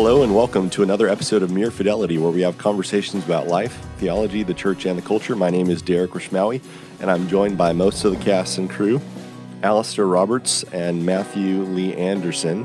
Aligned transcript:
Hello, 0.00 0.22
and 0.22 0.32
welcome 0.32 0.70
to 0.70 0.84
another 0.84 1.08
episode 1.08 1.42
of 1.42 1.50
Mere 1.50 1.72
Fidelity, 1.72 2.18
where 2.18 2.30
we 2.30 2.42
have 2.42 2.56
conversations 2.56 3.24
about 3.24 3.48
life, 3.48 3.84
theology, 3.96 4.44
the 4.44 4.54
church, 4.54 4.86
and 4.86 4.96
the 4.96 5.02
culture. 5.02 5.34
My 5.34 5.50
name 5.50 5.68
is 5.68 5.82
Derek 5.82 6.12
Rishmawi, 6.12 6.62
and 7.00 7.10
I'm 7.10 7.26
joined 7.26 7.58
by 7.58 7.72
most 7.72 8.04
of 8.04 8.16
the 8.16 8.24
cast 8.24 8.58
and 8.58 8.70
crew 8.70 9.00
Alastair 9.64 10.06
Roberts 10.06 10.62
and 10.62 11.04
Matthew 11.04 11.64
Lee 11.64 11.94
Anderson. 11.94 12.64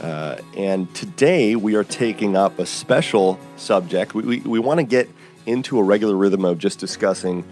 Uh, 0.00 0.38
and 0.56 0.92
today 0.94 1.56
we 1.56 1.74
are 1.74 1.84
taking 1.84 2.38
up 2.38 2.58
a 2.58 2.64
special 2.64 3.38
subject. 3.56 4.14
We, 4.14 4.22
we, 4.22 4.40
we 4.40 4.58
want 4.58 4.80
to 4.80 4.84
get 4.84 5.10
into 5.44 5.78
a 5.78 5.82
regular 5.82 6.16
rhythm 6.16 6.46
of 6.46 6.56
just 6.56 6.78
discussing 6.78 7.44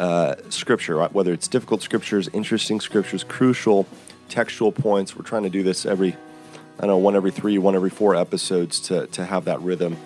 uh, 0.00 0.34
scripture, 0.48 1.00
whether 1.10 1.32
it's 1.32 1.46
difficult 1.46 1.80
scriptures, 1.80 2.28
interesting 2.32 2.80
scriptures, 2.80 3.22
crucial 3.22 3.86
textual 4.28 4.72
points. 4.72 5.14
We're 5.14 5.22
trying 5.22 5.44
to 5.44 5.50
do 5.50 5.62
this 5.62 5.86
every 5.86 6.16
I 6.78 6.86
know, 6.86 6.96
one 6.96 7.14
every 7.16 7.30
three, 7.30 7.58
one 7.58 7.74
every 7.74 7.90
four 7.90 8.14
episodes 8.14 8.80
to, 8.80 9.06
to 9.08 9.24
have 9.24 9.44
that 9.44 9.60
rhythm. 9.62 9.96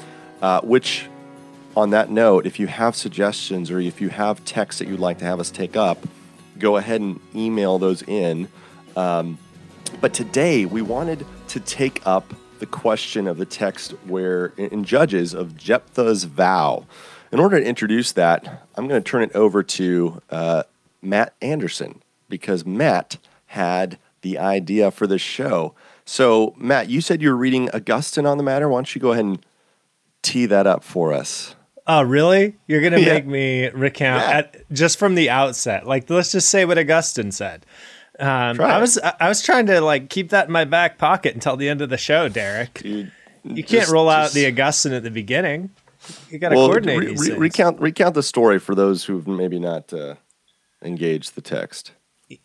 Uh, 0.42 0.60
which, 0.60 1.06
on 1.76 1.90
that 1.90 2.10
note, 2.10 2.46
if 2.46 2.60
you 2.60 2.66
have 2.66 2.94
suggestions 2.94 3.70
or 3.70 3.80
if 3.80 4.00
you 4.00 4.08
have 4.10 4.44
texts 4.44 4.78
that 4.78 4.88
you'd 4.88 5.00
like 5.00 5.18
to 5.18 5.24
have 5.24 5.40
us 5.40 5.50
take 5.50 5.76
up, 5.76 6.06
go 6.58 6.76
ahead 6.76 7.00
and 7.00 7.20
email 7.34 7.78
those 7.78 8.02
in. 8.02 8.48
Um, 8.96 9.38
but 10.00 10.12
today 10.12 10.64
we 10.64 10.82
wanted 10.82 11.24
to 11.48 11.60
take 11.60 12.06
up 12.06 12.34
the 12.58 12.66
question 12.66 13.26
of 13.26 13.38
the 13.38 13.46
text 13.46 13.92
where 14.06 14.46
in 14.56 14.84
Judges 14.84 15.34
of 15.34 15.56
Jephthah's 15.56 16.24
vow. 16.24 16.86
In 17.30 17.40
order 17.40 17.58
to 17.60 17.64
introduce 17.64 18.12
that, 18.12 18.66
I'm 18.74 18.88
going 18.88 19.02
to 19.02 19.08
turn 19.08 19.22
it 19.22 19.34
over 19.34 19.62
to 19.62 20.22
uh, 20.30 20.62
Matt 21.02 21.34
Anderson 21.40 22.02
because 22.28 22.64
Matt 22.64 23.18
had 23.46 23.98
the 24.22 24.38
idea 24.38 24.90
for 24.90 25.06
this 25.06 25.20
show. 25.20 25.74
So, 26.08 26.54
Matt, 26.56 26.88
you 26.88 27.02
said 27.02 27.20
you 27.20 27.28
were 27.28 27.36
reading 27.36 27.68
Augustine 27.74 28.24
on 28.24 28.38
the 28.38 28.42
matter. 28.42 28.66
Why 28.66 28.78
don't 28.78 28.94
you 28.94 28.98
go 28.98 29.12
ahead 29.12 29.26
and 29.26 29.44
tee 30.22 30.46
that 30.46 30.66
up 30.66 30.82
for 30.82 31.12
us? 31.12 31.54
Oh, 31.86 32.00
really? 32.00 32.56
You're 32.66 32.80
going 32.80 32.92
to 32.94 33.02
yeah. 33.02 33.12
make 33.12 33.26
me 33.26 33.68
recount 33.68 34.22
yeah. 34.22 34.38
at, 34.38 34.72
just 34.72 34.98
from 34.98 35.16
the 35.16 35.28
outset. 35.28 35.86
Like, 35.86 36.08
let's 36.08 36.32
just 36.32 36.48
say 36.48 36.64
what 36.64 36.78
Augustine 36.78 37.30
said. 37.30 37.66
Um, 38.18 38.58
I 38.58 38.78
was 38.78 38.98
I 38.98 39.28
was 39.28 39.42
trying 39.42 39.66
to 39.66 39.82
like 39.82 40.08
keep 40.08 40.30
that 40.30 40.46
in 40.46 40.52
my 40.52 40.64
back 40.64 40.96
pocket 40.96 41.34
until 41.34 41.56
the 41.56 41.68
end 41.68 41.82
of 41.82 41.90
the 41.90 41.98
show, 41.98 42.28
Derek. 42.28 42.80
Dude, 42.82 43.12
you 43.44 43.62
can't 43.62 43.82
just, 43.82 43.92
roll 43.92 44.08
out 44.08 44.24
just, 44.24 44.34
the 44.34 44.46
Augustine 44.46 44.94
at 44.94 45.04
the 45.04 45.10
beginning. 45.10 45.70
You 46.30 46.38
got 46.38 46.48
to 46.48 46.56
well, 46.56 46.66
coordinate 46.66 46.98
re- 46.98 47.30
re- 47.32 47.36
recount 47.36 47.80
recount 47.80 48.14
the 48.14 48.24
story 48.24 48.58
for 48.58 48.74
those 48.74 49.04
who've 49.04 49.28
maybe 49.28 49.60
not 49.60 49.92
uh, 49.92 50.14
engaged 50.82 51.36
the 51.36 51.42
text. 51.42 51.92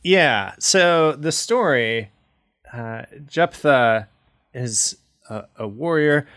Yeah. 0.03 0.53
So 0.59 1.13
the 1.13 1.31
story 1.31 2.11
uh, 2.73 3.03
Jephthah 3.27 4.07
is 4.53 4.97
a, 5.29 5.43
a, 5.57 5.67
warrior, 5.67 6.27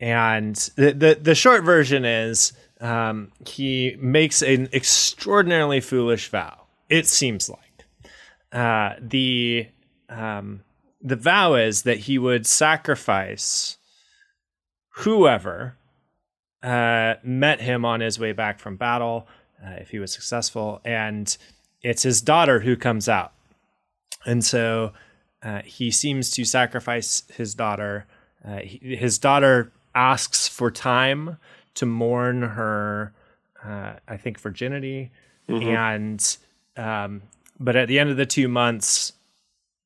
and 0.00 0.54
the, 0.76 0.92
the, 0.92 1.18
the 1.20 1.34
short 1.34 1.64
version 1.64 2.04
is 2.04 2.52
um, 2.80 3.32
he 3.46 3.96
makes 3.98 4.40
an 4.40 4.68
extraordinarily 4.72 5.80
foolish 5.80 6.28
vow. 6.28 6.66
It 6.88 7.06
seems 7.06 7.50
like 7.50 7.86
uh, 8.52 8.94
the 9.00 9.68
um, 10.08 10.62
the 11.02 11.16
vow 11.16 11.54
is 11.54 11.82
that 11.82 11.98
he 11.98 12.18
would 12.18 12.46
sacrifice 12.46 13.76
whoever 14.90 15.76
uh, 16.62 17.14
met 17.22 17.60
him 17.60 17.84
on 17.84 18.00
his 18.00 18.18
way 18.18 18.32
back 18.32 18.58
from 18.58 18.76
battle 18.76 19.26
uh, 19.64 19.72
if 19.72 19.90
he 19.90 19.98
was 19.98 20.12
successful, 20.12 20.80
and 20.84 21.36
it's 21.82 22.02
his 22.02 22.22
daughter 22.22 22.60
who 22.60 22.76
comes 22.76 23.08
out, 23.08 23.32
and 24.24 24.44
so 24.44 24.92
uh, 25.42 25.62
he 25.62 25.90
seems 25.90 26.30
to 26.32 26.44
sacrifice 26.44 27.22
his 27.34 27.54
daughter. 27.54 28.06
Uh, 28.46 28.58
he, 28.58 28.96
his 28.96 29.18
daughter 29.18 29.72
asks 29.94 30.48
for 30.48 30.70
time 30.70 31.38
to 31.74 31.86
mourn 31.86 32.42
her, 32.42 33.12
uh, 33.64 33.94
I 34.06 34.16
think, 34.16 34.38
virginity. 34.38 35.10
Mm-hmm. 35.48 35.68
And, 35.68 36.36
um, 36.76 37.22
but 37.58 37.76
at 37.76 37.88
the 37.88 37.98
end 37.98 38.10
of 38.10 38.16
the 38.16 38.26
two 38.26 38.48
months, 38.48 39.12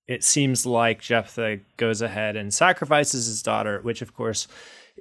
it 0.06 0.22
seems 0.22 0.66
like 0.66 1.00
Jephthah 1.00 1.60
goes 1.76 2.02
ahead 2.02 2.36
and 2.36 2.52
sacrifices 2.52 3.26
his 3.26 3.42
daughter, 3.42 3.80
which, 3.80 4.02
of 4.02 4.14
course, 4.14 4.46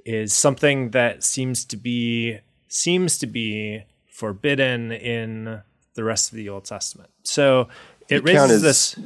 is 0.04 0.32
something 0.32 0.90
that 0.90 1.22
seems 1.22 1.64
to 1.66 1.76
be 1.76 2.38
seems 2.68 3.18
to 3.18 3.26
be 3.26 3.84
forbidden 4.10 4.90
in 4.90 5.60
the 5.94 6.04
rest 6.04 6.32
of 6.32 6.36
the 6.36 6.48
Old 6.48 6.64
Testament. 6.64 7.10
So 7.22 7.68
it 8.08 8.24
raises 8.24 8.62
this 8.62 8.98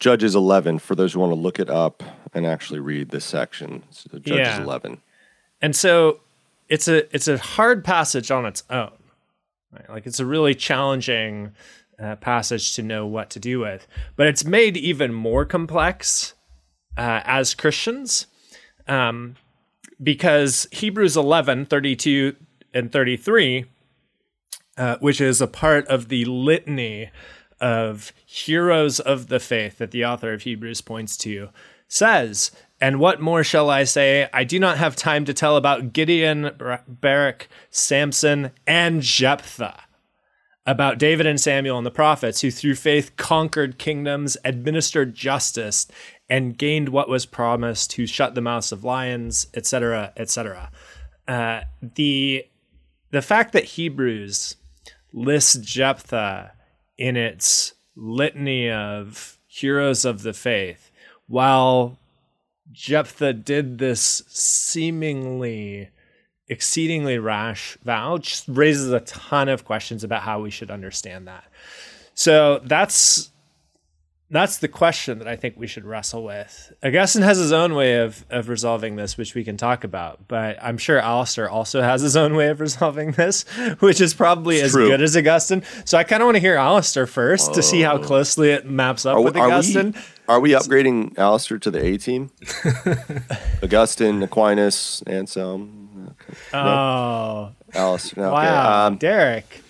Judges 0.00 0.34
11 0.34 0.78
for 0.78 0.94
those 0.94 1.12
who 1.12 1.20
want 1.20 1.30
to 1.30 1.38
look 1.38 1.60
it 1.60 1.70
up 1.70 2.02
and 2.32 2.46
actually 2.46 2.80
read 2.80 3.10
this 3.10 3.24
section. 3.24 3.82
So 3.90 4.18
Judges 4.18 4.38
yeah. 4.38 4.62
11. 4.62 5.00
And 5.60 5.76
so 5.76 6.20
it's 6.68 6.88
a 6.88 7.14
it's 7.14 7.28
a 7.28 7.36
hard 7.36 7.84
passage 7.84 8.30
on 8.30 8.46
its 8.46 8.64
own. 8.70 8.92
Right? 9.72 9.88
Like 9.90 10.06
it's 10.06 10.18
a 10.18 10.26
really 10.26 10.54
challenging 10.54 11.52
uh, 11.98 12.16
passage 12.16 12.74
to 12.76 12.82
know 12.82 13.06
what 13.06 13.28
to 13.30 13.38
do 13.38 13.60
with, 13.60 13.86
but 14.16 14.26
it's 14.26 14.44
made 14.44 14.76
even 14.76 15.12
more 15.12 15.44
complex 15.44 16.32
uh, 16.96 17.20
as 17.24 17.54
Christians 17.54 18.26
um, 18.88 19.36
because 20.02 20.66
Hebrews 20.72 21.16
11, 21.16 21.66
32 21.66 22.36
and 22.72 22.90
33, 22.90 23.66
uh, 24.78 24.96
which 25.00 25.20
is 25.20 25.40
a 25.40 25.46
part 25.46 25.86
of 25.88 26.08
the 26.08 26.24
litany 26.24 27.10
of 27.60 28.12
heroes 28.24 29.00
of 29.00 29.28
the 29.28 29.40
faith 29.40 29.78
that 29.78 29.90
the 29.90 30.04
author 30.04 30.32
of 30.32 30.42
Hebrews 30.42 30.80
points 30.80 31.16
to 31.18 31.50
says, 31.88 32.50
And 32.80 32.98
what 32.98 33.20
more 33.20 33.44
shall 33.44 33.68
I 33.68 33.84
say? 33.84 34.28
I 34.32 34.44
do 34.44 34.58
not 34.58 34.78
have 34.78 34.96
time 34.96 35.24
to 35.26 35.34
tell 35.34 35.56
about 35.56 35.92
Gideon, 35.92 36.50
Barak, 36.86 37.48
Samson, 37.70 38.52
and 38.66 39.02
Jephthah. 39.02 39.80
About 40.66 40.98
David 40.98 41.26
and 41.26 41.40
Samuel 41.40 41.78
and 41.78 41.86
the 41.86 41.90
prophets, 41.90 42.42
who 42.42 42.50
through 42.50 42.76
faith 42.76 43.16
conquered 43.16 43.78
kingdoms, 43.78 44.36
administered 44.44 45.14
justice, 45.14 45.88
and 46.28 46.56
gained 46.56 46.90
what 46.90 47.08
was 47.08 47.26
promised, 47.26 47.94
who 47.94 48.06
shut 48.06 48.34
the 48.34 48.40
mouths 48.40 48.70
of 48.70 48.84
lions, 48.84 49.48
etc., 49.54 50.12
etc. 50.16 50.70
Uh, 51.26 51.62
the 51.82 52.44
the 53.10 53.22
fact 53.22 53.52
that 53.52 53.64
Hebrews 53.64 54.56
lists 55.12 55.56
Jephthah 55.56 56.52
in 57.00 57.16
its 57.16 57.72
litany 57.96 58.70
of 58.70 59.38
heroes 59.48 60.04
of 60.04 60.22
the 60.22 60.34
faith, 60.34 60.92
while 61.26 61.98
Jephthah 62.70 63.32
did 63.32 63.78
this 63.78 64.22
seemingly 64.28 65.88
exceedingly 66.48 67.18
rash 67.18 67.78
vow, 67.84 68.18
just 68.18 68.44
raises 68.48 68.92
a 68.92 69.00
ton 69.00 69.48
of 69.48 69.64
questions 69.64 70.04
about 70.04 70.22
how 70.22 70.40
we 70.40 70.50
should 70.50 70.70
understand 70.70 71.26
that. 71.26 71.44
So 72.14 72.60
that's 72.64 73.30
that's 74.30 74.58
the 74.58 74.68
question 74.68 75.18
that 75.18 75.26
I 75.26 75.34
think 75.34 75.56
we 75.56 75.66
should 75.66 75.84
wrestle 75.84 76.22
with. 76.22 76.72
Augustine 76.84 77.22
has 77.22 77.38
his 77.38 77.50
own 77.50 77.74
way 77.74 77.96
of, 77.96 78.24
of 78.30 78.48
resolving 78.48 78.94
this, 78.94 79.18
which 79.18 79.34
we 79.34 79.42
can 79.42 79.56
talk 79.56 79.82
about, 79.82 80.28
but 80.28 80.56
I'm 80.62 80.78
sure 80.78 81.00
Alastair 81.00 81.50
also 81.50 81.82
has 81.82 82.00
his 82.00 82.16
own 82.16 82.36
way 82.36 82.48
of 82.48 82.60
resolving 82.60 83.12
this, 83.12 83.42
which 83.80 84.00
is 84.00 84.14
probably 84.14 84.56
it's 84.56 84.66
as 84.66 84.72
true. 84.72 84.88
good 84.88 85.02
as 85.02 85.16
Augustine. 85.16 85.64
So 85.84 85.98
I 85.98 86.04
kind 86.04 86.22
of 86.22 86.26
want 86.26 86.36
to 86.36 86.40
hear 86.40 86.54
Alastair 86.54 87.06
first 87.06 87.54
to 87.54 87.62
see 87.62 87.80
how 87.80 87.98
closely 87.98 88.50
it 88.50 88.66
maps 88.66 89.04
up 89.04 89.16
are, 89.16 89.20
with 89.20 89.36
Augustine. 89.36 89.94
Are 90.28 90.38
we, 90.38 90.54
are 90.54 90.60
we 90.60 90.64
upgrading 90.64 91.18
Alastair 91.18 91.58
to 91.58 91.70
the 91.70 91.84
A 91.84 91.98
team? 91.98 92.30
Augustine, 93.62 94.22
Aquinas, 94.22 95.02
Anselm. 95.08 96.14
Okay. 96.22 96.38
Oh, 96.56 97.52
Alastair. 97.74 98.26
Okay. 98.26 98.32
Wow, 98.32 98.86
um, 98.86 98.96
Derek. 98.96 99.62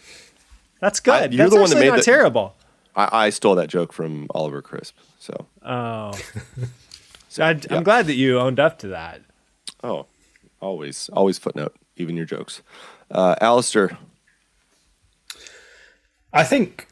That's 0.81 1.00
good. 1.00 1.15
I, 1.15 1.21
you're 1.27 1.38
That's 1.38 1.54
the 1.54 1.60
one 1.60 1.71
that 1.71 1.78
made 1.78 1.88
not 1.88 1.98
the, 1.98 2.03
terrible. 2.03 2.54
I, 2.97 3.27
I 3.27 3.31
stole 3.31 3.54
that 3.57 3.69
joke 3.69 3.92
from 3.92 4.27
Oliver 4.31 4.63
Crisp. 4.63 4.97
So. 5.19 5.47
Oh. 5.65 6.13
so 7.28 7.45
I, 7.45 7.60
am 7.71 7.83
glad 7.83 8.07
that 8.07 8.15
you 8.15 8.39
owned 8.39 8.60
up 8.60 8.78
to 8.81 8.89
that. 8.89 9.22
Oh, 9.83 10.07
always, 10.60 11.09
always 11.13 11.39
footnote, 11.39 11.75
even 11.97 12.16
your 12.16 12.27
jokes. 12.27 12.63
Uh, 13.10 13.34
Alastair. 13.41 13.97
I 16.33 16.45
think 16.45 16.87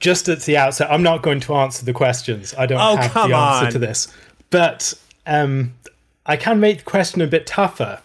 just 0.00 0.28
at 0.28 0.42
the 0.42 0.56
outset, 0.56 0.90
I'm 0.90 1.02
not 1.02 1.22
going 1.22 1.40
to 1.40 1.54
answer 1.54 1.84
the 1.84 1.92
questions. 1.92 2.54
I 2.58 2.66
don't 2.66 2.80
oh, 2.80 2.96
have 2.96 3.12
the 3.12 3.36
answer 3.36 3.66
on. 3.66 3.72
to 3.72 3.78
this. 3.78 4.12
But 4.50 4.94
um, 5.26 5.74
I 6.26 6.36
can 6.36 6.60
make 6.60 6.78
the 6.78 6.84
question 6.84 7.20
a 7.20 7.26
bit 7.26 7.46
tougher. 7.46 8.00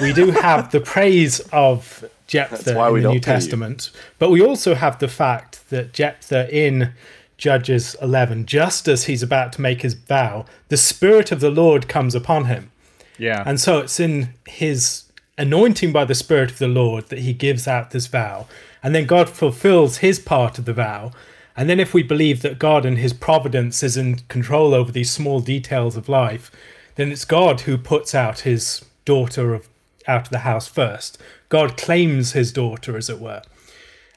We 0.00 0.12
do 0.12 0.30
have 0.30 0.70
the 0.70 0.80
praise 0.80 1.40
of 1.52 2.04
Jephthah 2.26 2.86
in 2.86 3.02
the 3.02 3.12
New 3.12 3.20
Testament. 3.20 3.90
You. 3.92 4.00
But 4.18 4.30
we 4.30 4.42
also 4.42 4.74
have 4.74 4.98
the 4.98 5.08
fact 5.08 5.68
that 5.70 5.92
Jephthah 5.92 6.54
in 6.54 6.92
Judges 7.36 7.96
11, 8.00 8.46
just 8.46 8.88
as 8.88 9.04
he's 9.04 9.22
about 9.22 9.52
to 9.54 9.60
make 9.60 9.82
his 9.82 9.94
vow, 9.94 10.46
the 10.68 10.76
Spirit 10.76 11.32
of 11.32 11.40
the 11.40 11.50
Lord 11.50 11.88
comes 11.88 12.14
upon 12.14 12.46
him. 12.46 12.70
Yeah. 13.18 13.42
And 13.46 13.60
so 13.60 13.80
it's 13.80 14.00
in 14.00 14.30
his 14.46 15.04
anointing 15.36 15.92
by 15.92 16.04
the 16.04 16.14
Spirit 16.14 16.52
of 16.52 16.58
the 16.58 16.68
Lord 16.68 17.08
that 17.08 17.20
he 17.20 17.32
gives 17.32 17.66
out 17.66 17.90
this 17.90 18.06
vow. 18.06 18.46
And 18.82 18.94
then 18.94 19.06
God 19.06 19.28
fulfills 19.28 19.98
his 19.98 20.18
part 20.18 20.58
of 20.58 20.64
the 20.64 20.72
vow. 20.72 21.12
And 21.56 21.68
then 21.68 21.80
if 21.80 21.94
we 21.94 22.02
believe 22.02 22.42
that 22.42 22.58
God 22.58 22.84
and 22.84 22.98
his 22.98 23.12
providence 23.12 23.82
is 23.82 23.96
in 23.96 24.16
control 24.28 24.74
over 24.74 24.90
these 24.90 25.10
small 25.10 25.40
details 25.40 25.96
of 25.96 26.08
life, 26.08 26.50
then 26.96 27.12
it's 27.12 27.24
God 27.24 27.62
who 27.62 27.78
puts 27.78 28.14
out 28.14 28.40
his 28.40 28.84
daughter 29.04 29.54
of, 29.54 29.68
out 30.06 30.22
of 30.22 30.30
the 30.30 30.40
house 30.40 30.68
first. 30.68 31.18
God 31.48 31.76
claims 31.76 32.32
his 32.32 32.52
daughter, 32.52 32.96
as 32.96 33.08
it 33.08 33.20
were. 33.20 33.42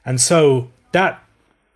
And 0.04 0.20
so 0.20 0.70
that 0.92 1.22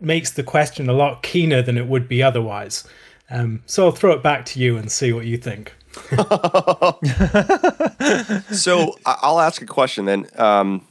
makes 0.01 0.31
the 0.31 0.43
question 0.43 0.89
a 0.89 0.93
lot 0.93 1.23
keener 1.23 1.63
than 1.63 1.79
it 1.79 1.87
would 1.87 2.09
be 2.09 2.23
otherwise. 2.23 2.85
Um, 3.31 3.63
so 3.67 3.87
I'll 3.87 3.93
throw 3.93 4.13
it 4.13 4.23
back 4.23 4.45
to 4.47 4.61
you 4.61 4.77
and 4.77 4.91
see 4.91 5.13
what 5.13 5.25
you 5.25 5.39
think. 5.39 5.75
so 8.53 8.97
I'll 9.07 9.41
ask 9.41 9.63
a 9.63 9.67
question 9.67 10.07
then. 10.07 10.27
Um, 10.37 10.87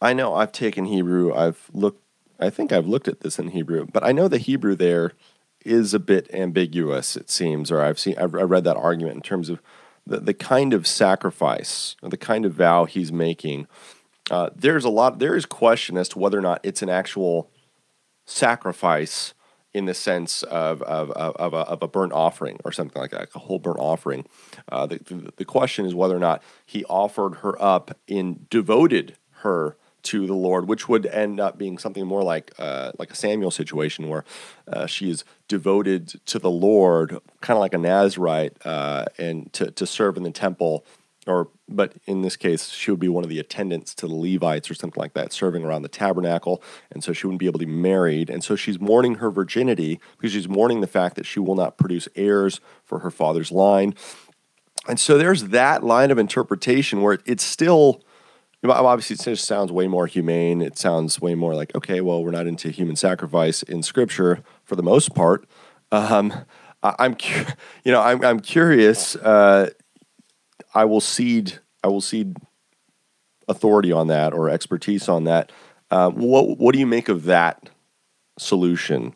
I 0.00 0.12
know 0.12 0.34
I've 0.34 0.52
taken 0.52 0.84
Hebrew. 0.84 1.34
I've 1.34 1.70
looked. 1.72 2.02
I 2.38 2.50
think 2.50 2.72
I've 2.72 2.86
looked 2.86 3.08
at 3.08 3.20
this 3.20 3.38
in 3.38 3.48
Hebrew, 3.48 3.86
but 3.92 4.04
I 4.04 4.12
know 4.12 4.28
the 4.28 4.38
Hebrew 4.38 4.74
there 4.74 5.12
is 5.64 5.92
a 5.92 5.98
bit 5.98 6.32
ambiguous. 6.32 7.16
It 7.16 7.30
seems, 7.30 7.70
or 7.70 7.82
I've 7.82 7.98
seen. 7.98 8.16
I've, 8.18 8.34
I 8.34 8.42
read 8.42 8.64
that 8.64 8.76
argument 8.76 9.16
in 9.16 9.22
terms 9.22 9.48
of 9.48 9.60
the 10.06 10.18
the 10.20 10.34
kind 10.34 10.74
of 10.74 10.86
sacrifice 10.86 11.96
the 12.02 12.16
kind 12.16 12.44
of 12.44 12.52
vow 12.52 12.84
he's 12.84 13.12
making. 13.12 13.66
Uh, 14.30 14.50
there's 14.54 14.84
a 14.84 14.90
lot. 14.90 15.18
There 15.18 15.36
is 15.36 15.46
question 15.46 15.96
as 15.96 16.08
to 16.10 16.18
whether 16.18 16.38
or 16.38 16.42
not 16.42 16.60
it's 16.62 16.82
an 16.82 16.88
actual 16.88 17.50
sacrifice 18.24 19.34
in 19.72 19.84
the 19.84 19.94
sense 19.94 20.42
of, 20.44 20.82
of, 20.82 21.10
of, 21.12 21.36
of, 21.36 21.54
a, 21.54 21.58
of 21.58 21.82
a 21.82 21.88
burnt 21.88 22.12
offering 22.12 22.58
or 22.64 22.72
something 22.72 23.00
like 23.00 23.12
that, 23.12 23.20
like 23.20 23.34
a 23.34 23.38
whole 23.40 23.58
burnt 23.58 23.78
offering. 23.78 24.26
Uh, 24.68 24.86
the, 24.86 24.98
the, 24.98 25.32
the 25.36 25.44
question 25.44 25.86
is 25.86 25.94
whether 25.94 26.16
or 26.16 26.20
not 26.20 26.42
he 26.66 26.84
offered 26.86 27.36
her 27.36 27.60
up 27.62 27.96
in 28.08 28.46
devoted 28.50 29.16
her 29.42 29.76
to 30.04 30.26
the 30.26 30.34
Lord, 30.34 30.68
which 30.68 30.88
would 30.88 31.06
end 31.06 31.40
up 31.40 31.58
being 31.58 31.78
something 31.78 32.06
more 32.06 32.22
like 32.22 32.52
uh, 32.58 32.92
like 32.98 33.10
a 33.10 33.16
Samuel 33.16 33.50
situation 33.50 34.08
where 34.08 34.24
uh, 34.68 34.86
she 34.86 35.10
is 35.10 35.24
devoted 35.48 36.20
to 36.26 36.38
the 36.38 36.50
Lord, 36.50 37.18
kind 37.40 37.56
of 37.56 37.60
like 37.60 37.74
a 37.74 37.78
Nazarite, 37.78 38.56
uh, 38.64 39.06
and 39.18 39.52
to, 39.52 39.70
to 39.70 39.86
serve 39.86 40.16
in 40.16 40.22
the 40.22 40.30
temple. 40.30 40.84
Or 41.26 41.48
but 41.68 41.94
in 42.06 42.22
this 42.22 42.36
case, 42.36 42.70
she 42.70 42.90
would 42.90 42.98
be 42.98 43.08
one 43.08 43.24
of 43.24 43.30
the 43.30 43.38
attendants 43.38 43.94
to 43.96 44.08
the 44.08 44.14
Levites 44.14 44.70
or 44.70 44.74
something 44.74 44.98
like 44.98 45.12
that, 45.12 45.32
serving 45.32 45.64
around 45.64 45.82
the 45.82 45.88
tabernacle, 45.88 46.62
and 46.90 47.04
so 47.04 47.12
she 47.12 47.26
wouldn't 47.26 47.40
be 47.40 47.46
able 47.46 47.60
to 47.60 47.66
be 47.66 47.72
married, 47.72 48.30
and 48.30 48.42
so 48.42 48.56
she's 48.56 48.80
mourning 48.80 49.16
her 49.16 49.30
virginity 49.30 50.00
because 50.16 50.32
she's 50.32 50.48
mourning 50.48 50.80
the 50.80 50.86
fact 50.86 51.16
that 51.16 51.26
she 51.26 51.38
will 51.38 51.54
not 51.54 51.76
produce 51.76 52.08
heirs 52.16 52.60
for 52.84 53.00
her 53.00 53.10
father's 53.10 53.52
line, 53.52 53.94
and 54.88 54.98
so 54.98 55.18
there's 55.18 55.48
that 55.48 55.84
line 55.84 56.10
of 56.10 56.18
interpretation 56.18 57.02
where 57.02 57.18
it's 57.26 57.44
still. 57.44 58.02
Obviously, 58.62 59.14
it 59.14 59.22
just 59.22 59.46
sounds 59.46 59.72
way 59.72 59.88
more 59.88 60.06
humane. 60.06 60.60
It 60.60 60.76
sounds 60.76 61.20
way 61.20 61.34
more 61.34 61.54
like, 61.54 61.74
okay, 61.74 62.00
well, 62.00 62.22
we're 62.22 62.30
not 62.30 62.46
into 62.46 62.70
human 62.70 62.96
sacrifice 62.96 63.62
in 63.62 63.82
Scripture 63.82 64.42
for 64.64 64.76
the 64.76 64.82
most 64.82 65.14
part. 65.14 65.46
Um, 65.90 66.32
I'm, 66.82 67.16
you 67.84 67.92
know, 67.92 68.02
I'm, 68.02 68.22
I'm 68.24 68.40
curious. 68.40 69.16
Uh, 69.16 69.70
I 70.74 70.84
will 70.84 71.00
cede 71.00 71.58
I 71.82 71.88
will 71.88 72.00
cede 72.00 72.36
authority 73.48 73.92
on 73.92 74.06
that 74.08 74.32
or 74.32 74.48
expertise 74.48 75.08
on 75.08 75.24
that. 75.24 75.50
Uh, 75.90 76.10
what 76.10 76.58
what 76.58 76.72
do 76.72 76.78
you 76.78 76.86
make 76.86 77.08
of 77.08 77.24
that 77.24 77.68
solution, 78.38 79.14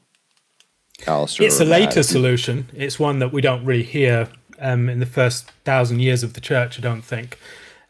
Alastair? 1.07 1.47
It's 1.47 1.61
a 1.61 1.65
later 1.65 1.97
that? 1.97 2.05
solution. 2.05 2.69
It's 2.75 2.99
one 2.99 3.21
that 3.21 3.33
we 3.33 3.41
don't 3.41 3.65
really 3.65 3.85
hear 3.85 4.29
um, 4.59 4.89
in 4.89 4.99
the 4.99 5.07
first 5.07 5.51
thousand 5.65 6.01
years 6.01 6.23
of 6.23 6.35
the 6.35 6.41
church. 6.41 6.79
I 6.79 6.83
don't 6.83 7.03
think, 7.03 7.39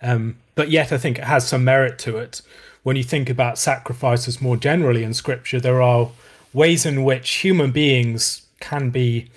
um, 0.02 0.36
but 0.54 0.70
yet 0.70 0.92
I 0.92 0.98
think 0.98 1.18
it 1.18 1.24
has 1.24 1.46
some 1.46 1.64
merit 1.64 1.98
to 2.00 2.16
it. 2.16 2.42
When 2.82 2.96
you 2.96 3.02
think 3.02 3.30
about 3.30 3.58
sacrifices 3.58 4.40
more 4.40 4.56
generally 4.56 5.04
in 5.04 5.14
Scripture, 5.14 5.60
there 5.60 5.80
are 5.80 6.10
ways 6.52 6.84
in 6.84 7.02
which 7.02 7.30
human 7.30 7.72
beings 7.72 8.46
can 8.60 8.90
be 8.90 9.30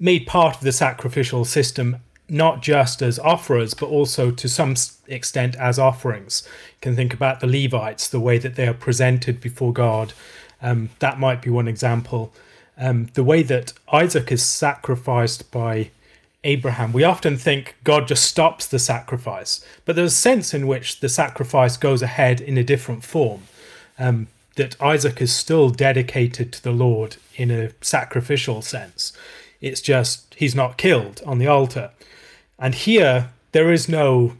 made 0.00 0.26
part 0.26 0.56
of 0.56 0.62
the 0.62 0.72
sacrificial 0.72 1.44
system 1.44 1.98
not 2.28 2.62
just 2.62 3.02
as 3.02 3.18
offerers, 3.18 3.74
but 3.74 3.86
also 3.86 4.30
to 4.30 4.48
some 4.48 4.74
extent 5.08 5.54
as 5.56 5.78
offerings. 5.78 6.42
You 6.46 6.80
can 6.80 6.96
think 6.96 7.12
about 7.12 7.40
the 7.40 7.46
Levites, 7.46 8.08
the 8.08 8.20
way 8.20 8.38
that 8.38 8.56
they 8.56 8.66
are 8.66 8.74
presented 8.74 9.40
before 9.40 9.72
God. 9.72 10.12
Um, 10.62 10.90
that 11.00 11.18
might 11.20 11.42
be 11.42 11.50
one 11.50 11.68
example. 11.68 12.32
Um, 12.78 13.08
the 13.14 13.24
way 13.24 13.42
that 13.42 13.74
Isaac 13.92 14.32
is 14.32 14.42
sacrificed 14.42 15.50
by 15.50 15.90
Abraham, 16.44 16.92
we 16.92 17.04
often 17.04 17.36
think 17.36 17.76
God 17.82 18.06
just 18.06 18.24
stops 18.24 18.66
the 18.66 18.78
sacrifice, 18.78 19.64
but 19.84 19.96
there's 19.96 20.12
a 20.12 20.16
sense 20.16 20.54
in 20.54 20.66
which 20.66 21.00
the 21.00 21.08
sacrifice 21.08 21.76
goes 21.76 22.02
ahead 22.02 22.40
in 22.40 22.58
a 22.58 22.64
different 22.64 23.02
form. 23.02 23.42
Um, 23.98 24.28
that 24.56 24.80
Isaac 24.80 25.20
is 25.20 25.34
still 25.34 25.70
dedicated 25.70 26.52
to 26.52 26.62
the 26.62 26.72
Lord 26.72 27.16
in 27.34 27.50
a 27.50 27.72
sacrificial 27.80 28.62
sense. 28.62 29.12
It's 29.60 29.80
just 29.80 30.34
he's 30.34 30.54
not 30.54 30.76
killed 30.76 31.22
on 31.26 31.38
the 31.38 31.46
altar. 31.46 31.90
And 32.58 32.74
here, 32.74 33.30
there 33.52 33.72
is 33.72 33.88
no 33.88 34.34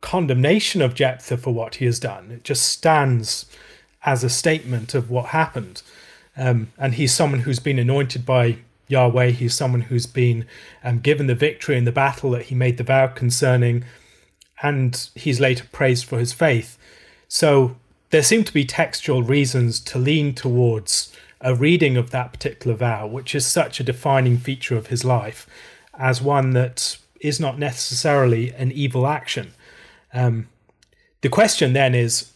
condemnation 0.00 0.82
of 0.82 0.94
Jephthah 0.94 1.38
for 1.38 1.54
what 1.54 1.76
he 1.76 1.86
has 1.86 1.98
done. 1.98 2.30
It 2.30 2.44
just 2.44 2.64
stands 2.64 3.46
as 4.04 4.22
a 4.22 4.28
statement 4.28 4.94
of 4.94 5.10
what 5.10 5.26
happened. 5.26 5.82
Um, 6.36 6.72
and 6.76 6.94
he's 6.94 7.14
someone 7.14 7.40
who's 7.40 7.60
been 7.60 7.78
anointed 7.78 8.26
by 8.26 8.58
Yahweh. 8.88 9.30
He's 9.30 9.54
someone 9.54 9.82
who's 9.82 10.06
been 10.06 10.46
um, 10.82 11.00
given 11.00 11.26
the 11.26 11.34
victory 11.34 11.76
in 11.76 11.84
the 11.84 11.92
battle 11.92 12.30
that 12.32 12.46
he 12.46 12.54
made 12.54 12.76
the 12.76 12.84
vow 12.84 13.06
concerning. 13.08 13.84
And 14.62 15.08
he's 15.14 15.40
later 15.40 15.64
praised 15.72 16.04
for 16.04 16.18
his 16.18 16.32
faith. 16.32 16.78
So 17.28 17.76
there 18.10 18.22
seem 18.22 18.44
to 18.44 18.54
be 18.54 18.64
textual 18.64 19.22
reasons 19.22 19.80
to 19.80 19.98
lean 19.98 20.34
towards 20.34 21.12
a 21.40 21.54
reading 21.54 21.96
of 21.96 22.10
that 22.10 22.32
particular 22.32 22.76
vow, 22.76 23.06
which 23.06 23.34
is 23.34 23.46
such 23.46 23.80
a 23.80 23.84
defining 23.84 24.38
feature 24.38 24.76
of 24.76 24.86
his 24.86 25.04
life, 25.04 25.46
as 25.98 26.22
one 26.22 26.50
that 26.50 26.96
is 27.20 27.40
not 27.40 27.58
necessarily 27.58 28.50
an 28.52 28.72
evil 28.72 29.06
action. 29.06 29.52
Um, 30.12 30.48
the 31.20 31.28
question 31.28 31.72
then 31.72 31.94
is 31.94 32.32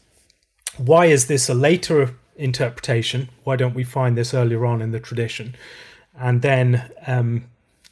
why 0.76 1.06
is 1.06 1.26
this 1.26 1.48
a 1.48 1.54
later 1.54 2.14
interpretation? 2.36 3.28
Why 3.44 3.56
don't 3.56 3.74
we 3.74 3.84
find 3.84 4.16
this 4.16 4.32
earlier 4.34 4.64
on 4.64 4.80
in 4.80 4.92
the 4.92 5.00
tradition? 5.00 5.54
And 6.18 6.42
then 6.42 6.90
um, 7.06 7.44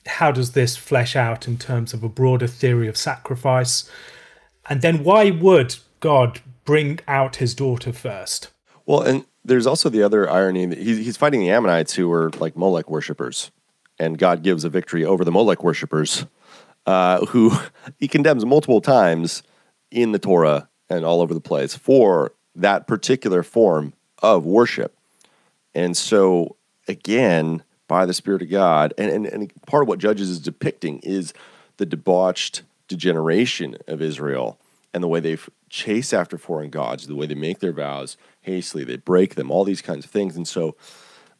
how 0.06 0.32
does 0.32 0.52
this 0.52 0.76
flesh 0.76 1.16
out 1.16 1.46
in 1.46 1.58
terms 1.58 1.92
of 1.92 2.02
a 2.02 2.08
broader 2.08 2.46
theory 2.46 2.88
of 2.88 2.96
sacrifice? 2.96 3.88
And 4.68 4.82
then 4.82 5.04
why 5.04 5.30
would 5.30 5.76
God 6.00 6.40
bring 6.64 7.00
out 7.06 7.36
his 7.36 7.54
daughter 7.54 7.92
first? 7.92 8.50
Well, 8.84 9.02
and 9.02 9.24
there's 9.44 9.66
also 9.66 9.88
the 9.88 10.02
other 10.02 10.28
irony 10.28 10.66
that 10.66 10.78
he's 10.78 11.16
fighting 11.16 11.40
the 11.40 11.50
Ammonites 11.50 11.94
who 11.94 12.08
were 12.08 12.30
like 12.38 12.56
Molech 12.56 12.90
worshippers, 12.90 13.50
and 13.98 14.18
God 14.18 14.42
gives 14.42 14.64
a 14.64 14.68
victory 14.68 15.04
over 15.04 15.24
the 15.24 15.32
Molech 15.32 15.62
worshippers 15.62 16.26
uh, 16.86 17.24
who 17.26 17.52
he 17.98 18.08
condemns 18.08 18.44
multiple 18.44 18.80
times 18.80 19.42
in 19.90 20.12
the 20.12 20.18
Torah 20.18 20.68
and 20.88 21.04
all 21.04 21.20
over 21.20 21.34
the 21.34 21.40
place 21.40 21.74
for 21.74 22.32
that 22.54 22.86
particular 22.86 23.42
form 23.42 23.92
of 24.22 24.44
worship. 24.46 24.96
And 25.74 25.96
so, 25.96 26.56
again, 26.88 27.62
by 27.88 28.06
the 28.06 28.14
Spirit 28.14 28.42
of 28.42 28.50
God, 28.50 28.92
and, 28.98 29.10
and, 29.10 29.26
and 29.26 29.62
part 29.66 29.82
of 29.82 29.88
what 29.88 29.98
Judges 29.98 30.28
is 30.28 30.40
depicting 30.40 30.98
is 31.00 31.32
the 31.76 31.86
debauched 31.86 32.62
degeneration 32.88 33.76
of 33.86 34.00
Israel 34.02 34.58
and 34.92 35.02
the 35.02 35.08
way 35.08 35.20
they 35.20 35.36
chase 35.68 36.12
after 36.12 36.38
foreign 36.38 36.70
gods, 36.70 37.06
the 37.06 37.14
way 37.14 37.26
they 37.26 37.34
make 37.34 37.58
their 37.58 37.72
vows 37.72 38.16
hastily, 38.40 38.84
they 38.84 38.96
break 38.96 39.34
them, 39.34 39.50
all 39.50 39.64
these 39.64 39.82
kinds 39.82 40.04
of 40.04 40.10
things. 40.10 40.36
And 40.36 40.48
so 40.48 40.74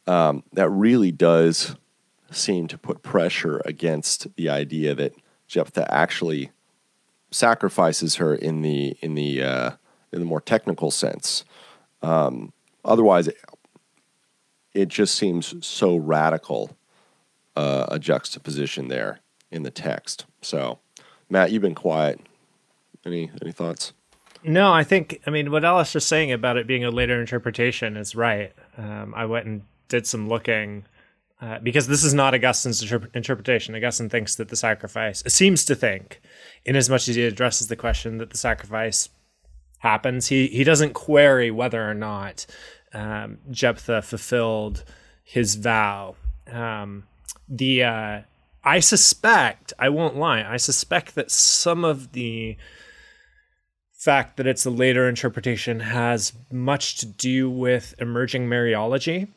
um, 0.05 0.43
that 0.53 0.69
really 0.69 1.11
does 1.11 1.75
seem 2.31 2.67
to 2.67 2.77
put 2.77 3.01
pressure 3.01 3.61
against 3.65 4.35
the 4.35 4.49
idea 4.49 4.93
that 4.95 5.13
Jephthah 5.47 5.91
actually 5.91 6.51
sacrifices 7.31 8.15
her 8.15 8.35
in 8.35 8.61
the 8.61 8.97
in 9.01 9.15
the 9.15 9.43
uh, 9.43 9.71
in 10.11 10.19
the 10.19 10.25
more 10.25 10.41
technical 10.41 10.91
sense. 10.91 11.43
Um, 12.01 12.53
otherwise, 12.85 13.29
it, 14.81 14.87
just 14.89 15.15
seems 15.15 15.53
so 15.65 15.95
radical 15.95 16.77
uh, 17.55 17.87
a 17.89 17.99
juxtaposition 17.99 18.87
there 18.87 19.19
in 19.51 19.63
the 19.63 19.71
text. 19.71 20.25
So, 20.41 20.79
Matt, 21.29 21.51
you've 21.51 21.61
been 21.61 21.75
quiet. 21.75 22.19
Any 23.05 23.31
any 23.41 23.51
thoughts? 23.51 23.93
No, 24.43 24.71
I 24.73 24.83
think 24.83 25.21
I 25.25 25.29
mean 25.29 25.51
what 25.51 25.65
Alice 25.65 25.93
was 25.93 26.05
saying 26.05 26.31
about 26.31 26.57
it 26.57 26.67
being 26.67 26.83
a 26.83 26.91
later 26.91 27.19
interpretation 27.19 27.97
is 27.97 28.15
right. 28.15 28.53
Um, 28.77 29.13
I 29.15 29.25
went 29.25 29.45
and 29.45 29.63
did 29.87 30.05
some 30.05 30.27
looking 30.27 30.85
uh, 31.41 31.59
because 31.59 31.87
this 31.87 32.03
is 32.03 32.13
not 32.13 32.33
Augustine's 32.33 32.83
interp- 32.83 33.15
interpretation. 33.15 33.75
Augustine 33.75 34.09
thinks 34.09 34.35
that 34.35 34.49
the 34.49 34.55
sacrifice 34.55 35.23
seems 35.27 35.63
to 35.65 35.75
think, 35.75 36.19
in 36.65 36.75
as 36.75 36.89
much 36.89 37.07
as 37.07 37.15
he 37.15 37.23
addresses 37.23 37.67
the 37.67 37.75
question 37.75 38.17
that 38.17 38.31
the 38.31 38.37
sacrifice 38.37 39.09
happens, 39.79 40.27
he 40.27 40.47
he 40.47 40.63
doesn't 40.63 40.93
query 40.93 41.51
whether 41.51 41.89
or 41.89 41.93
not 41.93 42.45
um, 42.93 43.39
Jephthah 43.51 44.01
fulfilled 44.01 44.83
his 45.23 45.55
vow. 45.55 46.15
Um, 46.51 47.07
the 47.47 47.83
uh, 47.83 48.21
I 48.63 48.79
suspect, 48.79 49.73
I 49.79 49.89
won't 49.89 50.17
lie, 50.17 50.43
I 50.43 50.57
suspect 50.57 51.15
that 51.15 51.31
some 51.31 51.83
of 51.83 52.13
the 52.13 52.57
fact 53.93 54.37
that 54.37 54.47
it's 54.47 54.65
a 54.65 54.69
later 54.69 55.09
interpretation 55.09 55.79
has 55.79 56.33
much 56.51 56.97
to 56.97 57.05
do 57.05 57.49
with 57.49 57.95
emerging 57.99 58.47
Mariology 58.47 59.27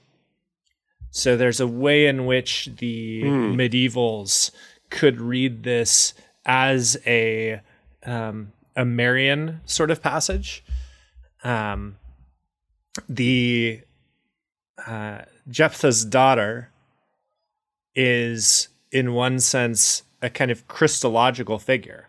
so 1.10 1.36
there's 1.36 1.60
a 1.60 1.66
way 1.66 2.06
in 2.06 2.26
which 2.26 2.70
the 2.78 3.22
mm. 3.22 3.54
medievals 3.54 4.50
could 4.90 5.20
read 5.20 5.64
this 5.64 6.14
as 6.46 6.96
a 7.06 7.60
um, 8.04 8.52
a 8.76 8.84
Marian 8.84 9.60
sort 9.64 9.90
of 9.90 10.02
passage. 10.02 10.64
Um, 11.42 11.96
the 13.08 13.80
uh, 14.86 15.22
Jephthah's 15.48 16.04
daughter 16.04 16.70
is, 17.94 18.68
in 18.92 19.14
one 19.14 19.40
sense, 19.40 20.02
a 20.22 20.30
kind 20.30 20.50
of 20.50 20.66
Christological 20.68 21.58
figure. 21.58 22.08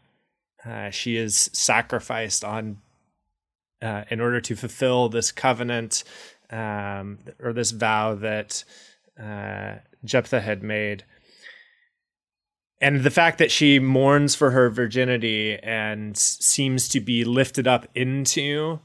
Uh, 0.65 0.89
she 0.89 1.17
is 1.17 1.49
sacrificed 1.53 2.43
on 2.43 2.77
uh, 3.81 4.03
in 4.09 4.21
order 4.21 4.39
to 4.41 4.55
fulfill 4.55 5.09
this 5.09 5.31
covenant 5.31 6.03
um, 6.51 7.17
or 7.39 7.53
this 7.53 7.71
vow 7.71 8.13
that 8.15 8.63
uh, 9.19 9.75
Jephthah 10.05 10.41
had 10.41 10.61
made. 10.61 11.03
And 12.79 13.03
the 13.03 13.11
fact 13.11 13.37
that 13.37 13.51
she 13.51 13.79
mourns 13.79 14.35
for 14.35 14.51
her 14.51 14.69
virginity 14.69 15.57
and 15.57 16.17
seems 16.17 16.87
to 16.89 16.99
be 16.99 17.23
lifted 17.23 17.67
up 17.67 17.87
into 17.93 18.79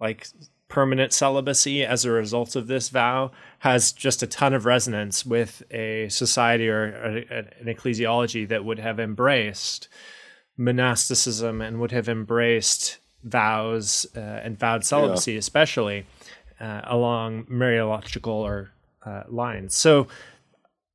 like 0.00 0.28
permanent 0.68 1.12
celibacy 1.12 1.84
as 1.84 2.04
a 2.04 2.10
result 2.10 2.56
of 2.56 2.66
this 2.66 2.88
vow 2.88 3.30
has 3.60 3.92
just 3.92 4.22
a 4.22 4.26
ton 4.26 4.54
of 4.54 4.64
resonance 4.64 5.24
with 5.24 5.62
a 5.70 6.08
society 6.08 6.68
or 6.68 6.84
an 6.84 7.48
ecclesiology 7.66 8.48
that 8.48 8.64
would 8.64 8.78
have 8.78 8.98
embraced 8.98 9.88
monasticism 10.56 11.60
and 11.60 11.80
would 11.80 11.92
have 11.92 12.08
embraced 12.08 12.98
vows 13.22 14.06
uh, 14.16 14.20
and 14.20 14.58
vowed 14.58 14.84
celibacy, 14.84 15.32
yeah. 15.32 15.38
especially 15.38 16.06
uh, 16.60 16.80
along 16.84 17.44
Mariological 17.44 18.26
or 18.26 18.70
uh, 19.04 19.22
lines. 19.28 19.74
So 19.74 20.08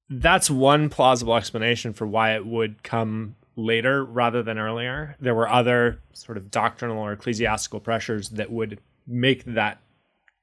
that's 0.10 0.50
one 0.50 0.90
plausible 0.90 1.36
explanation 1.36 1.94
for 1.94 2.08
why 2.08 2.36
it 2.36 2.46
would 2.46 2.82
come 2.84 3.36
later 3.56 4.04
rather 4.04 4.42
than 4.42 4.58
earlier. 4.58 5.16
There 5.20 5.36
were 5.36 5.50
other 5.50 6.00
sort 6.14 6.38
of 6.38 6.50
doctrinal 6.50 6.98
or 6.98 7.12
ecclesiastical 7.12 7.80
pressures 7.80 8.30
that 8.30 8.52
would 8.52 8.80
make 9.10 9.44
that 9.46 9.82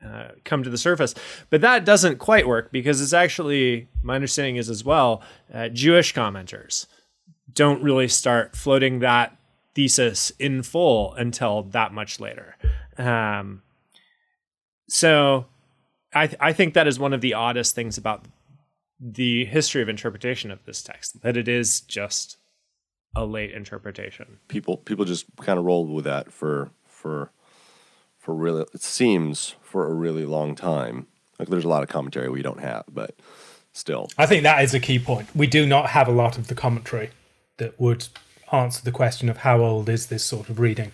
uh, 0.05 0.29
come 0.45 0.63
to 0.63 0.71
the 0.71 0.79
surface. 0.79 1.15
But 1.49 1.63
that 1.63 1.85
doesn't 1.85 2.19
quite 2.19 2.47
work 2.47 2.71
because 2.71 3.01
it's 3.01 3.13
actually, 3.13 3.89
my 4.03 4.15
understanding 4.15 4.57
is 4.57 4.69
as 4.69 4.85
well, 4.85 5.23
uh, 5.53 5.69
Jewish 5.69 6.13
commenters 6.13 6.87
don't 7.53 7.83
really 7.83 8.09
start 8.09 8.55
floating 8.55 8.99
that 8.99 9.37
thesis 9.75 10.33
in 10.39 10.63
full 10.63 11.15
until 11.15 11.63
that 11.63 11.93
much 11.93 12.21
later. 12.21 12.57
Um, 12.99 13.63
so 14.89 15.47
I, 16.13 16.27
th- 16.27 16.39
I 16.41 16.53
think 16.53 16.75
that 16.75 16.87
is 16.87 16.99
one 16.99 17.13
of 17.13 17.21
the 17.21 17.35
oddest 17.35 17.75
things 17.75 17.99
about 17.99 18.27
the 19.01 19.45
history 19.45 19.83
of 19.83 19.89
interpretation 19.89 20.51
of 20.51 20.65
this 20.65 20.83
text 20.83 21.21
that 21.23 21.37
it 21.37 21.49
is 21.49 21.81
just 21.83 22.39
a 23.15 23.25
late 23.25 23.53
interpretation. 23.53 24.39
People 24.49 24.77
people 24.79 25.05
just 25.05 25.27
kind 25.41 25.59
of 25.59 25.65
rolled 25.65 25.91
with 25.91 26.05
that 26.05 26.33
for 26.33 26.71
for 26.87 27.31
for 28.27 28.35
really 28.35 28.65
it 28.75 28.83
seems 28.83 29.55
for 29.63 29.87
a 29.87 29.95
really 29.95 30.25
long 30.25 30.57
time. 30.57 31.07
Like 31.39 31.49
there's 31.49 31.65
a 31.65 31.69
lot 31.69 31.85
of 31.85 31.89
commentary 31.89 32.29
we 32.29 32.43
don't 32.43 32.59
have, 32.59 32.83
but 32.93 33.15
still. 33.73 34.11
I 34.19 34.27
think 34.27 34.43
that 34.43 34.65
is 34.65 34.75
a 34.75 34.81
key 34.81 34.99
point. 34.99 35.29
We 35.33 35.47
do 35.47 35.65
not 35.65 35.91
have 35.91 36.09
a 36.09 36.13
lot 36.13 36.37
of 36.37 36.49
the 36.49 36.57
commentary 36.57 37.11
that 37.59 37.79
would 37.81 38.09
answer 38.51 38.83
the 38.83 38.91
question 38.91 39.29
of 39.29 39.39
how 39.39 39.61
old 39.61 39.89
is 39.89 40.09
this 40.09 40.25
sort 40.25 40.51
of 40.51 40.59
reading. 40.59 40.91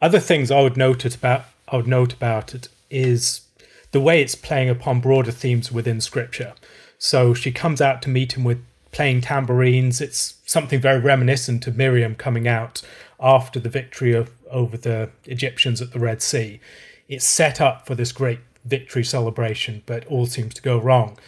Other 0.00 0.20
things 0.20 0.50
I 0.50 0.62
would 0.62 0.78
note 0.78 1.04
about 1.04 1.44
I 1.70 1.76
would 1.76 1.86
note 1.86 2.14
about 2.14 2.54
it 2.54 2.70
is 2.88 3.42
the 3.90 4.00
way 4.00 4.22
it's 4.22 4.34
playing 4.34 4.70
upon 4.70 5.00
broader 5.00 5.32
themes 5.32 5.70
within 5.70 6.00
scripture. 6.00 6.54
So 6.96 7.34
she 7.34 7.52
comes 7.52 7.82
out 7.82 8.00
to 8.02 8.08
meet 8.08 8.38
him 8.38 8.44
with 8.44 8.64
playing 8.90 9.20
tambourines. 9.20 10.00
It's 10.00 10.38
something 10.46 10.80
very 10.80 10.98
reminiscent 10.98 11.66
of 11.66 11.76
Miriam 11.76 12.14
coming 12.14 12.48
out 12.48 12.80
after 13.20 13.60
the 13.60 13.68
victory 13.68 14.14
of, 14.14 14.30
over 14.50 14.76
the 14.76 15.10
Egyptians 15.24 15.80
at 15.80 15.92
the 15.92 15.98
Red 15.98 16.22
Sea. 16.22 16.60
It's 17.08 17.24
set 17.24 17.60
up 17.60 17.86
for 17.86 17.94
this 17.94 18.12
great 18.12 18.40
victory 18.64 19.04
celebration, 19.04 19.82
but 19.86 20.06
all 20.06 20.26
seems 20.26 20.54
to 20.54 20.62
go 20.62 20.78
wrong. 20.78 21.18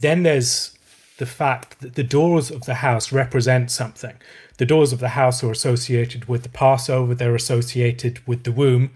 Then 0.00 0.22
there's 0.22 0.76
the 1.18 1.26
fact 1.26 1.80
that 1.80 1.94
the 1.94 2.04
doors 2.04 2.50
of 2.50 2.64
the 2.64 2.74
house 2.74 3.12
represent 3.12 3.70
something. 3.70 4.14
The 4.56 4.66
doors 4.66 4.92
of 4.92 5.00
the 5.00 5.10
house 5.10 5.42
are 5.42 5.50
associated 5.50 6.26
with 6.26 6.42
the 6.42 6.48
Passover, 6.48 7.14
they're 7.14 7.34
associated 7.34 8.26
with 8.26 8.44
the 8.44 8.52
womb. 8.52 8.90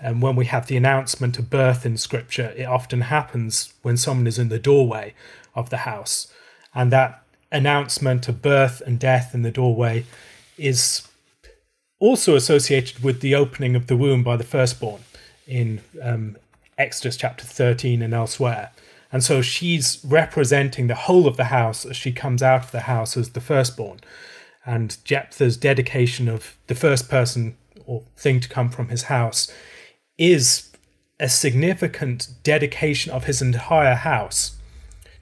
And 0.00 0.22
when 0.22 0.34
we 0.34 0.46
have 0.46 0.66
the 0.66 0.76
announcement 0.76 1.38
of 1.38 1.50
birth 1.50 1.84
in 1.84 1.96
scripture, 1.96 2.54
it 2.56 2.64
often 2.64 3.02
happens 3.02 3.74
when 3.82 3.96
someone 3.96 4.26
is 4.26 4.38
in 4.38 4.48
the 4.48 4.58
doorway 4.58 5.14
of 5.54 5.70
the 5.70 5.78
house. 5.78 6.32
And 6.74 6.90
that 6.92 7.22
announcement 7.52 8.28
of 8.28 8.40
birth 8.40 8.80
and 8.86 8.98
death 8.98 9.34
in 9.34 9.42
the 9.42 9.50
doorway 9.50 10.06
is 10.56 11.06
also 12.00 12.34
associated 12.34 13.02
with 13.02 13.20
the 13.20 13.34
opening 13.34 13.76
of 13.76 13.86
the 13.86 13.96
womb 13.96 14.24
by 14.24 14.36
the 14.36 14.44
firstborn 14.44 15.02
in 15.46 15.80
um, 16.02 16.36
Exodus 16.76 17.16
chapter 17.16 17.44
13 17.44 18.02
and 18.02 18.12
elsewhere. 18.12 18.72
And 19.12 19.22
so 19.22 19.42
she's 19.42 20.00
representing 20.04 20.86
the 20.86 20.94
whole 20.94 21.28
of 21.28 21.36
the 21.36 21.44
house 21.44 21.84
as 21.84 21.96
she 21.96 22.12
comes 22.12 22.42
out 22.42 22.64
of 22.64 22.70
the 22.72 22.80
house 22.80 23.16
as 23.16 23.30
the 23.30 23.40
firstborn. 23.40 24.00
And 24.66 24.96
Jephthah's 25.04 25.56
dedication 25.56 26.28
of 26.28 26.56
the 26.66 26.74
first 26.74 27.08
person 27.08 27.56
or 27.86 28.02
thing 28.16 28.40
to 28.40 28.48
come 28.48 28.70
from 28.70 28.88
his 28.88 29.04
house 29.04 29.52
is 30.18 30.70
a 31.18 31.28
significant 31.28 32.28
dedication 32.42 33.12
of 33.12 33.24
his 33.24 33.40
entire 33.40 33.94
house 33.94 34.56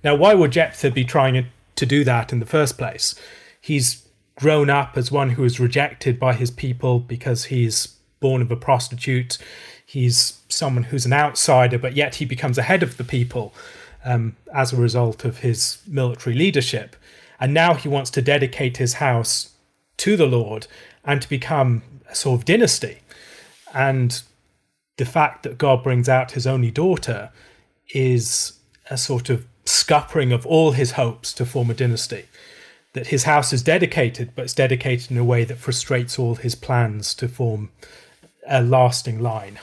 now, 0.03 0.15
why 0.15 0.35
would 0.35 0.53
Jephthah 0.53 0.93
be 0.93 1.05
trying 1.05 1.47
to 1.77 1.87
do 1.87 2.05
that 2.05 2.33
in 2.33 2.41
the 2.41 2.47
first 2.47 2.79
place? 2.79 3.15
He's 3.61 4.08
grown 4.39 4.71
up 4.71 4.97
as 4.97 5.11
one 5.11 5.31
who 5.31 5.45
is 5.45 5.59
rejected 5.59 6.19
by 6.19 6.33
his 6.33 6.51
people 6.51 7.01
because 7.01 7.47
he's 7.47 7.97
born 8.21 8.41
of 8.41 8.51
a 8.51 8.57
prostitute. 8.57 9.37
He's 9.85 10.41
someone 10.49 10.85
who's 10.85 11.07
an 11.07 11.13
outsider, 11.13 11.79
but 11.79 11.97
yet 11.97 12.17
he 12.17 12.25
becomes 12.25 12.57
ahead 12.57 12.83
of 12.83 12.97
the 12.97 13.05
people 13.05 13.53
um, 14.05 14.37
as 14.55 14.73
a 14.73 14.77
result 14.77 15.25
of 15.25 15.39
his 15.39 15.79
military 15.87 16.37
leadership. 16.37 16.95
And 17.41 17.53
now 17.53 17.75
he 17.75 17.89
wants 17.89 18.11
to 18.11 18.23
dedicate 18.23 18.77
his 18.77 18.95
house 18.95 19.55
to 19.99 20.17
the 20.17 20.27
Lord 20.27 20.69
and 21.05 21.21
to 21.21 21.29
become 21.29 21.83
a 22.09 22.15
sort 22.15 22.41
of 22.41 22.45
dynasty. 22.45 22.99
And 23.75 24.23
the 24.99 25.05
fact 25.05 25.43
that 25.43 25.59
God 25.59 25.83
brings 25.83 26.09
out 26.09 26.33
his 26.33 26.47
only 26.47 26.71
daughter 26.71 27.31
is 27.93 28.53
a 28.91 28.97
sort 28.97 29.31
of 29.31 29.47
scuppering 29.65 30.33
of 30.33 30.47
all 30.47 30.73
his 30.73 30.93
hopes 30.93 31.33
to 31.35 31.45
form 31.45 31.71
a 31.71 31.75
dynasty. 31.75 32.27
That 32.95 33.09
his 33.09 33.25
house 33.25 33.53
is 33.53 33.63
dedicated, 33.63 34.33
but 34.35 34.45
it's 34.45 34.55
dedicated 34.55 35.11
in 35.11 35.19
a 35.19 35.25
way 35.25 35.45
that 35.45 35.59
frustrates 35.59 36.19
all 36.19 36.37
his 36.37 36.55
plans 36.55 37.15
to 37.15 37.29
form 37.29 37.71
a 38.49 38.63
lasting 38.63 39.21
line. 39.21 39.61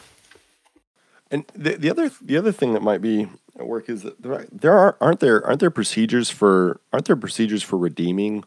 And 1.31 1.45
the, 1.55 1.75
the 1.75 1.89
other 1.89 2.11
the 2.21 2.37
other 2.37 2.51
thing 2.51 2.73
that 2.73 2.81
might 2.83 3.01
be 3.01 3.27
at 3.57 3.67
work 3.67 3.89
is 3.89 4.03
that 4.03 4.21
there, 4.21 4.45
there 4.51 4.77
are 4.77 4.95
aren't 5.01 5.19
there 5.19 5.45
aren't 5.45 5.59
there 5.59 5.71
procedures 5.71 6.29
for 6.29 6.79
aren't 6.93 7.05
there 7.05 7.15
procedures 7.15 7.63
for 7.63 7.77
redeeming 7.77 8.43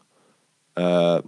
uh, 0.77 1.21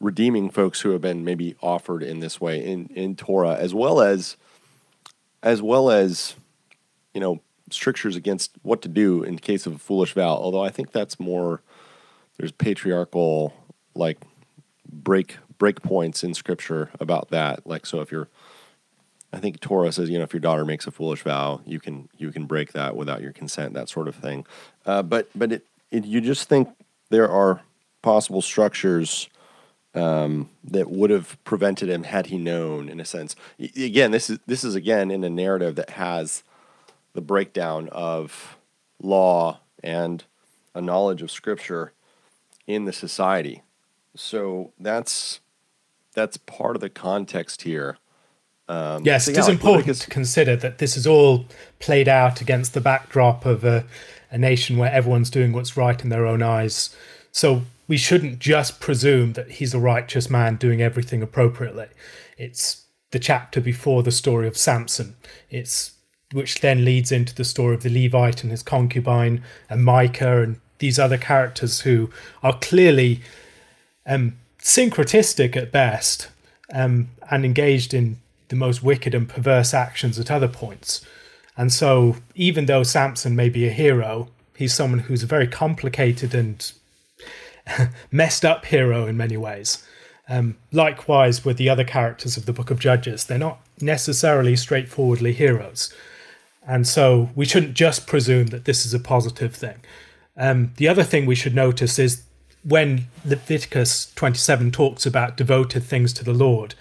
redeeming 0.00 0.50
folks 0.50 0.80
who 0.80 0.90
have 0.90 1.00
been 1.00 1.24
maybe 1.24 1.54
offered 1.62 2.02
in 2.02 2.20
this 2.20 2.40
way 2.40 2.62
in, 2.62 2.86
in 2.88 3.14
Torah 3.14 3.54
as 3.54 3.72
well 3.72 4.00
as 4.00 4.36
as 5.42 5.62
well 5.62 5.90
as 5.90 6.34
you 7.14 7.20
know 7.20 7.40
strictures 7.70 8.16
against 8.16 8.50
what 8.62 8.82
to 8.82 8.88
do 8.88 9.22
in 9.22 9.38
case 9.38 9.64
of 9.64 9.74
a 9.74 9.78
foolish 9.78 10.12
vow. 10.12 10.34
Although 10.34 10.64
I 10.64 10.70
think 10.70 10.92
that's 10.92 11.20
more 11.20 11.62
there's 12.38 12.52
patriarchal 12.52 13.54
like 13.94 14.18
break 14.90 15.36
break 15.58 15.82
points 15.82 16.24
in 16.24 16.34
scripture 16.34 16.90
about 16.98 17.30
that. 17.30 17.66
Like 17.66 17.86
so, 17.86 18.00
if 18.00 18.10
you're 18.10 18.28
I 19.32 19.38
think 19.38 19.60
Torah 19.60 19.92
says, 19.92 20.10
you 20.10 20.18
know, 20.18 20.24
if 20.24 20.34
your 20.34 20.40
daughter 20.40 20.64
makes 20.64 20.86
a 20.86 20.90
foolish 20.90 21.22
vow, 21.22 21.60
you 21.64 21.80
can 21.80 22.08
you 22.18 22.30
can 22.30 22.44
break 22.44 22.72
that 22.72 22.96
without 22.96 23.22
your 23.22 23.32
consent, 23.32 23.74
that 23.74 23.88
sort 23.88 24.08
of 24.08 24.14
thing. 24.14 24.44
Uh, 24.84 25.02
but 25.02 25.28
but 25.34 25.52
it, 25.52 25.66
it, 25.90 26.04
you 26.04 26.20
just 26.20 26.48
think 26.48 26.68
there 27.10 27.30
are 27.30 27.62
possible 28.02 28.42
structures 28.42 29.28
um, 29.94 30.50
that 30.64 30.90
would 30.90 31.10
have 31.10 31.42
prevented 31.44 31.88
him 31.88 32.04
had 32.04 32.26
he 32.26 32.38
known, 32.38 32.88
in 32.88 33.00
a 33.00 33.04
sense. 33.04 33.34
Again, 33.58 34.10
this 34.10 34.28
is 34.28 34.38
this 34.46 34.64
is 34.64 34.74
again 34.74 35.10
in 35.10 35.24
a 35.24 35.30
narrative 35.30 35.76
that 35.76 35.90
has 35.90 36.42
the 37.14 37.20
breakdown 37.22 37.88
of 37.90 38.58
law 39.02 39.60
and 39.82 40.24
a 40.74 40.80
knowledge 40.80 41.22
of 41.22 41.30
scripture 41.30 41.92
in 42.66 42.84
the 42.84 42.92
society. 42.92 43.62
So 44.14 44.72
that's 44.78 45.40
that's 46.14 46.36
part 46.36 46.76
of 46.76 46.80
the 46.80 46.90
context 46.90 47.62
here. 47.62 47.98
Um, 48.68 49.04
yes, 49.04 49.24
so 49.24 49.30
yeah, 49.30 49.36
it 49.36 49.40
is 49.40 49.48
like 49.48 49.54
important 49.54 49.96
to 49.96 50.10
consider 50.10 50.56
that 50.56 50.78
this 50.78 50.96
is 50.96 51.06
all 51.06 51.46
played 51.78 52.08
out 52.08 52.40
against 52.40 52.74
the 52.74 52.80
backdrop 52.80 53.44
of 53.44 53.64
a, 53.64 53.84
a 54.30 54.38
nation 54.38 54.76
where 54.76 54.92
everyone's 54.92 55.30
doing 55.30 55.52
what's 55.52 55.76
right 55.76 56.02
in 56.02 56.10
their 56.10 56.26
own 56.26 56.42
eyes. 56.42 56.94
So 57.32 57.62
we 57.88 57.96
shouldn't 57.96 58.38
just 58.38 58.80
presume 58.80 59.32
that 59.34 59.52
he's 59.52 59.74
a 59.74 59.80
righteous 59.80 60.30
man 60.30 60.56
doing 60.56 60.80
everything 60.80 61.22
appropriately. 61.22 61.88
It's 62.38 62.84
the 63.10 63.18
chapter 63.18 63.60
before 63.60 64.02
the 64.02 64.10
story 64.10 64.46
of 64.46 64.56
Samson. 64.56 65.16
It's 65.50 65.92
which 66.32 66.60
then 66.60 66.84
leads 66.84 67.12
into 67.12 67.34
the 67.34 67.44
story 67.44 67.74
of 67.74 67.82
the 67.82 67.90
Levite 67.90 68.42
and 68.42 68.50
his 68.50 68.62
concubine 68.62 69.42
and 69.68 69.84
Micah 69.84 70.42
and 70.42 70.60
these 70.82 70.98
other 70.98 71.16
characters 71.16 71.80
who 71.80 72.10
are 72.42 72.58
clearly 72.58 73.22
um, 74.04 74.36
syncretistic 74.58 75.56
at 75.56 75.72
best 75.72 76.28
um, 76.74 77.08
and 77.30 77.46
engaged 77.46 77.94
in 77.94 78.18
the 78.48 78.56
most 78.56 78.82
wicked 78.82 79.14
and 79.14 79.28
perverse 79.28 79.72
actions 79.72 80.18
at 80.18 80.30
other 80.30 80.48
points. 80.48 81.06
And 81.56 81.72
so, 81.72 82.16
even 82.34 82.66
though 82.66 82.82
Samson 82.82 83.36
may 83.36 83.48
be 83.48 83.66
a 83.66 83.70
hero, 83.70 84.28
he's 84.56 84.74
someone 84.74 85.00
who's 85.00 85.22
a 85.22 85.26
very 85.26 85.46
complicated 85.46 86.34
and 86.34 86.70
messed 88.10 88.44
up 88.44 88.66
hero 88.66 89.06
in 89.06 89.16
many 89.16 89.36
ways. 89.36 89.86
Um, 90.28 90.56
likewise, 90.72 91.44
with 91.44 91.58
the 91.58 91.68
other 91.68 91.84
characters 91.84 92.36
of 92.36 92.46
the 92.46 92.52
Book 92.52 92.70
of 92.70 92.80
Judges, 92.80 93.24
they're 93.24 93.38
not 93.38 93.60
necessarily 93.80 94.56
straightforwardly 94.56 95.32
heroes. 95.32 95.92
And 96.66 96.86
so 96.86 97.30
we 97.34 97.44
shouldn't 97.44 97.74
just 97.74 98.06
presume 98.06 98.48
that 98.48 98.64
this 98.64 98.86
is 98.86 98.94
a 98.94 99.00
positive 99.00 99.54
thing. 99.54 99.80
Um, 100.36 100.72
the 100.76 100.88
other 100.88 101.02
thing 101.02 101.26
we 101.26 101.34
should 101.34 101.54
notice 101.54 101.98
is 101.98 102.22
when 102.64 103.06
Leviticus 103.24 104.12
27 104.14 104.70
talks 104.70 105.04
about 105.04 105.36
devoted 105.36 105.82
things 105.82 106.12
to 106.14 106.24
the 106.24 106.32
Lord, 106.32 106.74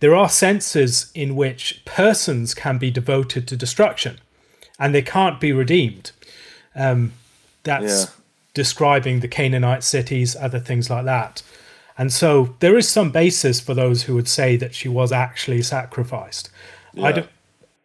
there 0.00 0.14
are 0.14 0.28
senses 0.28 1.10
in 1.14 1.36
which 1.36 1.82
persons 1.84 2.54
can 2.54 2.78
be 2.78 2.90
devoted 2.90 3.46
to 3.48 3.56
destruction 3.56 4.18
and 4.78 4.94
they 4.94 5.02
can't 5.02 5.40
be 5.40 5.52
redeemed. 5.52 6.12
Um, 6.74 7.12
that's 7.64 8.04
yeah. 8.04 8.10
describing 8.54 9.20
the 9.20 9.28
Canaanite 9.28 9.82
cities, 9.82 10.36
other 10.36 10.60
things 10.60 10.88
like 10.88 11.04
that. 11.04 11.42
And 11.96 12.12
so 12.12 12.54
there 12.60 12.78
is 12.78 12.88
some 12.88 13.10
basis 13.10 13.60
for 13.60 13.74
those 13.74 14.04
who 14.04 14.14
would 14.14 14.28
say 14.28 14.56
that 14.56 14.74
she 14.74 14.88
was 14.88 15.10
actually 15.10 15.62
sacrificed. 15.62 16.48
Yeah. 16.94 17.06
I 17.06 17.12
don't 17.12 17.28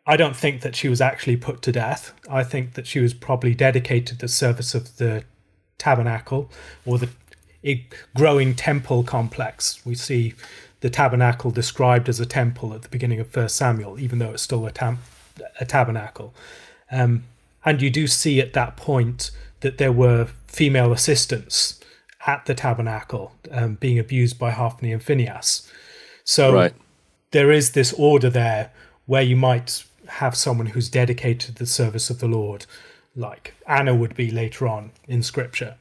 I 0.05 0.17
don't 0.17 0.36
think 0.36 0.62
that 0.62 0.75
she 0.75 0.89
was 0.89 1.00
actually 1.00 1.38
put 1.38 1.62
to 1.62 1.72
death. 1.72 2.13
I 2.29 2.43
think 2.43 2.74
that 2.74 2.88
she 2.88 3.00
was 3.00 3.13
probably 3.13 3.55
dedicated 3.55 4.07
to 4.07 4.17
the 4.17 4.27
service 4.27 4.75
of 4.75 4.98
the 4.98 5.24
tabernacle 5.77 6.50
or 6.86 6.98
the 6.98 7.10
growing 8.15 8.53
temple 8.55 9.03
complex. 9.03 9.86
We 9.86 9.95
see 9.95 10.33
the 10.81 10.89
tabernacle 10.89 11.51
described 11.51 12.10
as 12.10 12.19
a 12.19 12.25
temple 12.25 12.74
at 12.74 12.81
the 12.81 12.89
beginning 12.89 13.22
of 13.22 13.29
First 13.29 13.55
Samuel, 13.55 14.00
even 14.00 14.19
though 14.19 14.31
it's 14.31 14.43
still 14.43 14.65
a, 14.65 14.72
tam- 14.72 15.00
a 15.60 15.65
tabernacle. 15.65 16.33
Um, 16.91 17.24
and 17.63 17.81
you 17.81 17.89
do 17.89 18.07
see 18.07 18.41
at 18.41 18.51
that 18.53 18.75
point 18.75 19.31
that 19.62 19.77
there 19.77 19.93
were 19.93 20.27
female 20.48 20.91
assistants 20.91 21.79
at 22.27 22.45
the 22.45 22.53
tabernacle 22.53 23.33
um, 23.51 23.75
being 23.75 23.98
abused 23.98 24.38
by 24.38 24.51
Hophni 24.51 24.91
and 24.91 25.01
Phinehas. 25.01 25.72
So 26.25 26.53
right. 26.53 26.74
there 27.31 27.51
is 27.51 27.72
this 27.72 27.93
order 27.93 28.29
there 28.29 28.72
where 29.05 29.22
you 29.22 29.38
might 29.38 29.86
have 30.20 30.36
someone 30.36 30.67
who's 30.67 30.89
dedicated 30.89 31.39
to 31.41 31.53
the 31.53 31.65
service 31.65 32.10
of 32.10 32.20
the 32.20 32.27
Lord, 32.27 32.65
like 33.15 33.53
Anna 33.67 33.96
would 33.96 34.15
be 34.15 34.32
later 34.32 34.67
on 34.67 34.91
in 35.08 35.24
Scripture. 35.24 35.75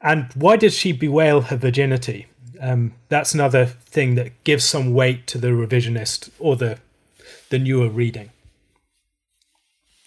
And 0.00 0.32
why 0.34 0.56
did 0.56 0.72
she 0.72 0.92
bewail 0.92 1.42
her 1.42 1.56
virginity? 1.56 2.26
Um, 2.60 2.94
that's 3.08 3.34
another 3.34 3.66
thing 3.66 4.14
that 4.14 4.44
gives 4.44 4.64
some 4.64 4.94
weight 4.94 5.26
to 5.28 5.38
the 5.38 5.48
revisionist 5.48 6.30
or 6.38 6.56
the 6.56 6.78
the 7.50 7.58
newer 7.58 7.88
reading. 7.88 8.30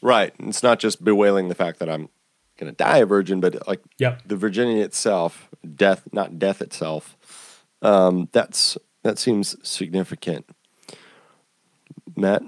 Right. 0.01 0.33
It's 0.39 0.63
not 0.63 0.79
just 0.79 1.03
bewailing 1.03 1.49
the 1.49 1.55
fact 1.55 1.79
that 1.79 1.89
I'm 1.89 2.09
going 2.57 2.71
to 2.71 2.75
die 2.75 2.97
a 2.97 3.05
virgin, 3.05 3.39
but 3.39 3.67
like 3.67 3.81
yep. 3.97 4.21
the 4.25 4.35
virginity 4.35 4.81
itself, 4.81 5.49
death, 5.75 6.07
not 6.11 6.39
death 6.39 6.61
itself. 6.61 7.65
Um, 7.81 8.29
that's 8.31 8.77
that 9.03 9.17
seems 9.17 9.55
significant. 9.67 10.45
Matt. 12.15 12.43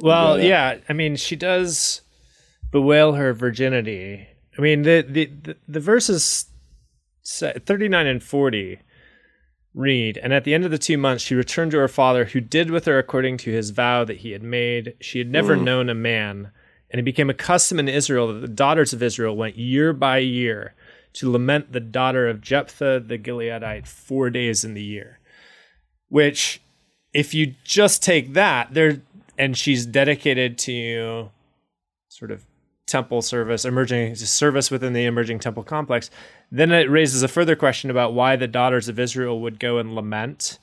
Well, 0.00 0.40
yeah. 0.40 0.78
I 0.88 0.92
mean, 0.92 1.16
she 1.16 1.36
does 1.36 2.00
bewail 2.70 3.12
her 3.14 3.32
virginity. 3.32 4.26
I 4.58 4.62
mean, 4.62 4.82
the 4.82 5.04
the 5.06 5.26
the, 5.26 5.56
the 5.68 5.80
verses 5.80 6.46
39 7.24 8.06
and 8.06 8.22
40 8.22 8.80
read, 9.74 10.18
And 10.18 10.32
at 10.32 10.44
the 10.44 10.54
end 10.54 10.64
of 10.64 10.70
the 10.70 10.78
two 10.78 10.98
months, 10.98 11.22
she 11.22 11.34
returned 11.34 11.70
to 11.72 11.78
her 11.78 11.88
father, 11.88 12.26
who 12.26 12.40
did 12.40 12.70
with 12.70 12.86
her 12.86 12.98
according 12.98 13.36
to 13.38 13.52
his 13.52 13.70
vow 13.70 14.04
that 14.04 14.18
he 14.18 14.32
had 14.32 14.42
made. 14.42 14.94
She 15.00 15.18
had 15.18 15.30
never 15.30 15.56
mm. 15.56 15.62
known 15.62 15.88
a 15.88 15.94
man. 15.94 16.50
And 16.90 16.98
it 16.98 17.04
became 17.04 17.30
a 17.30 17.34
custom 17.34 17.78
in 17.78 17.88
Israel 17.88 18.28
that 18.28 18.40
the 18.40 18.48
daughters 18.48 18.92
of 18.92 19.02
Israel 19.02 19.36
went 19.36 19.56
year 19.56 19.92
by 19.92 20.18
year 20.18 20.74
to 21.12 21.30
lament 21.30 21.72
the 21.72 21.80
daughter 21.80 22.28
of 22.28 22.40
Jephthah 22.40 23.00
the 23.06 23.18
Gileadite 23.18 23.86
four 23.86 24.30
days 24.30 24.64
in 24.64 24.74
the 24.74 24.82
year. 24.82 25.20
Which, 26.08 26.60
if 27.14 27.32
you 27.32 27.54
just 27.62 28.02
take 28.02 28.32
that, 28.32 28.74
there 28.74 29.02
and 29.40 29.56
she's 29.56 29.86
dedicated 29.86 30.58
to 30.58 31.30
sort 32.08 32.30
of 32.30 32.44
temple 32.86 33.22
service, 33.22 33.64
emerging 33.64 34.14
service 34.14 34.70
within 34.70 34.92
the 34.92 35.06
emerging 35.06 35.38
temple 35.38 35.62
complex, 35.62 36.10
then 36.52 36.70
it 36.70 36.90
raises 36.90 37.22
a 37.22 37.28
further 37.28 37.56
question 37.56 37.88
about 37.88 38.12
why 38.12 38.36
the 38.36 38.46
daughters 38.46 38.88
of 38.88 38.98
Israel 38.98 39.40
would 39.40 39.58
go 39.58 39.78
and 39.78 39.94
lament 39.94 40.58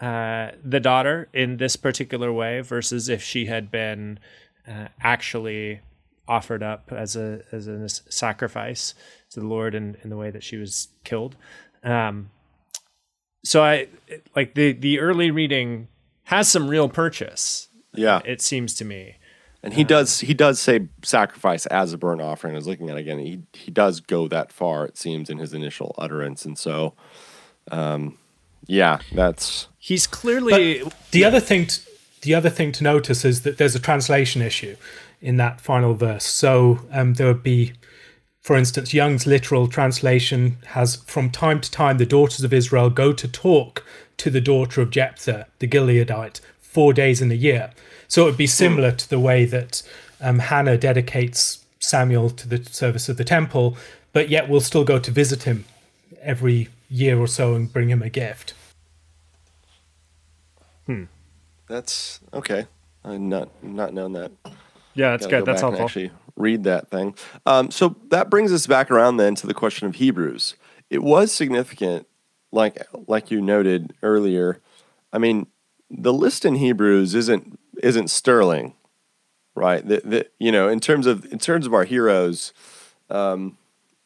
uh, 0.00 0.50
the 0.64 0.78
daughter 0.78 1.28
in 1.32 1.56
this 1.56 1.74
particular 1.74 2.32
way 2.32 2.60
versus 2.60 3.08
if 3.08 3.20
she 3.22 3.46
had 3.46 3.70
been 3.70 4.18
uh, 4.68 4.86
actually 5.00 5.80
offered 6.28 6.62
up 6.62 6.92
as 6.92 7.16
a 7.16 7.42
as 7.50 7.66
a 7.66 7.88
sacrifice 7.88 8.94
to 9.30 9.40
the 9.40 9.46
Lord 9.46 9.74
in, 9.74 9.96
in 10.04 10.10
the 10.10 10.16
way 10.16 10.30
that 10.30 10.44
she 10.44 10.56
was 10.56 10.88
killed. 11.02 11.34
Um, 11.82 12.30
so 13.44 13.64
I 13.64 13.88
like 14.36 14.54
the 14.54 14.72
the 14.72 15.00
early 15.00 15.30
reading 15.30 15.88
has 16.24 16.48
some 16.48 16.68
real 16.68 16.88
purchase. 16.88 17.68
Yeah, 17.94 18.20
it 18.24 18.40
seems 18.40 18.74
to 18.76 18.84
me. 18.84 19.16
And 19.62 19.74
he 19.74 19.84
does 19.84 20.20
he 20.20 20.32
does 20.32 20.58
say 20.58 20.88
sacrifice 21.02 21.66
as 21.66 21.92
a 21.92 21.98
burnt 21.98 22.22
offering. 22.22 22.54
I 22.54 22.56
was 22.56 22.66
looking 22.66 22.88
at 22.88 22.96
it 22.96 23.00
again. 23.00 23.18
He 23.18 23.42
he 23.52 23.70
does 23.70 24.00
go 24.00 24.26
that 24.28 24.52
far, 24.52 24.86
it 24.86 24.96
seems, 24.96 25.28
in 25.28 25.38
his 25.38 25.52
initial 25.52 25.94
utterance. 25.98 26.46
And 26.46 26.56
so 26.56 26.94
um 27.70 28.16
yeah, 28.66 29.00
that's 29.12 29.68
he's 29.78 30.06
clearly 30.06 30.82
but 30.82 30.94
the 31.10 31.20
yeah. 31.20 31.26
other 31.26 31.40
thing 31.40 31.66
to, 31.66 31.80
the 32.22 32.34
other 32.34 32.50
thing 32.50 32.72
to 32.72 32.84
notice 32.84 33.24
is 33.24 33.42
that 33.42 33.58
there's 33.58 33.74
a 33.74 33.80
translation 33.80 34.42
issue 34.42 34.76
in 35.20 35.36
that 35.36 35.60
final 35.60 35.94
verse. 35.94 36.24
So 36.24 36.80
um, 36.92 37.14
there 37.14 37.26
would 37.26 37.42
be, 37.42 37.72
for 38.40 38.56
instance, 38.56 38.94
Young's 38.94 39.26
literal 39.26 39.68
translation 39.68 40.58
has 40.66 40.96
from 40.96 41.30
time 41.30 41.60
to 41.60 41.70
time 41.70 41.98
the 41.98 42.06
daughters 42.06 42.42
of 42.42 42.52
Israel 42.52 42.90
go 42.90 43.12
to 43.12 43.28
talk 43.28 43.84
to 44.18 44.30
the 44.30 44.40
daughter 44.40 44.80
of 44.80 44.90
Jephthah, 44.90 45.46
the 45.58 45.68
Gileadite, 45.68 46.40
four 46.70 46.92
days 46.92 47.20
in 47.20 47.32
a 47.32 47.34
year. 47.34 47.70
So 48.06 48.22
it 48.22 48.26
would 48.26 48.36
be 48.36 48.46
similar 48.46 48.92
to 48.92 49.10
the 49.10 49.18
way 49.18 49.44
that 49.44 49.82
um, 50.20 50.38
Hannah 50.38 50.78
dedicates 50.78 51.64
Samuel 51.80 52.30
to 52.30 52.48
the 52.48 52.64
service 52.64 53.08
of 53.08 53.16
the 53.16 53.24
temple, 53.24 53.76
but 54.12 54.28
yet 54.28 54.48
we'll 54.48 54.60
still 54.60 54.84
go 54.84 54.98
to 55.00 55.10
visit 55.10 55.42
him 55.42 55.64
every 56.22 56.68
year 56.88 57.18
or 57.18 57.26
so 57.26 57.54
and 57.54 57.72
bring 57.72 57.90
him 57.90 58.02
a 58.02 58.10
gift. 58.10 58.54
Hmm. 60.86 61.04
That's 61.68 62.20
okay. 62.32 62.66
I've 63.04 63.20
not 63.20 63.48
not 63.62 63.94
known 63.94 64.12
that. 64.12 64.32
Yeah, 64.94 65.10
that's 65.10 65.26
good. 65.26 65.44
That's 65.44 65.60
helpful. 65.60 65.84
Actually, 65.84 66.10
read 66.36 66.64
that 66.64 66.90
thing. 66.90 67.14
Um, 67.46 67.70
so 67.70 67.96
that 68.10 68.30
brings 68.30 68.52
us 68.52 68.66
back 68.66 68.90
around 68.90 69.16
then 69.16 69.34
to 69.36 69.46
the 69.46 69.54
question 69.54 69.86
of 69.86 69.96
Hebrews. 69.96 70.56
It 70.88 71.02
was 71.02 71.32
significant, 71.32 72.06
like 72.52 72.84
like 73.06 73.30
you 73.30 73.40
noted 73.40 73.94
earlier. 74.02 74.60
I 75.12 75.18
mean, 75.18 75.46
the 75.90 76.12
list 76.12 76.44
in 76.44 76.56
Hebrews 76.56 77.14
isn't 77.14 77.58
isn't 77.82 78.08
sterling, 78.08 78.74
right? 79.54 79.86
The, 79.86 80.02
the, 80.04 80.26
you 80.38 80.52
know, 80.52 80.68
in 80.68 80.80
terms 80.80 81.06
of 81.06 81.30
in 81.32 81.38
terms 81.38 81.66
of 81.66 81.74
our 81.74 81.84
heroes, 81.84 82.52
um, 83.08 83.58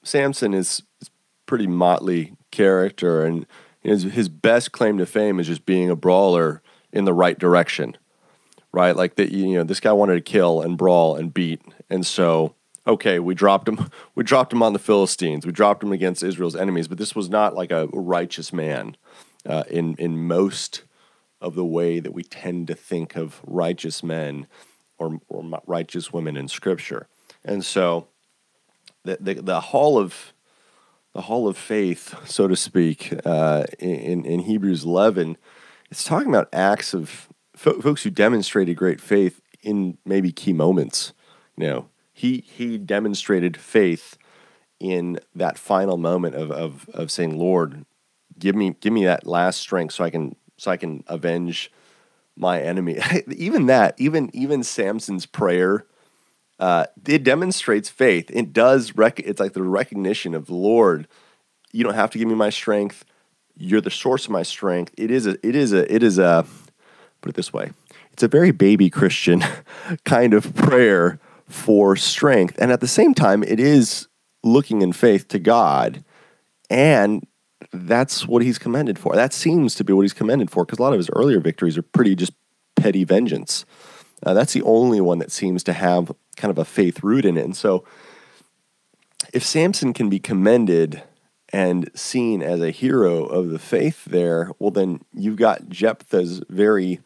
Samson 0.02 0.54
is, 0.54 0.82
is 1.00 1.10
pretty 1.46 1.66
motley 1.66 2.34
character, 2.50 3.24
and 3.24 3.46
his 3.80 4.04
his 4.04 4.28
best 4.28 4.72
claim 4.72 4.98
to 4.98 5.06
fame 5.06 5.38
is 5.38 5.46
just 5.46 5.66
being 5.66 5.90
a 5.90 5.96
brawler 5.96 6.62
in 6.92 7.04
the 7.04 7.14
right 7.14 7.38
direction, 7.38 7.96
right? 8.72 8.96
Like 8.96 9.16
that, 9.16 9.30
you 9.30 9.54
know, 9.54 9.64
this 9.64 9.80
guy 9.80 9.92
wanted 9.92 10.14
to 10.14 10.20
kill 10.32 10.62
and 10.62 10.78
brawl 10.78 11.16
and 11.16 11.34
beat, 11.34 11.60
and 11.90 12.06
so 12.06 12.54
okay, 12.86 13.18
we 13.18 13.34
dropped 13.34 13.68
him. 13.68 13.90
We 14.16 14.22
dropped 14.22 14.52
him 14.52 14.62
on 14.62 14.74
the 14.74 14.78
Philistines. 14.78 15.44
We 15.44 15.50
dropped 15.50 15.82
him 15.82 15.90
against 15.90 16.22
Israel's 16.22 16.54
enemies. 16.54 16.86
But 16.86 16.98
this 16.98 17.16
was 17.16 17.28
not 17.28 17.56
like 17.56 17.72
a 17.72 17.88
righteous 17.88 18.52
man 18.52 18.96
uh, 19.44 19.64
in 19.68 19.96
in 19.96 20.26
most 20.28 20.84
of 21.44 21.54
the 21.54 21.64
way 21.64 22.00
that 22.00 22.14
we 22.14 22.22
tend 22.22 22.66
to 22.68 22.74
think 22.74 23.16
of 23.16 23.40
righteous 23.46 24.02
men 24.02 24.46
or, 24.98 25.18
or 25.28 25.44
righteous 25.66 26.12
women 26.12 26.36
in 26.36 26.48
Scripture. 26.48 27.06
And 27.44 27.64
so, 27.64 28.08
the, 29.04 29.18
the, 29.20 29.34
the 29.34 29.60
hall 29.60 29.98
of 29.98 30.32
the 31.12 31.22
hall 31.22 31.46
of 31.46 31.56
faith, 31.56 32.14
so 32.26 32.48
to 32.48 32.56
speak, 32.56 33.14
uh, 33.24 33.64
in 33.78 34.24
in 34.24 34.40
Hebrews 34.40 34.84
11, 34.84 35.36
it's 35.90 36.02
talking 36.02 36.28
about 36.28 36.48
acts 36.52 36.92
of 36.94 37.28
fo- 37.54 37.80
folks 37.80 38.02
who 38.02 38.10
demonstrated 38.10 38.76
great 38.76 39.00
faith 39.00 39.40
in 39.62 39.98
maybe 40.04 40.32
key 40.32 40.52
moments. 40.52 41.12
You 41.56 41.66
know, 41.66 41.88
he 42.12 42.38
he 42.46 42.78
demonstrated 42.78 43.56
faith 43.56 44.16
in 44.80 45.20
that 45.34 45.58
final 45.58 45.98
moment 45.98 46.34
of 46.34 46.50
of 46.50 46.88
of 46.94 47.10
saying, 47.10 47.38
"Lord, 47.38 47.84
give 48.38 48.56
me 48.56 48.74
give 48.80 48.92
me 48.92 49.04
that 49.04 49.26
last 49.26 49.60
strength 49.60 49.94
so 49.94 50.04
I 50.04 50.10
can 50.10 50.34
so 50.56 50.70
I 50.70 50.76
can 50.76 51.04
avenge 51.06 51.70
my 52.36 52.60
enemy. 52.60 52.98
even 53.36 53.66
that, 53.66 53.94
even 53.98 54.30
even 54.34 54.62
Samson's 54.62 55.26
prayer 55.26 55.86
uh, 56.58 56.86
it 57.06 57.24
demonstrates 57.24 57.88
faith. 57.88 58.30
It 58.32 58.52
does. 58.52 58.96
Rec- 58.96 59.20
it's 59.20 59.40
like 59.40 59.52
the 59.52 59.62
recognition 59.62 60.34
of 60.34 60.46
the 60.46 60.54
Lord. 60.54 61.08
You 61.72 61.84
don't 61.84 61.94
have 61.94 62.10
to 62.10 62.18
give 62.18 62.28
me 62.28 62.34
my 62.34 62.50
strength. 62.50 63.04
You're 63.56 63.80
the 63.80 63.90
source 63.90 64.26
of 64.26 64.30
my 64.30 64.42
strength. 64.42 64.94
It 64.96 65.10
is 65.10 65.26
a. 65.26 65.32
It 65.46 65.56
is 65.56 65.72
a. 65.72 65.92
It 65.92 66.02
is 66.02 66.18
a. 66.18 66.46
Put 67.20 67.30
it 67.30 67.34
this 67.34 67.52
way. 67.52 67.72
It's 68.12 68.22
a 68.22 68.28
very 68.28 68.52
baby 68.52 68.90
Christian 68.90 69.42
kind 70.04 70.34
of 70.34 70.54
prayer 70.54 71.18
for 71.48 71.96
strength, 71.96 72.56
and 72.58 72.72
at 72.72 72.80
the 72.80 72.88
same 72.88 73.14
time, 73.14 73.42
it 73.42 73.60
is 73.60 74.08
looking 74.42 74.82
in 74.82 74.92
faith 74.92 75.28
to 75.28 75.38
God, 75.38 76.04
and 76.70 77.26
that's 77.72 78.26
what 78.26 78.42
he's 78.42 78.58
commended 78.58 78.98
for. 78.98 79.14
That 79.14 79.32
seems 79.32 79.74
to 79.76 79.84
be 79.84 79.92
what 79.92 80.02
he's 80.02 80.12
commended 80.12 80.50
for 80.50 80.64
because 80.64 80.78
a 80.78 80.82
lot 80.82 80.92
of 80.92 80.98
his 80.98 81.10
earlier 81.10 81.40
victories 81.40 81.78
are 81.78 81.82
pretty 81.82 82.14
just 82.14 82.32
petty 82.76 83.04
vengeance. 83.04 83.64
Uh, 84.22 84.34
that's 84.34 84.52
the 84.52 84.62
only 84.62 85.00
one 85.00 85.18
that 85.18 85.32
seems 85.32 85.62
to 85.64 85.72
have 85.72 86.12
kind 86.36 86.50
of 86.50 86.58
a 86.58 86.64
faith 86.64 87.02
root 87.02 87.24
in 87.24 87.36
it. 87.36 87.44
And 87.44 87.56
so, 87.56 87.84
if 89.32 89.44
Samson 89.44 89.92
can 89.92 90.08
be 90.08 90.18
commended 90.18 91.02
and 91.52 91.90
seen 91.94 92.42
as 92.42 92.60
a 92.60 92.70
hero 92.70 93.24
of 93.24 93.50
the 93.50 93.58
faith 93.58 94.04
there, 94.04 94.50
well, 94.58 94.70
then 94.70 95.00
you've 95.12 95.36
got 95.36 95.68
Jephthah's 95.68 96.42
very 96.48 97.00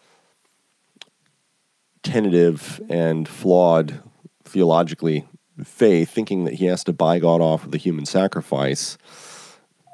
tentative 2.02 2.80
and 2.88 3.28
flawed 3.28 4.02
theologically 4.44 5.26
faith, 5.64 6.10
thinking 6.10 6.44
that 6.44 6.54
he 6.54 6.66
has 6.66 6.84
to 6.84 6.92
buy 6.92 7.18
God 7.18 7.40
off 7.40 7.64
with 7.64 7.74
a 7.74 7.78
human 7.78 8.06
sacrifice, 8.06 8.96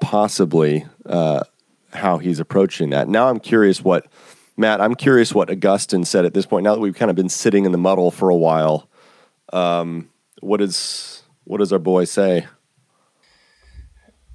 possibly 0.05 0.85
uh, 1.07 1.43
how 1.95 2.19
he's 2.19 2.39
approaching 2.39 2.91
that. 2.91 3.09
Now 3.09 3.31
I'm 3.31 3.41
curious 3.41 3.83
what 3.83 4.07
Matt, 4.57 4.83
I'm 4.83 4.95
curious 4.95 5.35
what 5.35 5.51
Augustine 5.51 6.05
said 6.05 6.27
at 6.27 6.35
this 6.35 6.45
point. 6.45 6.65
Now 6.65 6.75
that 6.75 6.81
we've 6.81 6.95
kind 6.95 7.11
of 7.11 7.17
been 7.17 7.31
sitting 7.31 7.65
in 7.65 7.73
the 7.73 7.79
muddle 7.79 8.11
for 8.11 8.29
a 8.29 8.37
while, 8.37 8.89
um, 9.53 10.11
what 10.41 10.61
is 10.61 11.23
what 11.45 11.59
does 11.59 11.73
our 11.73 11.79
boy 11.79 12.05
say? 12.05 12.47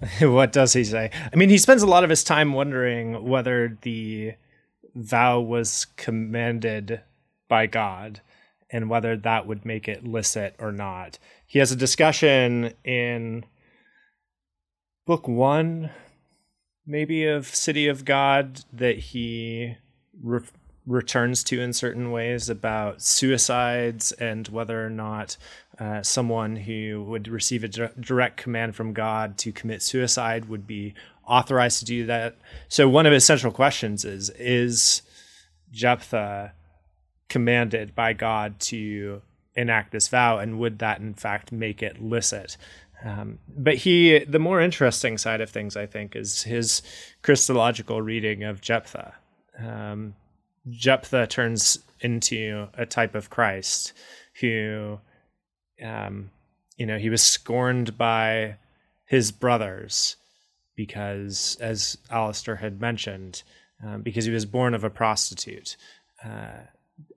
what 0.22 0.52
does 0.52 0.74
he 0.74 0.84
say? 0.84 1.12
I 1.32 1.36
mean, 1.36 1.50
he 1.50 1.58
spends 1.60 1.84
a 1.84 1.88
lot 1.88 2.04
of 2.04 2.10
his 2.10 2.24
time 2.24 2.54
wondering 2.54 3.24
whether 3.24 3.78
the 3.82 4.34
vow 4.96 5.40
was 5.40 5.86
commanded 5.96 7.02
by 7.48 7.68
God 7.68 8.22
and 8.72 8.90
whether 8.90 9.16
that 9.18 9.46
would 9.46 9.66
make 9.66 9.88
it 9.88 10.04
licit 10.04 10.56
or 10.58 10.72
not. 10.72 11.20
He 11.46 11.60
has 11.60 11.72
a 11.72 11.76
discussion 11.76 12.74
in 12.84 13.46
book 15.10 15.28
one, 15.28 15.90
maybe 16.86 17.26
of 17.26 17.48
City 17.48 17.88
of 17.88 18.06
God, 18.06 18.64
that 18.72 19.00
he 19.00 19.76
re- 20.22 20.42
returns 20.86 21.44
to 21.46 21.60
in 21.60 21.74
certain 21.74 22.12
ways 22.12 22.48
about 22.48 23.02
suicides 23.02 24.12
and 24.12 24.48
whether 24.50 24.86
or 24.86 24.90
not 24.92 25.36
uh, 25.80 26.04
someone 26.04 26.56
who 26.56 27.04
would 27.08 27.28
receive 27.28 27.64
a 27.64 27.68
direct 27.68 28.38
command 28.38 28.76
from 28.76 28.94
God 28.94 29.36
to 29.40 29.52
commit 29.52 29.82
suicide 29.82 30.48
would 30.48 30.68
be 30.68 30.94
authorized 31.28 31.80
to 31.80 31.86
do 31.86 32.06
that. 32.06 32.36
So 32.68 32.88
one 32.88 33.08
of 33.08 33.12
his 33.12 33.26
central 33.26 33.52
questions 33.52 34.06
is: 34.06 34.30
Is 34.38 35.02
Jephthah 35.72 36.54
commanded 37.30 37.96
by 37.96 38.14
God 38.14 38.60
to 38.60 39.24
enact 39.56 39.92
this 39.92 40.08
vow, 40.08 40.38
and 40.38 40.60
would 40.60 40.78
that 40.80 41.00
in 41.00 41.16
fact 41.16 41.52
make 41.52 41.82
it 41.82 42.00
licit? 42.00 42.58
Um, 43.04 43.40
but 43.48 43.76
he, 43.76 44.20
the 44.20 44.40
more 44.40 44.62
interesting 44.62 45.18
side 45.18 45.42
of 45.42 45.50
things, 45.50 45.78
I 45.78 45.86
think, 45.86 46.16
is 46.16 46.44
his 46.44 46.82
Christological 47.22 48.02
reading 48.02 48.44
of 48.44 48.62
Jephthah 48.62 49.14
um, 49.60 50.16
Jephthah 50.70 51.28
turns 51.28 51.80
into 52.00 52.68
a 52.78 52.86
type 52.86 53.16
of 53.16 53.30
Christ 53.30 53.94
who, 54.40 55.00
um, 55.84 56.32
you 56.78 56.86
know, 56.86 56.98
he 56.98 57.10
was 57.10 57.22
scorned 57.22 57.98
by 57.98 58.56
his 59.06 59.32
brothers 59.32 60.16
because, 60.76 61.58
as 61.60 61.98
Alastair 62.10 62.56
had 62.56 62.80
mentioned, 62.80 63.44
um, 63.84 64.02
because 64.02 64.26
he 64.26 64.32
was 64.32 64.46
born 64.46 64.74
of 64.74 64.84
a 64.84 64.90
prostitute. 64.90 65.76
Uh, 66.24 66.62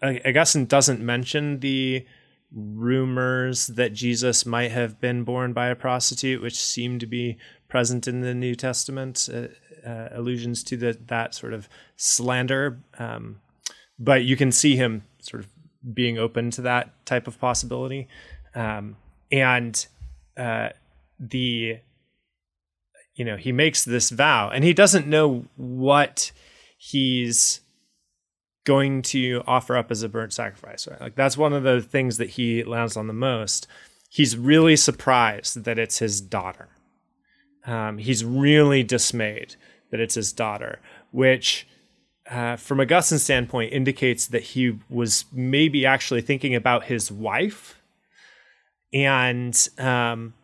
Augustine 0.02 0.66
doesn't 0.66 1.00
mention 1.00 1.60
the 1.60 2.06
rumors 2.54 3.68
that 3.68 3.92
Jesus 3.92 4.44
might 4.44 4.70
have 4.70 5.00
been 5.00 5.24
born 5.24 5.52
by 5.52 5.68
a 5.68 5.76
prostitute, 5.76 6.42
which 6.42 6.60
seem 6.60 6.98
to 6.98 7.06
be 7.06 7.38
present 7.68 8.06
in 8.06 8.20
the 8.20 8.34
New 8.34 8.54
Testament. 8.54 9.28
Uh, 9.32 9.48
uh, 9.86 10.08
allusions 10.12 10.62
to 10.62 10.76
the, 10.76 10.96
that 11.06 11.34
sort 11.34 11.52
of 11.52 11.68
slander, 11.96 12.78
um, 12.98 13.40
but 13.98 14.24
you 14.24 14.36
can 14.36 14.52
see 14.52 14.76
him 14.76 15.02
sort 15.20 15.42
of 15.42 15.50
being 15.92 16.18
open 16.18 16.50
to 16.52 16.62
that 16.62 17.04
type 17.04 17.26
of 17.26 17.38
possibility, 17.40 18.08
um, 18.54 18.96
and 19.30 19.86
uh, 20.36 20.68
the 21.18 21.78
you 23.14 23.24
know 23.24 23.36
he 23.36 23.52
makes 23.52 23.84
this 23.84 24.10
vow, 24.10 24.50
and 24.50 24.64
he 24.64 24.72
doesn't 24.72 25.06
know 25.06 25.46
what 25.56 26.30
he's 26.76 27.60
going 28.64 29.02
to 29.02 29.42
offer 29.46 29.76
up 29.76 29.90
as 29.90 30.02
a 30.02 30.08
burnt 30.08 30.32
sacrifice. 30.32 30.86
Right, 30.86 31.00
like 31.00 31.14
that's 31.14 31.36
one 31.36 31.52
of 31.52 31.62
the 31.62 31.80
things 31.80 32.18
that 32.18 32.30
he 32.30 32.62
lands 32.64 32.96
on 32.96 33.06
the 33.06 33.12
most. 33.12 33.66
He's 34.08 34.36
really 34.36 34.76
surprised 34.76 35.64
that 35.64 35.78
it's 35.78 35.98
his 35.98 36.20
daughter. 36.20 36.68
Um, 37.64 37.98
he's 37.98 38.24
really 38.24 38.82
dismayed 38.82 39.56
that 39.90 40.00
it's 40.00 40.16
his 40.16 40.32
daughter, 40.32 40.80
which, 41.12 41.66
uh, 42.30 42.56
from 42.56 42.80
Augustine's 42.80 43.22
standpoint, 43.22 43.72
indicates 43.72 44.26
that 44.26 44.42
he 44.42 44.78
was 44.90 45.24
maybe 45.32 45.86
actually 45.86 46.22
thinking 46.22 46.54
about 46.54 46.84
his 46.84 47.10
wife. 47.10 47.80
And 48.92 49.56
um, 49.78 50.34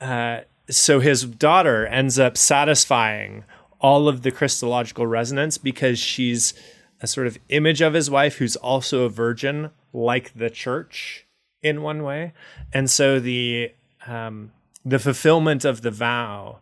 uh, 0.00 0.40
so 0.70 1.00
his 1.00 1.24
daughter 1.24 1.86
ends 1.86 2.18
up 2.18 2.36
satisfying 2.36 3.44
all 3.80 4.08
of 4.08 4.22
the 4.22 4.30
Christological 4.30 5.06
resonance 5.06 5.58
because 5.58 5.98
she's 5.98 6.54
a 7.00 7.06
sort 7.06 7.26
of 7.26 7.38
image 7.48 7.80
of 7.80 7.94
his 7.94 8.10
wife 8.10 8.36
who's 8.36 8.56
also 8.56 9.04
a 9.04 9.08
virgin, 9.08 9.70
like 9.92 10.34
the 10.34 10.50
church 10.50 11.26
in 11.62 11.82
one 11.82 12.02
way. 12.02 12.32
And 12.72 12.90
so 12.90 13.20
the 13.20 13.72
um, 14.06 14.52
the 14.84 14.98
fulfillment 14.98 15.64
of 15.64 15.82
the 15.82 15.90
vow 15.90 16.60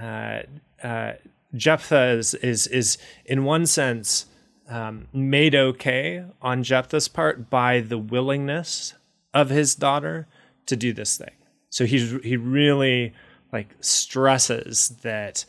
uh, 0.00 0.40
uh, 0.82 1.12
Jephthah 1.54 2.08
is 2.08 2.34
is 2.34 2.66
is 2.66 2.98
in 3.24 3.44
one 3.44 3.66
sense 3.66 4.26
um, 4.68 5.08
made 5.12 5.54
okay 5.54 6.24
on 6.42 6.62
Jephthah's 6.62 7.08
part 7.08 7.50
by 7.50 7.80
the 7.80 7.98
willingness 7.98 8.94
of 9.32 9.50
his 9.50 9.74
daughter 9.74 10.26
to 10.66 10.76
do 10.76 10.92
this 10.92 11.16
thing. 11.16 11.34
So 11.70 11.86
he's 11.86 12.10
he 12.22 12.36
really 12.36 13.12
like 13.52 13.68
stresses 13.80 14.90
that 15.02 15.44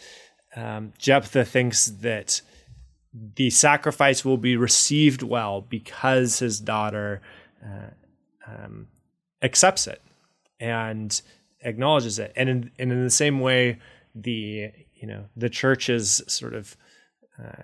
um, 0.56 0.94
Jephthah 0.98 1.46
thinks 1.46 1.88
that 1.88 2.42
the 3.36 3.50
sacrifice 3.50 4.26
will 4.26 4.38
be 4.38 4.58
received 4.58 5.22
well 5.22 5.62
because 5.62 6.40
his 6.40 6.60
daughter 6.60 7.22
uh, 7.64 7.92
um, 8.48 8.88
accepts 9.42 9.88
it 9.88 10.02
and 10.60 11.22
acknowledges 11.62 12.20
it, 12.20 12.34
and 12.36 12.50
in, 12.50 12.72
and 12.78 12.92
in 12.92 13.04
the 13.04 13.10
same 13.10 13.40
way, 13.40 13.80
the 14.14 14.72
you 14.96 15.08
know 15.08 15.26
the 15.36 15.50
church 15.50 15.90
is 15.90 16.22
sort 16.28 16.54
of 16.54 16.76
uh, 17.42 17.64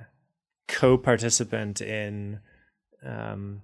co-participant 0.68 1.82
in 1.82 2.40
um, 3.06 3.62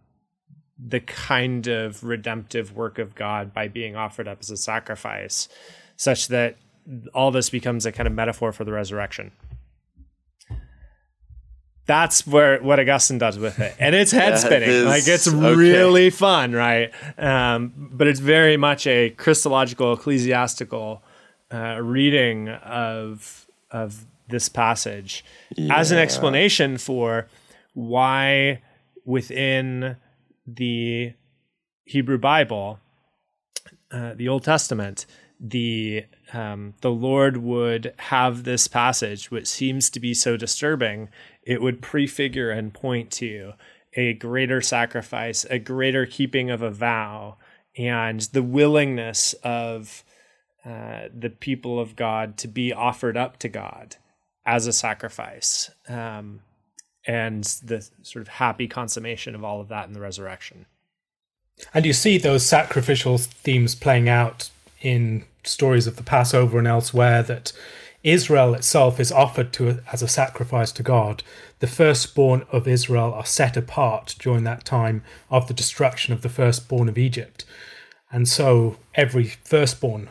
the 0.77 0.99
kind 0.99 1.67
of 1.67 2.03
redemptive 2.03 2.75
work 2.75 2.99
of 2.99 3.15
God 3.15 3.53
by 3.53 3.67
being 3.67 3.95
offered 3.95 4.27
up 4.27 4.39
as 4.41 4.51
a 4.51 4.57
sacrifice, 4.57 5.47
such 5.95 6.27
that 6.27 6.57
all 7.13 7.31
this 7.31 7.49
becomes 7.49 7.85
a 7.85 7.91
kind 7.91 8.07
of 8.07 8.13
metaphor 8.13 8.51
for 8.51 8.63
the 8.63 8.71
resurrection. 8.71 9.31
That's 11.87 12.27
where 12.27 12.61
what 12.61 12.79
Augustine 12.79 13.17
does 13.17 13.39
with 13.39 13.59
it, 13.59 13.75
and 13.79 13.95
it's 13.95 14.11
head 14.21 14.37
spinning. 14.37 14.85
like 14.85 15.07
it's 15.07 15.27
okay. 15.27 15.55
really 15.55 16.09
fun, 16.09 16.51
right? 16.51 16.91
Um, 17.17 17.73
but 17.75 18.07
it's 18.07 18.19
very 18.19 18.57
much 18.57 18.85
a 18.85 19.11
Christological, 19.11 19.93
ecclesiastical 19.93 21.01
uh, 21.51 21.79
reading 21.81 22.49
of 22.49 23.47
of 23.71 24.05
this 24.29 24.49
passage 24.49 25.23
yeah. 25.55 25.77
as 25.79 25.91
an 25.91 25.97
explanation 25.97 26.77
for 26.77 27.27
why 27.73 28.61
within 29.05 29.95
the 30.45 31.13
Hebrew 31.85 32.17
Bible, 32.17 32.79
uh, 33.91 34.13
the 34.15 34.27
Old 34.27 34.43
Testament, 34.43 35.05
the 35.39 36.05
um, 36.33 36.73
the 36.81 36.91
Lord 36.91 37.37
would 37.37 37.93
have 37.97 38.43
this 38.43 38.67
passage, 38.67 39.31
which 39.31 39.47
seems 39.47 39.89
to 39.91 39.99
be 39.99 40.13
so 40.13 40.35
disturbing, 40.35 41.07
it 41.47 41.61
would 41.61 41.81
prefigure 41.81 42.51
and 42.51 42.73
point 42.73 43.09
to 43.09 43.53
a 43.93 44.13
greater 44.13 44.61
sacrifice, 44.61 45.45
a 45.45 45.57
greater 45.57 46.05
keeping 46.05 46.51
of 46.51 46.61
a 46.61 46.69
vow, 46.69 47.37
and 47.77 48.21
the 48.33 48.43
willingness 48.43 49.33
of 49.43 50.03
uh, 50.65 51.07
the 51.17 51.29
people 51.29 51.79
of 51.79 51.95
God 51.95 52.37
to 52.37 52.49
be 52.49 52.73
offered 52.73 53.15
up 53.15 53.39
to 53.39 53.47
God 53.47 53.95
as 54.45 54.67
a 54.67 54.73
sacrifice, 54.73 55.71
um, 55.87 56.41
and 57.05 57.45
the 57.63 57.87
sort 58.03 58.21
of 58.21 58.27
happy 58.27 58.67
consummation 58.67 59.33
of 59.33 59.43
all 59.43 59.61
of 59.61 59.69
that 59.69 59.87
in 59.87 59.93
the 59.93 60.01
resurrection. 60.01 60.65
And 61.73 61.85
you 61.85 61.93
see 61.93 62.17
those 62.17 62.45
sacrificial 62.45 63.17
themes 63.17 63.73
playing 63.73 64.09
out 64.09 64.49
in 64.81 65.23
stories 65.45 65.87
of 65.87 65.95
the 65.95 66.03
Passover 66.03 66.57
and 66.57 66.67
elsewhere 66.67 67.23
that 67.23 67.53
Israel 68.03 68.53
itself 68.53 68.99
is 68.99 69.11
offered 69.11 69.51
to 69.53 69.79
as 69.91 70.01
a 70.01 70.07
sacrifice 70.07 70.71
to 70.73 70.83
God. 70.83 71.23
The 71.59 71.67
firstborn 71.67 72.45
of 72.51 72.67
Israel 72.67 73.13
are 73.13 73.25
set 73.25 73.57
apart 73.57 74.15
during 74.19 74.43
that 74.43 74.65
time 74.65 75.03
of 75.29 75.47
the 75.47 75.53
destruction 75.53 76.13
of 76.13 76.21
the 76.21 76.29
firstborn 76.29 76.87
of 76.89 76.97
Egypt. 76.97 77.45
And 78.11 78.27
so 78.27 78.77
every 78.95 79.25
firstborn, 79.25 80.09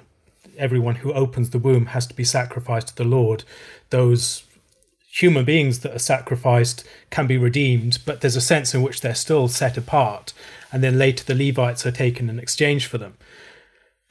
everyone 0.59 0.96
who 0.96 1.12
opens 1.12 1.51
the 1.51 1.59
womb 1.59 1.87
has 1.87 2.07
to 2.09 2.14
be 2.14 2.25
sacrificed 2.25 2.88
to 2.88 2.96
the 2.96 3.05
Lord. 3.05 3.44
Those 3.90 4.42
human 5.09 5.44
beings 5.46 5.79
that 5.79 5.94
are 5.94 5.99
sacrificed 5.99 6.87
can 7.11 7.27
be 7.27 7.38
redeemed, 7.38 7.99
but 8.05 8.20
there's 8.20 8.37
a 8.37 8.40
sense 8.40 8.75
in 8.75 8.83
which 8.83 9.01
they're 9.01 9.14
still 9.14 9.49
set 9.49 9.79
apart. 9.79 10.35
And 10.70 10.83
then 10.83 10.99
later 10.99 11.25
the 11.25 11.46
Levites 11.46 11.87
are 11.87 11.92
taken 11.92 12.29
in 12.29 12.38
exchange 12.38 12.87
for 12.87 12.99
them. 12.99 13.16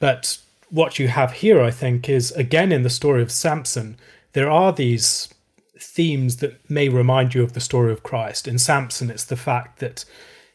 But 0.00 0.38
what 0.76 0.98
you 0.98 1.08
have 1.08 1.32
here, 1.32 1.62
I 1.62 1.70
think, 1.70 2.06
is 2.06 2.32
again 2.32 2.70
in 2.70 2.82
the 2.82 2.90
story 2.90 3.22
of 3.22 3.32
Samson, 3.32 3.96
there 4.34 4.50
are 4.50 4.74
these 4.74 5.30
themes 5.78 6.36
that 6.36 6.68
may 6.70 6.90
remind 6.90 7.34
you 7.34 7.42
of 7.42 7.54
the 7.54 7.60
story 7.60 7.92
of 7.92 8.02
Christ. 8.02 8.46
In 8.46 8.58
Samson, 8.58 9.10
it's 9.10 9.24
the 9.24 9.38
fact 9.38 9.78
that 9.78 10.04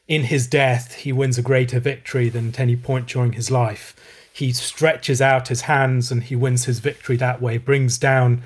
in 0.07 0.25
his 0.25 0.45
death, 0.45 0.93
he 0.93 1.11
wins 1.11 1.39
a 1.39 1.41
greater 1.41 1.79
victory 1.79 2.29
than 2.29 2.49
at 2.49 2.59
any 2.59 2.75
point 2.75 3.07
during 3.07 3.33
his 3.33 3.49
life. 3.49 3.95
He 4.31 4.53
stretches 4.53 5.23
out 5.23 5.47
his 5.47 5.61
hands 5.61 6.11
and 6.11 6.21
he 6.21 6.35
wins 6.35 6.65
his 6.65 6.77
victory 6.77 7.17
that 7.17 7.41
way, 7.41 7.57
brings 7.57 7.97
down 7.97 8.43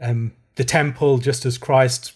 um, 0.00 0.32
the 0.56 0.64
temple 0.64 1.18
just 1.18 1.46
as 1.46 1.56
Christ 1.56 2.14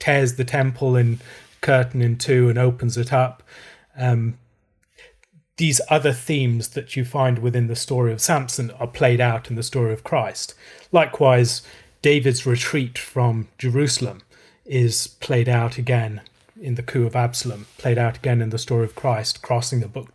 tears 0.00 0.34
the 0.34 0.44
temple 0.44 0.96
in 0.96 1.20
curtain 1.60 2.02
in 2.02 2.18
two 2.18 2.48
and 2.48 2.58
opens 2.58 2.96
it 2.96 3.12
up. 3.12 3.44
Um, 3.96 4.38
these 5.60 5.80
other 5.90 6.14
themes 6.14 6.68
that 6.68 6.96
you 6.96 7.04
find 7.04 7.38
within 7.38 7.66
the 7.66 7.76
story 7.76 8.14
of 8.14 8.20
Samson 8.20 8.70
are 8.80 8.86
played 8.86 9.20
out 9.20 9.50
in 9.50 9.56
the 9.56 9.62
story 9.62 9.92
of 9.92 10.02
Christ. 10.02 10.54
Likewise, 10.90 11.60
David's 12.00 12.46
retreat 12.46 12.96
from 12.96 13.46
Jerusalem 13.58 14.22
is 14.64 15.06
played 15.06 15.50
out 15.50 15.76
again 15.76 16.22
in 16.58 16.76
the 16.76 16.82
coup 16.82 17.04
of 17.04 17.14
Absalom, 17.14 17.66
played 17.76 17.98
out 17.98 18.16
again 18.16 18.40
in 18.40 18.48
the 18.48 18.56
story 18.56 18.84
of 18.84 18.94
Christ, 18.94 19.42
crossing 19.42 19.80
the 19.80 19.88
book 19.88 20.08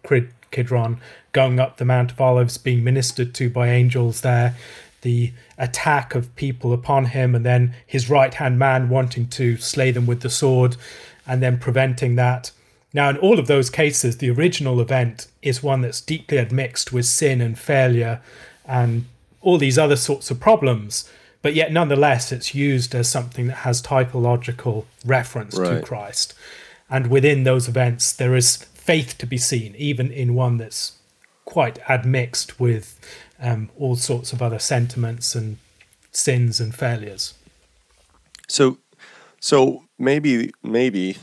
Kidron, 0.50 1.00
going 1.32 1.60
up 1.60 1.78
the 1.78 1.86
Mount 1.86 2.12
of 2.12 2.20
Olives, 2.20 2.58
being 2.58 2.84
ministered 2.84 3.36
to 3.36 3.48
by 3.48 3.68
angels 3.68 4.22
there, 4.22 4.56
the 5.02 5.32
attack 5.60 6.16
of 6.16 6.36
people 6.36 6.74
upon 6.74 7.06
him, 7.06 7.36
and 7.36 7.46
then 7.46 7.76
his 7.86 8.10
right 8.10 8.34
hand 8.34 8.58
man 8.58 8.90
wanting 8.90 9.28
to 9.28 9.58
slay 9.58 9.92
them 9.92 10.08
with 10.08 10.22
the 10.22 10.30
sword, 10.32 10.76
and 11.28 11.44
then 11.44 11.60
preventing 11.60 12.16
that. 12.16 12.50
Now, 12.96 13.10
in 13.10 13.18
all 13.18 13.40
of 13.40 13.48
those 13.48 13.70
cases, 13.70 14.20
the 14.20 14.30
original 14.30 14.80
event 14.80 15.28
is 15.42 15.62
one 15.62 15.82
that's 15.82 16.00
deeply 16.00 16.38
admixed 16.38 16.94
with 16.94 17.06
sin 17.06 17.42
and 17.42 17.60
failure 17.60 18.22
and 18.66 19.04
all 19.42 19.58
these 19.58 19.78
other 19.78 19.98
sorts 19.98 20.32
of 20.32 20.40
problems. 20.40 21.04
But 21.42 21.56
yet, 21.56 21.74
nonetheless, 21.74 22.32
it's 22.32 22.56
used 22.56 22.96
as 22.96 23.10
something 23.10 23.48
that 23.48 23.58
has 23.68 23.82
typological 23.82 24.86
reference 25.06 25.58
right. 25.58 25.82
to 25.82 25.82
Christ. 25.82 26.36
And 26.90 27.08
within 27.08 27.44
those 27.44 27.68
events, 27.68 28.14
there 28.14 28.34
is 28.34 28.56
faith 28.56 29.18
to 29.18 29.26
be 29.26 29.38
seen, 29.38 29.76
even 29.76 30.10
in 30.10 30.34
one 30.34 30.56
that's 30.56 30.94
quite 31.44 31.80
admixed 31.90 32.62
with 32.62 32.98
um, 33.42 33.72
all 33.78 33.98
sorts 33.98 34.32
of 34.32 34.42
other 34.42 34.58
sentiments 34.58 35.36
and 35.36 35.58
sins 36.14 36.62
and 36.62 36.74
failures. 36.74 37.34
So, 38.48 38.78
so 39.42 39.84
maybe, 40.00 40.54
maybe 40.64 41.18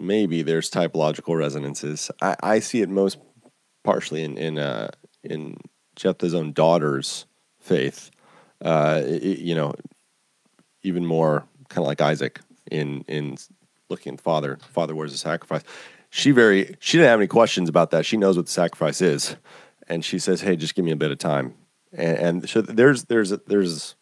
maybe 0.00 0.42
there's 0.42 0.70
typological 0.70 1.36
resonances. 1.36 2.10
I, 2.20 2.36
I 2.42 2.58
see 2.60 2.82
it 2.82 2.88
most 2.88 3.18
partially 3.84 4.22
in 4.22 4.36
in 4.36 4.58
uh, 4.58 4.90
in 5.22 5.56
Jephthah's 5.96 6.34
own 6.34 6.52
daughter's 6.52 7.26
faith. 7.58 8.10
Uh, 8.62 9.02
it, 9.04 9.38
you 9.38 9.54
know, 9.54 9.72
even 10.82 11.06
more 11.06 11.44
kind 11.68 11.84
of 11.84 11.86
like 11.86 12.00
Isaac 12.00 12.40
in 12.70 13.04
in 13.08 13.36
looking 13.88 14.14
at 14.14 14.20
father. 14.20 14.58
Father, 14.70 14.94
where's 14.94 15.12
the 15.12 15.18
sacrifice? 15.18 15.62
She 16.10 16.30
very 16.30 16.76
she 16.80 16.98
didn't 16.98 17.10
have 17.10 17.20
any 17.20 17.26
questions 17.26 17.68
about 17.68 17.90
that. 17.90 18.06
She 18.06 18.16
knows 18.16 18.36
what 18.36 18.46
the 18.46 18.52
sacrifice 18.52 19.00
is, 19.00 19.36
and 19.86 20.04
she 20.04 20.18
says, 20.18 20.40
"Hey, 20.40 20.56
just 20.56 20.74
give 20.74 20.84
me 20.84 20.92
a 20.92 20.96
bit 20.96 21.10
of 21.10 21.18
time." 21.18 21.54
And, 21.92 22.18
and 22.18 22.48
so 22.48 22.62
there's 22.62 23.04
there's 23.04 23.30
there's 23.30 23.94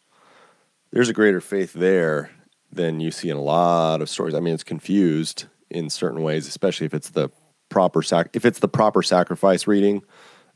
there's 0.91 1.09
a 1.09 1.13
greater 1.13 1.41
faith 1.41 1.73
there 1.73 2.31
than 2.71 2.99
you 2.99 3.11
see 3.11 3.29
in 3.29 3.37
a 3.37 3.41
lot 3.41 4.01
of 4.01 4.09
stories. 4.09 4.33
I 4.33 4.39
mean, 4.39 4.53
it's 4.53 4.63
confused 4.63 5.45
in 5.69 5.89
certain 5.89 6.21
ways, 6.21 6.47
especially 6.47 6.85
if 6.85 6.93
it's 6.93 7.09
the 7.09 7.29
proper 7.69 8.01
sac 8.01 8.29
if 8.33 8.45
it's 8.45 8.59
the 8.59 8.67
proper 8.67 9.03
sacrifice 9.03 9.67
reading, 9.67 10.01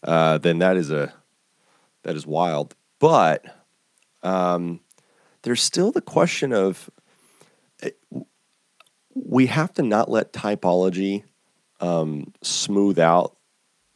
uh, 0.03 0.37
then 0.37 0.59
that 0.59 0.77
is 0.77 0.91
a 0.91 1.13
that 2.03 2.15
is 2.15 2.25
wild. 2.25 2.75
But 2.99 3.43
um, 4.23 4.79
there's 5.43 5.61
still 5.61 5.91
the 5.91 6.01
question 6.01 6.53
of 6.53 6.89
it, 7.81 7.97
eh, 8.13 8.19
we 9.13 9.47
have 9.47 9.73
to 9.73 9.83
not 9.83 10.09
let 10.09 10.31
typology 10.31 11.23
um, 11.79 12.31
smooth 12.41 12.99
out 12.99 13.35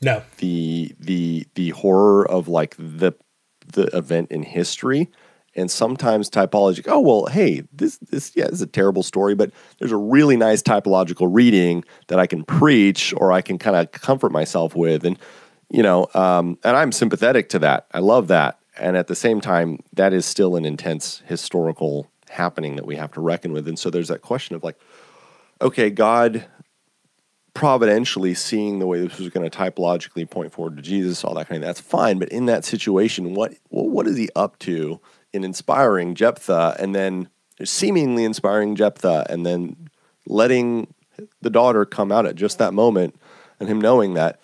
no 0.02 0.22
the 0.38 0.94
the 1.00 1.48
the 1.56 1.70
horror 1.70 2.28
of 2.30 2.48
like 2.48 2.76
the 2.78 3.14
the 3.66 3.86
event 3.96 4.32
in 4.32 4.44
history 4.44 5.10
and 5.56 5.72
sometimes 5.72 6.30
typology 6.30 6.84
oh 6.88 7.00
well 7.00 7.26
hey 7.28 7.64
this 7.72 7.98
this 7.98 8.32
yeah 8.36 8.46
is 8.46 8.62
a 8.62 8.68
terrible 8.68 9.04
story 9.04 9.36
but 9.36 9.52
there's 9.80 9.92
a 9.92 9.98
really 9.98 10.36
nice 10.36 10.62
typological 10.62 11.28
reading 11.32 11.84
that 12.08 12.20
i 12.20 12.28
can 12.28 12.44
preach 12.44 13.14
or 13.18 13.32
i 13.32 13.42
can 13.42 13.58
kind 13.58 13.76
of 13.76 13.92
comfort 13.92 14.32
myself 14.32 14.76
with. 14.76 15.06
And 15.06 15.18
you 15.70 15.84
know 15.84 16.08
um, 16.14 16.58
and 16.64 16.78
i'm 16.78 16.92
sympathetic 16.92 17.50
to 17.50 17.60
that. 17.60 17.88
I 17.92 18.00
love 18.00 18.28
that. 18.28 18.60
And 18.78 18.98
at 18.98 19.08
the 19.08 19.16
same 19.16 19.42
time 19.42 19.80
that 19.94 20.14
is 20.14 20.26
still 20.26 20.56
an 20.56 20.66
intense 20.66 21.24
historical 21.26 22.10
happening 22.30 22.76
that 22.76 22.86
we 22.86 22.96
have 22.96 23.12
to 23.14 23.22
reckon 23.22 23.54
with. 23.54 23.68
And 23.68 23.80
so 23.80 23.90
there's 23.90 24.10
that 24.10 24.22
question 24.22 24.56
of 24.56 24.64
like 24.64 24.80
okay 25.62 25.90
god 25.90 26.46
providentially 27.54 28.34
seeing 28.34 28.80
the 28.80 28.86
way 28.86 29.00
this 29.00 29.18
was 29.18 29.30
going 29.30 29.50
to 29.50 29.58
typologically 29.58 30.30
point 30.30 30.52
forward 30.52 30.76
to 30.76 30.82
jesus 30.82 31.24
all 31.24 31.34
that 31.34 31.48
kind 31.48 31.64
of 31.64 31.68
that's 31.68 31.80
fine. 31.80 32.20
But 32.20 32.30
in 32.30 32.46
that 32.46 32.66
situation 32.66 33.34
what 33.34 33.54
what 33.70 34.08
is 34.08 34.18
he 34.18 34.30
up 34.36 34.60
to 34.60 35.00
in 35.36 35.44
inspiring 35.44 36.16
Jephthah 36.16 36.78
and 36.80 36.96
then 36.96 37.30
seemingly 37.64 38.24
inspiring 38.24 38.76
Jephthah 38.76 39.28
and 39.30 39.46
then 39.46 39.90
letting 40.26 40.94
the 41.42 41.50
daughter 41.50 41.86
come 41.86 42.12
out 42.12 42.26
at 42.26 42.36
just 42.36 42.58
that 42.58 42.74
moment 42.74 43.16
and 43.60 43.70
him 43.70 43.80
knowing 43.80 44.14
that 44.16 44.40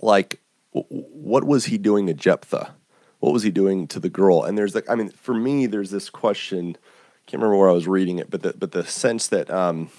like 0.00 0.40
what 0.72 1.44
was 1.44 1.66
he 1.66 1.78
doing 1.78 2.06
to 2.06 2.14
Jephthah? 2.14 2.74
What 3.20 3.32
was 3.32 3.42
he 3.42 3.50
doing 3.50 3.86
to 3.88 4.00
the 4.00 4.10
girl? 4.10 4.42
And 4.42 4.56
there's 4.56 4.74
like 4.74 4.88
I 4.88 4.94
mean 4.94 5.10
for 5.10 5.34
me 5.34 5.66
there's 5.66 5.90
this 5.90 6.10
question 6.10 6.76
I 6.76 7.30
can't 7.30 7.42
remember 7.42 7.58
where 7.58 7.70
I 7.70 7.74
was 7.74 7.86
reading 7.86 8.18
it 8.18 8.30
but 8.30 8.42
the 8.42 8.54
but 8.56 8.72
the 8.72 8.84
sense 8.84 9.28
that 9.28 9.50
um 9.50 9.90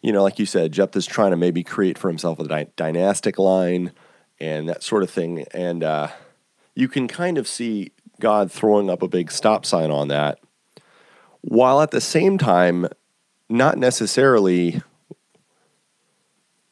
you 0.00 0.12
know 0.12 0.22
like 0.22 0.38
you 0.38 0.46
said 0.46 0.72
Jephthah's 0.72 1.06
trying 1.06 1.30
to 1.30 1.36
maybe 1.36 1.62
create 1.62 1.98
for 1.98 2.08
himself 2.08 2.40
a 2.40 2.48
dy- 2.48 2.72
dynastic 2.76 3.38
line 3.38 3.92
and 4.40 4.68
that 4.68 4.82
sort 4.82 5.02
of 5.02 5.10
thing 5.10 5.44
and 5.52 5.84
uh 5.84 6.08
you 6.74 6.88
can 6.88 7.06
kind 7.06 7.38
of 7.38 7.46
see 7.46 7.92
God 8.20 8.50
throwing 8.50 8.90
up 8.90 9.02
a 9.02 9.08
big 9.08 9.30
stop 9.30 9.66
sign 9.66 9.90
on 9.90 10.08
that, 10.08 10.38
while 11.40 11.80
at 11.80 11.90
the 11.90 12.00
same 12.00 12.38
time 12.38 12.88
not 13.48 13.76
necessarily 13.76 14.80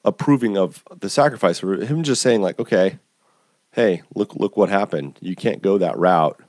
approving 0.05 0.57
of 0.57 0.83
the 0.99 1.11
sacrifice. 1.11 1.63
Or 1.63 1.85
him 1.85 2.03
just 2.03 2.23
saying 2.23 2.43
like, 2.43 2.59
okay, 2.59 2.99
hey, 3.73 4.03
look 4.15 4.35
look 4.35 4.57
what 4.57 4.69
happened. 4.69 5.19
You 5.21 5.37
can't 5.37 5.63
go 5.63 5.79
that 5.79 5.99
route. 5.99 6.41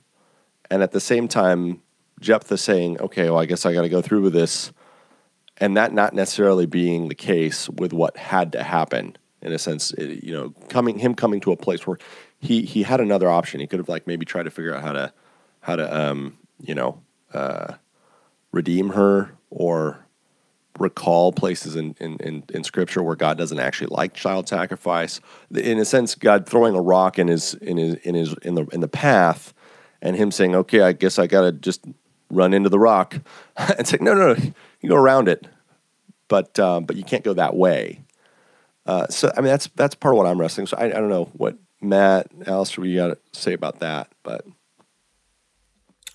And 0.70 0.82
at 0.82 0.92
the 0.92 1.00
same 1.00 1.28
time, 1.28 1.82
Jephthah 2.20 2.58
saying, 2.58 3.00
okay, 3.00 3.30
well, 3.30 3.38
I 3.38 3.46
guess 3.46 3.66
I 3.66 3.72
got 3.74 3.82
to 3.82 3.88
go 3.88 4.02
through 4.02 4.22
with 4.22 4.32
this, 4.32 4.72
and 5.58 5.76
that 5.76 5.92
not 5.92 6.14
necessarily 6.14 6.66
being 6.66 7.08
the 7.08 7.14
case 7.14 7.68
with 7.68 7.92
what 7.92 8.16
had 8.16 8.52
to 8.52 8.62
happen. 8.62 9.16
In 9.42 9.52
a 9.52 9.58
sense, 9.58 9.92
you 9.98 10.32
know, 10.32 10.54
coming 10.70 10.98
him 10.98 11.14
coming 11.14 11.38
to 11.40 11.52
a 11.52 11.56
place 11.56 11.86
where 11.86 11.98
he 12.44 12.62
he 12.62 12.82
had 12.82 13.00
another 13.00 13.28
option. 13.28 13.60
He 13.60 13.66
could 13.66 13.78
have 13.78 13.88
like 13.88 14.06
maybe 14.06 14.24
tried 14.26 14.44
to 14.44 14.50
figure 14.50 14.74
out 14.74 14.82
how 14.82 14.92
to 14.92 15.12
how 15.60 15.76
to 15.76 16.10
um 16.10 16.36
you 16.60 16.74
know 16.74 17.00
uh, 17.32 17.74
redeem 18.52 18.90
her 18.90 19.32
or 19.50 20.06
recall 20.78 21.32
places 21.32 21.76
in, 21.76 21.94
in, 22.00 22.16
in, 22.18 22.44
in, 22.52 22.64
scripture 22.64 23.02
where 23.02 23.14
God 23.14 23.38
doesn't 23.38 23.60
actually 23.60 23.88
like 23.88 24.12
child 24.12 24.48
sacrifice. 24.48 25.20
In 25.54 25.78
a 25.78 25.84
sense, 25.84 26.14
God 26.16 26.46
throwing 26.46 26.74
a 26.74 26.80
rock 26.80 27.18
in 27.18 27.28
his 27.28 27.54
in 27.54 27.76
his 27.76 27.94
in 27.96 28.14
his 28.14 28.34
in 28.42 28.54
the 28.54 28.66
in 28.66 28.80
the 28.80 28.88
path 28.88 29.54
and 30.02 30.16
him 30.16 30.30
saying, 30.30 30.54
Okay, 30.54 30.80
I 30.80 30.92
guess 30.92 31.18
I 31.18 31.26
gotta 31.26 31.52
just 31.52 31.84
run 32.30 32.52
into 32.52 32.68
the 32.68 32.78
rock 32.78 33.16
and 33.56 33.86
say, 33.86 33.98
No, 34.00 34.14
no, 34.14 34.34
no, 34.34 34.42
you 34.80 34.88
go 34.88 34.96
around 34.96 35.28
it. 35.28 35.46
But 36.28 36.58
um, 36.58 36.84
but 36.84 36.96
you 36.96 37.04
can't 37.04 37.24
go 37.24 37.34
that 37.34 37.56
way. 37.56 38.02
Uh, 38.86 39.06
so 39.08 39.32
I 39.36 39.40
mean 39.40 39.50
that's 39.50 39.68
that's 39.76 39.94
part 39.94 40.14
of 40.14 40.18
what 40.18 40.26
I'm 40.26 40.40
wrestling. 40.40 40.66
So 40.66 40.76
I, 40.76 40.86
I 40.86 40.88
don't 40.90 41.08
know 41.08 41.30
what 41.32 41.56
Matt, 41.84 42.28
Alastair, 42.46 42.82
what 42.82 42.88
you 42.88 42.96
got 42.96 43.08
to 43.08 43.18
say 43.32 43.52
about 43.52 43.80
that? 43.80 44.08
But 44.22 44.44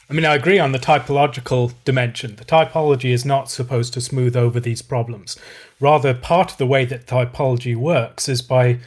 I 0.09 0.13
mean, 0.13 0.25
I 0.25 0.35
agree 0.35 0.57
on 0.57 0.71
the 0.71 0.79
typological 0.79 1.73
dimension. 1.85 2.35
The 2.35 2.45
typology 2.45 3.11
is 3.11 3.25
not 3.25 3.51
supposed 3.51 3.93
to 3.93 4.01
smooth 4.01 4.35
over 4.35 4.59
these 4.59 4.81
problems. 4.81 5.37
Rather, 5.79 6.15
part 6.15 6.51
of 6.51 6.57
the 6.57 6.65
way 6.65 6.83
that 6.85 7.05
typology 7.05 7.75
works 7.75 8.27
is 8.27 8.41
by 8.41 8.79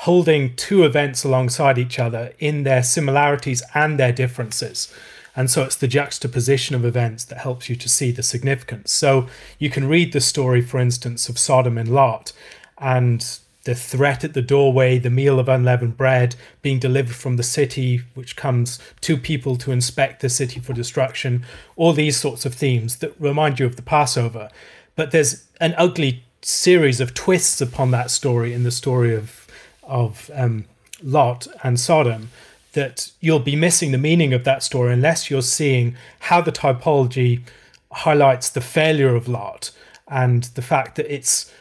holding 0.00 0.54
two 0.54 0.84
events 0.84 1.24
alongside 1.24 1.78
each 1.78 1.98
other 1.98 2.34
in 2.38 2.64
their 2.64 2.82
similarities 2.82 3.62
and 3.74 3.98
their 3.98 4.12
differences. 4.12 4.92
And 5.34 5.50
so 5.50 5.64
it's 5.64 5.76
the 5.76 5.88
juxtaposition 5.88 6.74
of 6.74 6.84
events 6.84 7.24
that 7.24 7.38
helps 7.38 7.70
you 7.70 7.76
to 7.76 7.88
see 7.88 8.10
the 8.10 8.22
significance. 8.22 8.92
So 8.92 9.28
you 9.58 9.70
can 9.70 9.88
read 9.88 10.12
the 10.12 10.20
story, 10.20 10.60
for 10.60 10.78
instance, 10.78 11.30
of 11.30 11.38
Sodom 11.38 11.78
and 11.78 11.88
Lot, 11.88 12.32
and 12.78 13.38
the 13.66 13.74
threat 13.74 14.22
at 14.22 14.32
the 14.32 14.40
doorway, 14.40 14.96
the 14.96 15.10
meal 15.10 15.40
of 15.40 15.48
unleavened 15.48 15.96
bread 15.96 16.36
being 16.62 16.78
delivered 16.78 17.16
from 17.16 17.36
the 17.36 17.42
city, 17.42 18.00
which 18.14 18.36
comes 18.36 18.78
to 19.00 19.16
people 19.16 19.56
to 19.56 19.72
inspect 19.72 20.22
the 20.22 20.28
city 20.28 20.60
for 20.60 20.72
destruction, 20.72 21.44
all 21.74 21.92
these 21.92 22.16
sorts 22.16 22.46
of 22.46 22.54
themes 22.54 22.98
that 22.98 23.12
remind 23.20 23.58
you 23.58 23.66
of 23.66 23.74
the 23.74 23.82
Passover. 23.82 24.48
But 24.94 25.10
there's 25.10 25.48
an 25.60 25.74
ugly 25.76 26.24
series 26.42 27.00
of 27.00 27.12
twists 27.12 27.60
upon 27.60 27.90
that 27.90 28.10
story 28.10 28.54
in 28.54 28.62
the 28.62 28.70
story 28.70 29.14
of 29.14 29.46
of 29.82 30.30
um, 30.34 30.64
Lot 31.02 31.46
and 31.62 31.78
Sodom 31.78 32.30
that 32.72 33.10
you'll 33.20 33.38
be 33.40 33.56
missing 33.56 33.90
the 33.90 33.98
meaning 33.98 34.32
of 34.32 34.44
that 34.44 34.62
story 34.62 34.92
unless 34.92 35.30
you're 35.30 35.42
seeing 35.42 35.96
how 36.20 36.40
the 36.40 36.52
typology 36.52 37.42
highlights 37.90 38.50
the 38.50 38.60
failure 38.60 39.14
of 39.14 39.28
Lot 39.28 39.70
and 40.08 40.44
the 40.54 40.62
fact 40.62 40.96
that 40.96 41.12
it's 41.12 41.52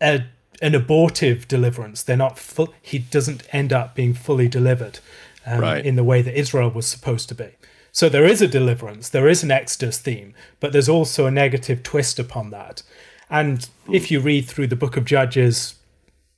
a 0.00 0.24
an 0.64 0.74
abortive 0.74 1.46
deliverance. 1.46 2.02
They're 2.02 2.16
not 2.16 2.38
full. 2.38 2.72
He 2.80 2.98
doesn't 2.98 3.42
end 3.52 3.70
up 3.70 3.94
being 3.94 4.14
fully 4.14 4.48
delivered 4.48 4.98
um, 5.44 5.60
right. 5.60 5.84
in 5.84 5.96
the 5.96 6.02
way 6.02 6.22
that 6.22 6.38
Israel 6.38 6.70
was 6.70 6.86
supposed 6.86 7.28
to 7.28 7.34
be. 7.34 7.50
So 7.92 8.08
there 8.08 8.24
is 8.24 8.40
a 8.40 8.48
deliverance, 8.48 9.10
there 9.10 9.28
is 9.28 9.42
an 9.42 9.50
Exodus 9.50 9.98
theme, 9.98 10.34
but 10.60 10.72
there's 10.72 10.88
also 10.88 11.26
a 11.26 11.30
negative 11.30 11.82
twist 11.82 12.18
upon 12.18 12.48
that. 12.50 12.82
And 13.28 13.68
if 13.92 14.10
you 14.10 14.20
read 14.20 14.46
through 14.46 14.68
the 14.68 14.74
book 14.74 14.96
of 14.96 15.04
Judges, 15.04 15.74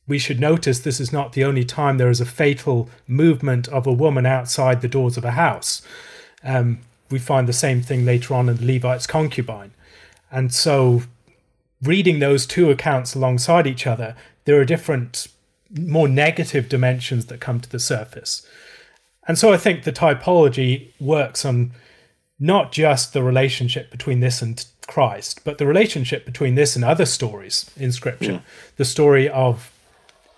we 0.09 0.19
should 0.19 0.41
notice 0.41 0.81
this 0.81 1.01
is 1.01 1.13
not 1.13 1.33
the 1.33 1.45
only 1.45 1.65
time 1.65 1.97
there 1.97 2.11
is 2.11 2.21
a 2.21 2.27
fatal 2.27 2.91
movement 3.07 3.69
of 3.69 3.87
a 3.87 3.93
woman 3.93 4.27
outside 4.27 4.83
the 4.83 4.89
doors 4.89 5.17
of 5.17 5.25
a 5.25 5.33
house. 5.33 5.83
Um, 6.43 6.81
we 7.11 7.21
find 7.21 7.49
the 7.49 7.53
same 7.53 7.81
thing 7.81 8.05
later 8.05 8.35
on 8.35 8.49
in 8.49 8.57
the 8.57 8.67
Levite's 8.67 9.07
concubine. 9.07 9.71
And 10.33 10.53
so 10.53 11.05
reading 11.83 12.19
those 12.19 12.47
two 12.47 12.71
accounts 12.71 13.15
alongside 13.15 13.67
each 13.67 13.87
other, 13.87 14.17
there 14.45 14.61
are 14.61 14.65
different, 14.65 15.29
more 15.77 16.09
negative 16.09 16.69
dimensions 16.69 17.27
that 17.27 17.41
come 17.41 17.61
to 17.61 17.71
the 17.71 17.79
surface. 17.79 18.47
And 19.29 19.39
so 19.39 19.53
I 19.53 19.57
think 19.57 19.83
the 19.83 19.93
typology 19.93 20.89
works 21.01 21.45
on 21.45 21.73
not 22.39 22.71
just 22.71 23.13
the 23.13 23.23
relationship 23.23 23.91
between 23.91 24.21
this 24.21 24.43
and 24.43 24.65
Christ, 24.87 25.41
but 25.45 25.59
the 25.59 25.67
relationship 25.67 26.25
between 26.25 26.55
this 26.55 26.77
and 26.77 26.85
other 26.85 27.07
stories 27.07 27.71
in 27.77 27.93
Scripture. 27.93 28.33
Yeah. 28.33 28.41
The 28.77 28.85
story 28.85 29.29
of 29.29 29.73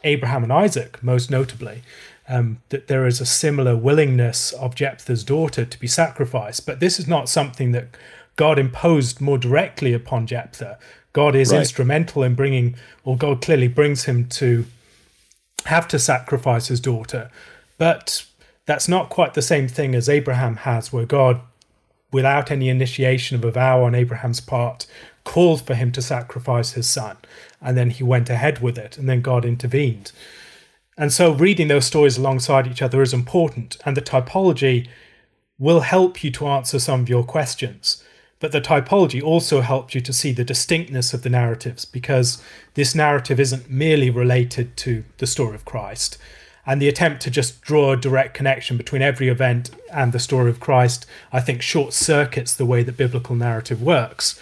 Abraham 0.05 0.42
and 0.42 0.53
Isaac, 0.53 1.03
most 1.03 1.31
notably, 1.31 1.83
um, 2.29 2.61
that 2.68 2.88
there 2.88 3.07
is 3.07 3.20
a 3.20 3.27
similar 3.27 3.77
willingness 3.77 4.53
of 4.53 4.74
Jephthah's 4.74 5.24
daughter 5.24 5.64
to 5.64 5.81
be 5.81 5.87
sacrificed. 5.87 6.66
But 6.66 6.81
this 6.81 6.98
is 6.98 7.09
not 7.09 7.29
something 7.29 7.72
that 7.72 7.88
God 8.37 8.59
imposed 8.59 9.20
more 9.20 9.38
directly 9.38 9.92
upon 9.92 10.27
Jephthah, 10.27 10.79
God 11.12 11.35
is 11.35 11.53
right. 11.53 11.61
instrumental 11.61 12.23
in 12.23 12.35
bringing, 12.35 12.77
or 13.05 13.16
God 13.16 13.42
clearly 13.42 13.68
brings 13.68 14.05
him 14.05 14.29
to 14.31 14.66
have 15.64 15.88
to 15.88 15.99
sacrifice 15.99 16.68
his 16.68 16.81
daughter. 16.81 17.31
But 17.79 18.25
that's 18.66 18.88
not 18.88 19.09
quite 19.09 19.35
the 19.35 19.42
same 19.42 19.68
thing 19.68 19.94
as 19.94 20.09
Abraham 20.09 20.57
has, 20.57 20.92
where 20.92 21.07
God, 21.07 21.40
without 22.12 22.51
any 22.51 22.68
initiation 22.68 23.37
of 23.37 23.44
a 23.44 23.51
vow 23.51 23.83
on 23.83 23.94
Abraham's 23.94 24.40
part, 24.40 24.87
called 25.25 25.66
for 25.66 25.75
him 25.75 25.92
to 25.92 26.03
sacrifice 26.03 26.73
his 26.73 26.88
son. 26.88 27.16
And 27.61 27.77
then 27.77 27.90
he 27.90 28.05
went 28.05 28.31
ahead 28.31 28.61
with 28.61 28.79
it, 28.79 28.99
and 28.99 29.09
then 29.09 29.21
God 29.21 29.44
intervened. 29.44 30.12
And 30.97 31.12
so 31.12 31.33
reading 31.33 31.68
those 31.68 31.87
stories 31.87 32.18
alongside 32.18 32.66
each 32.66 32.83
other 32.83 33.03
is 33.03 33.14
important, 33.14 33.79
and 33.85 33.97
the 33.97 34.03
typology 34.03 34.88
will 35.59 35.81
help 35.81 36.23
you 36.23 36.31
to 36.33 36.47
answer 36.47 36.79
some 36.79 37.01
of 37.01 37.09
your 37.09 37.25
questions. 37.25 38.03
But 38.40 38.53
the 38.53 38.61
typology 38.61 39.22
also 39.22 39.62
helps 39.62 39.94
you 39.94 40.01
to 40.01 40.12
see 40.12 40.33
the 40.33 40.44
distinctness 40.44 41.12
of 41.12 41.22
the 41.22 41.31
narratives 41.31 41.85
because 41.85 42.42
this 42.74 42.94
narrative 42.94 43.40
isn't 43.40 43.70
merely 43.70 44.11
related 44.11 44.77
to 44.79 45.05
the 45.18 45.27
story 45.27 45.57
of 45.57 45.64
Christ. 45.64 46.18
And 46.64 46.81
the 46.81 46.88
attempt 46.88 47.22
to 47.22 47.31
just 47.31 47.62
draw 47.62 47.92
a 47.92 47.96
direct 47.96 48.35
connection 48.35 48.77
between 48.77 49.03
every 49.03 49.29
event 49.29 49.70
and 49.90 50.12
the 50.12 50.18
story 50.18 50.51
of 50.51 50.61
Christ, 50.61 51.07
I 51.33 51.40
think, 51.40 51.62
short 51.62 51.94
circuits 51.94 52.55
the 52.55 52.66
way 52.66 52.83
that 52.83 52.96
biblical 52.96 53.35
narrative 53.35 53.83
works. 53.83 54.38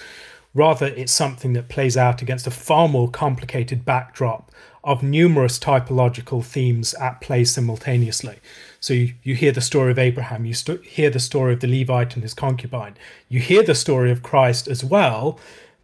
Rather, 0.52 0.87
it's 0.87 1.12
something 1.12 1.52
that 1.52 1.68
plays 1.68 1.96
out 1.96 2.22
against 2.22 2.46
a 2.46 2.50
far 2.50 2.88
more 2.88 3.09
complicated 3.09 3.85
backdrop 3.85 4.50
of 4.82 5.02
numerous 5.02 5.59
typological 5.59 6.44
themes 6.44 6.94
at 6.94 7.20
play 7.20 7.44
simultaneously. 7.44 8.38
So 8.87 8.94
you, 8.94 9.14
you 9.25 9.35
hear 9.35 9.51
the 9.51 9.61
story 9.61 9.90
of 9.90 9.99
Abraham, 9.99 10.44
you 10.44 10.55
st- 10.55 10.85
hear 10.85 11.11
the 11.11 11.18
story 11.18 11.53
of 11.53 11.59
the 11.59 11.66
Levite 11.66 12.14
and 12.14 12.22
his 12.22 12.35
concubine, 12.35 12.94
you 13.29 13.40
hear 13.40 13.64
the 13.64 13.75
story 13.75 14.12
of 14.12 14.22
Christ 14.22 14.68
as 14.68 14.85
well, 14.85 15.40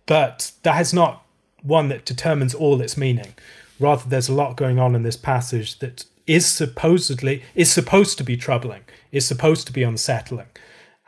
but 0.06 0.52
that 0.62 0.80
is 0.80 0.94
not 0.94 1.26
one 1.64 1.88
that 1.88 2.04
determines 2.04 2.54
all 2.54 2.80
its 2.80 2.96
meaning. 2.96 3.34
Rather, 3.80 4.08
there's 4.08 4.28
a 4.28 4.32
lot 4.32 4.56
going 4.56 4.78
on 4.78 4.94
in 4.94 5.02
this 5.02 5.16
passage 5.16 5.80
that 5.80 6.04
is 6.28 6.46
supposedly 6.46 7.42
is 7.56 7.72
supposed 7.72 8.18
to 8.18 8.24
be 8.24 8.36
troubling, 8.36 8.84
is 9.10 9.26
supposed 9.26 9.66
to 9.66 9.72
be 9.72 9.82
unsettling, 9.82 10.50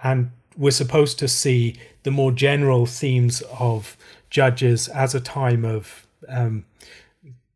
and 0.03 0.33
we're 0.57 0.73
supposed 0.73 1.17
to 1.21 1.29
see 1.29 1.77
the 2.03 2.11
more 2.11 2.33
general 2.33 2.87
themes 2.87 3.41
of 3.61 3.97
Judges 4.31 4.89
as 4.89 5.15
a 5.15 5.21
time 5.21 5.65
of 5.65 6.09
um, 6.29 6.65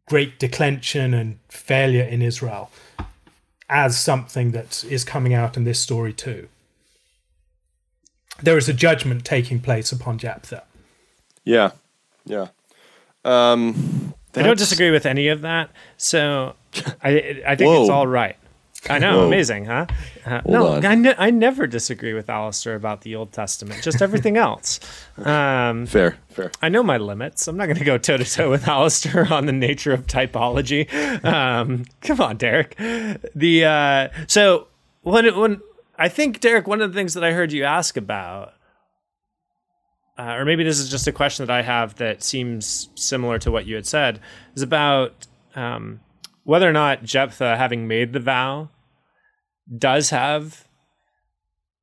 great 0.06 0.38
declension 0.38 1.12
and 1.12 1.40
failure 1.48 2.04
in 2.04 2.22
Israel 2.22 2.70
as 3.68 3.98
something 3.98 4.52
that 4.52 4.84
is 4.84 5.04
coming 5.04 5.34
out 5.34 5.56
in 5.56 5.64
this 5.64 5.80
story 5.80 6.12
too. 6.12 6.48
There 8.42 8.56
is 8.56 8.68
a 8.68 8.72
judgment 8.72 9.24
taking 9.24 9.60
place 9.60 9.90
upon 9.92 10.18
Jephthah. 10.18 10.62
Yeah, 11.44 11.72
yeah. 12.24 12.48
Um, 13.24 14.14
I 14.34 14.42
don't 14.42 14.58
disagree 14.58 14.90
with 14.90 15.06
any 15.06 15.28
of 15.28 15.40
that. 15.42 15.70
So 15.96 16.54
I 17.02 17.42
I 17.46 17.56
think 17.56 17.68
Whoa. 17.68 17.82
it's 17.82 17.90
all 17.90 18.06
right. 18.06 18.36
I 18.90 18.98
know, 18.98 19.18
Whoa. 19.20 19.26
amazing, 19.26 19.64
huh? 19.66 19.86
Uh, 20.24 20.40
no, 20.46 20.74
I, 20.76 20.94
ne- 20.94 21.14
I 21.16 21.30
never 21.30 21.66
disagree 21.66 22.12
with 22.14 22.28
Alastair 22.30 22.74
about 22.74 23.02
the 23.02 23.14
Old 23.16 23.32
Testament, 23.32 23.82
just 23.82 24.00
everything 24.02 24.36
else. 24.48 24.80
Um, 25.18 25.86
fair, 25.86 26.16
fair. 26.30 26.50
I 26.62 26.68
know 26.68 26.82
my 26.82 26.96
limits. 26.98 27.48
I'm 27.48 27.56
not 27.56 27.66
going 27.66 27.78
to 27.78 27.84
go 27.84 27.98
toe 27.98 28.16
to 28.16 28.24
toe 28.24 28.50
with 28.50 28.66
Alastair 28.68 29.32
on 29.32 29.46
the 29.46 29.52
nature 29.52 29.92
of 29.92 30.06
typology. 30.06 30.92
Um, 31.24 31.84
come 32.00 32.20
on, 32.20 32.36
Derek. 32.36 32.76
The 33.34 33.64
uh, 33.64 34.08
so 34.26 34.68
when 35.02 35.36
when 35.38 35.60
I 35.98 36.08
think 36.08 36.40
Derek, 36.40 36.66
one 36.66 36.80
of 36.80 36.92
the 36.92 36.98
things 36.98 37.14
that 37.14 37.24
I 37.24 37.32
heard 37.32 37.52
you 37.52 37.64
ask 37.64 37.96
about, 37.96 38.54
uh, 40.18 40.34
or 40.36 40.44
maybe 40.44 40.64
this 40.64 40.78
is 40.78 40.90
just 40.90 41.06
a 41.06 41.12
question 41.12 41.46
that 41.46 41.52
I 41.52 41.62
have 41.62 41.96
that 41.96 42.22
seems 42.22 42.88
similar 42.94 43.38
to 43.40 43.50
what 43.50 43.66
you 43.66 43.74
had 43.74 43.86
said, 43.86 44.20
is 44.54 44.62
about. 44.62 45.26
Um, 45.54 46.00
whether 46.44 46.66
or 46.66 46.72
not 46.72 47.02
Jephthah, 47.02 47.58
having 47.58 47.86
made 47.86 48.14
the 48.14 48.20
vow, 48.20 48.70
does 49.76 50.10
have 50.10 50.66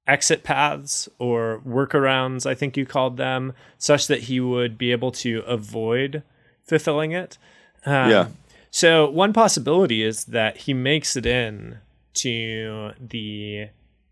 exit 0.08 0.44
paths 0.44 1.10
or 1.20 1.62
workarounds, 1.68 2.46
I 2.46 2.56
think 2.56 2.78
you 2.78 2.86
called 2.86 3.18
them, 3.18 3.54
such 3.78 4.08
that 4.08 4.22
he 4.22 4.40
would 4.40 4.78
be 4.78 4.92
able 4.92 5.12
to 5.14 5.44
avoid 5.48 6.24
fulfilling 6.64 7.12
it. 7.12 7.38
Um, 7.86 8.10
yeah. 8.10 8.28
So 8.72 9.10
one 9.10 9.34
possibility 9.34 10.04
is 10.04 10.26
that 10.26 10.58
he 10.58 10.74
makes 10.74 11.16
it 11.16 11.26
in 11.26 11.80
to 12.16 12.92
the 13.00 13.70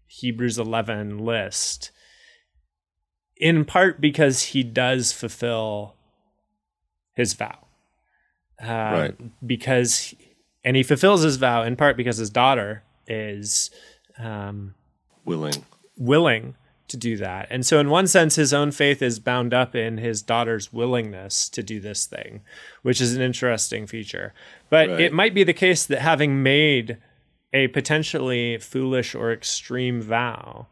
Hebrews 0.08 0.58
11 0.58 1.20
list 1.20 1.92
in 3.38 3.66
part 3.66 4.00
because 4.00 4.44
he 4.44 4.64
does 4.64 5.12
fulfill 5.12 5.96
his 7.14 7.34
vow. 7.34 7.68
Um, 8.60 8.70
right. 8.70 9.46
Because 9.46 10.14
and 10.64 10.78
he 10.78 10.84
fulfills 10.84 11.24
his 11.24 11.36
vow 11.36 11.64
in 11.64 11.76
part 11.76 11.98
because 11.98 12.18
his 12.18 12.30
daughter 12.30 12.84
is 13.08 13.70
um, 14.18 14.76
willing 15.26 15.66
willing 15.98 16.56
to 16.88 16.98
do 16.98 17.18
that. 17.18 17.48
And 17.50 17.66
so 17.66 17.80
in 17.80 17.90
one 17.90 18.08
sense 18.08 18.36
his 18.36 18.54
own 18.54 18.72
faith 18.72 19.02
is 19.02 19.20
bound 19.20 19.54
up 19.54 19.76
in 19.76 19.98
his 19.98 20.22
daughter's 20.22 20.72
willingness 20.72 21.50
to 21.50 21.64
do 21.64 21.80
this 21.80 22.06
thing, 22.06 22.42
which 22.82 23.02
is 23.02 23.16
an 23.16 23.22
interesting 23.22 23.88
feature. 23.88 24.34
But 24.70 24.90
right. 24.90 25.00
it 25.00 25.14
might 25.14 25.34
be 25.34 25.44
the 25.44 25.54
case 25.54 25.86
that 25.86 26.00
having 26.00 26.44
made 26.44 26.98
a 27.54 27.68
potentially 27.70 28.58
foolish 28.58 29.16
or 29.16 29.32
extreme 29.32 30.02
vow, 30.02 30.68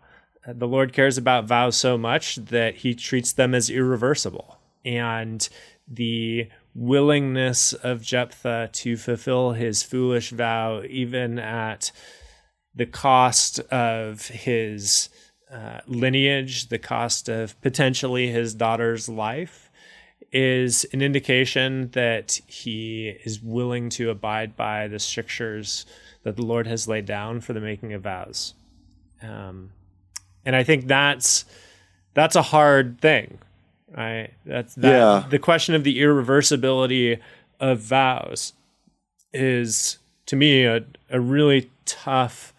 the 0.47 0.67
Lord 0.67 0.93
cares 0.93 1.17
about 1.17 1.45
vows 1.45 1.77
so 1.77 1.97
much 1.97 2.35
that 2.35 2.77
he 2.77 2.95
treats 2.95 3.31
them 3.31 3.53
as 3.53 3.69
irreversible. 3.69 4.59
And 4.83 5.47
the 5.87 6.49
willingness 6.73 7.73
of 7.73 8.01
Jephthah 8.01 8.69
to 8.73 8.97
fulfill 8.97 9.51
his 9.51 9.83
foolish 9.83 10.31
vow, 10.31 10.81
even 10.89 11.37
at 11.37 11.91
the 12.75 12.85
cost 12.85 13.59
of 13.71 14.27
his 14.27 15.09
uh, 15.51 15.81
lineage, 15.85 16.69
the 16.69 16.79
cost 16.79 17.27
of 17.29 17.59
potentially 17.61 18.27
his 18.27 18.53
daughter's 18.53 19.09
life, 19.09 19.69
is 20.31 20.85
an 20.93 21.01
indication 21.01 21.89
that 21.91 22.39
he 22.47 23.09
is 23.25 23.41
willing 23.41 23.89
to 23.89 24.09
abide 24.09 24.55
by 24.55 24.87
the 24.87 24.99
strictures 24.99 25.85
that 26.23 26.37
the 26.37 26.43
Lord 26.43 26.67
has 26.67 26.87
laid 26.87 27.05
down 27.05 27.41
for 27.41 27.53
the 27.53 27.59
making 27.59 27.93
of 27.93 28.03
vows. 28.03 28.53
Um, 29.21 29.71
and 30.45 30.55
I 30.55 30.63
think 30.63 30.87
that's 30.87 31.45
that's 32.13 32.35
a 32.35 32.41
hard 32.41 32.99
thing, 33.01 33.37
right? 33.95 34.31
That's 34.45 34.75
that, 34.75 34.89
yeah. 34.89 35.25
the 35.29 35.39
question 35.39 35.75
of 35.75 35.83
the 35.83 35.99
irreversibility 35.99 37.19
of 37.59 37.79
vows 37.79 38.53
is 39.33 39.97
to 40.25 40.35
me 40.35 40.65
a, 40.65 40.83
a 41.09 41.19
really 41.19 41.69
tough 41.85 42.53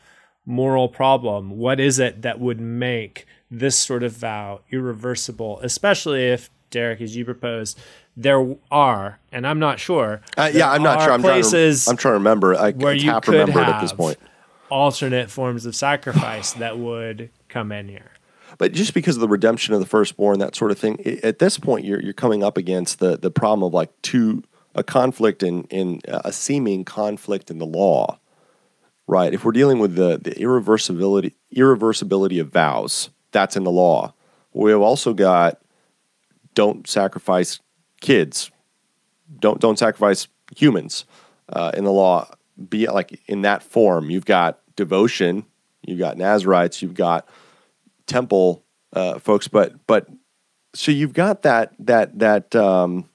moral 0.45 0.88
problem. 0.88 1.59
What 1.59 1.80
is 1.80 1.99
it 1.99 2.22
that 2.22 2.40
would 2.40 2.61
make 2.61 3.26
this 3.51 3.78
sort 3.78 4.03
of 4.03 4.12
vow 4.12 4.61
irreversible, 4.70 5.61
especially 5.61 6.28
if 6.28 6.51
Derek, 6.70 7.01
as 7.01 7.14
you 7.14 7.24
proposed, 7.24 7.78
there 8.16 8.57
are, 8.70 9.18
and 9.30 9.47
I'm 9.47 9.59
not 9.59 9.78
sure. 9.78 10.20
Uh, 10.36 10.51
yeah, 10.53 10.70
I'm 10.70 10.82
not 10.82 11.03
sure. 11.03 11.12
I'm 11.12 11.20
places 11.20 11.84
trying 11.84 11.84
to, 11.84 11.90
I'm 11.90 11.97
trying 12.03 12.12
to 12.12 12.18
remember. 12.18 12.55
I 12.55 12.72
where 12.72 12.95
you 12.95 13.12
could 13.20 13.28
remember 13.28 13.62
have 13.62 13.76
at 13.76 13.80
this 13.80 13.93
point. 13.93 14.18
alternate 14.70 15.30
forms 15.30 15.66
of 15.66 15.76
sacrifice 15.76 16.53
that 16.55 16.78
would 16.78 17.30
come 17.49 17.72
in 17.72 17.88
here. 17.88 18.11
But 18.59 18.72
just 18.72 18.95
because 18.95 19.16
of 19.16 19.20
the 19.20 19.28
redemption 19.28 19.74
of 19.74 19.80
the 19.80 19.86
firstborn, 19.86 20.38
that 20.40 20.55
sort 20.55 20.70
of 20.70 20.78
thing, 20.78 21.01
at 21.22 21.38
this 21.38 21.59
point, 21.59 21.84
you're 21.84 22.01
you're 22.03 22.12
coming 22.12 22.43
up 22.43 22.57
against 22.57 22.99
the 22.99 23.16
the 23.16 23.30
problem 23.30 23.62
of 23.62 23.72
like 23.72 23.90
two 24.03 24.43
a 24.74 24.82
conflict 24.82 25.43
in 25.43 25.64
in 25.64 26.01
a 26.07 26.32
seeming 26.32 26.84
conflict 26.84 27.51
in 27.51 27.59
the 27.59 27.66
law, 27.66 28.18
right? 29.12 29.34
If 29.34 29.44
we're 29.44 29.52
dealing 29.52 29.78
with 29.78 29.94
the 29.94 30.18
the 30.18 30.30
irreversibility 30.32 31.34
irreversibility 31.54 32.40
of 32.40 32.48
vows, 32.48 33.10
that's 33.30 33.56
in 33.56 33.64
the 33.64 33.70
law. 33.70 34.14
We 34.52 34.70
have 34.70 34.80
also 34.80 35.12
got 35.12 35.60
don't 36.54 36.88
sacrifice 36.88 37.60
kids, 38.00 38.50
don't 39.38 39.60
don't 39.60 39.78
sacrifice 39.78 40.28
humans 40.56 41.04
uh, 41.50 41.72
in 41.74 41.84
the 41.84 41.92
law. 41.92 42.28
Be 42.68 42.88
like 42.88 43.20
in 43.26 43.42
that 43.42 43.62
form. 43.62 44.10
You've 44.10 44.24
got 44.24 44.60
devotion, 44.76 45.44
you've 45.86 45.98
got 45.98 46.16
Nazarites, 46.16 46.80
you've 46.80 46.94
got 46.94 47.28
temple 48.06 48.64
uh, 48.94 49.18
folks, 49.18 49.46
but 49.46 49.74
but 49.86 50.08
so 50.74 50.90
you've 50.90 51.12
got 51.12 51.42
that 51.42 51.74
that 51.80 52.18
that 52.18 52.56
um, 52.56 53.08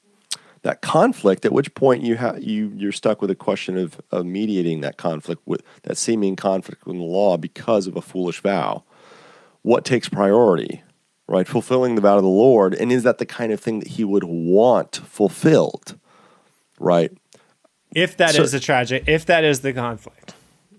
that 0.68 0.82
conflict. 0.82 1.46
At 1.46 1.54
which 1.54 1.74
point 1.74 2.04
you 2.04 2.16
have 2.16 2.44
you 2.44 2.72
you're 2.76 2.92
stuck 2.92 3.22
with 3.22 3.32
a 3.32 3.36
question 3.36 3.78
of 3.78 4.00
of 4.12 4.26
mediating 4.26 4.82
that 4.82 4.98
conflict 4.98 5.42
with 5.46 5.64
that 5.84 5.98
seeming 5.98 6.36
conflict 6.36 6.86
with 6.86 6.98
the 6.98 7.04
law 7.04 7.38
because 7.38 7.88
of 7.88 7.96
a 7.96 8.02
foolish 8.02 8.42
vow. 8.42 8.84
What 9.62 9.86
takes 9.86 10.08
priority? 10.10 10.84
right? 11.28 11.48
Fulfilling 11.48 11.96
the 11.96 12.02
vow 12.02 12.18
of 12.18 12.24
the 12.24 12.30
Lord. 12.30 12.74
And 12.74 12.92
is 12.92 13.04
that 13.04 13.18
the 13.18 13.26
kind 13.26 13.52
of 13.52 13.60
thing 13.60 13.80
that 13.80 13.90
he 13.90 14.04
would 14.04 14.24
want 14.24 14.96
fulfilled, 14.96 16.00
right? 16.80 17.12
If 17.94 18.18
that 18.18 18.32
so, 18.36 18.44
is 18.44 18.52
the 18.52 18.60
tragic, 18.60 19.04
if 19.08 19.26
that 19.26 19.44
is 19.44 19.62
the 19.62 19.74
conflict. 19.74 20.34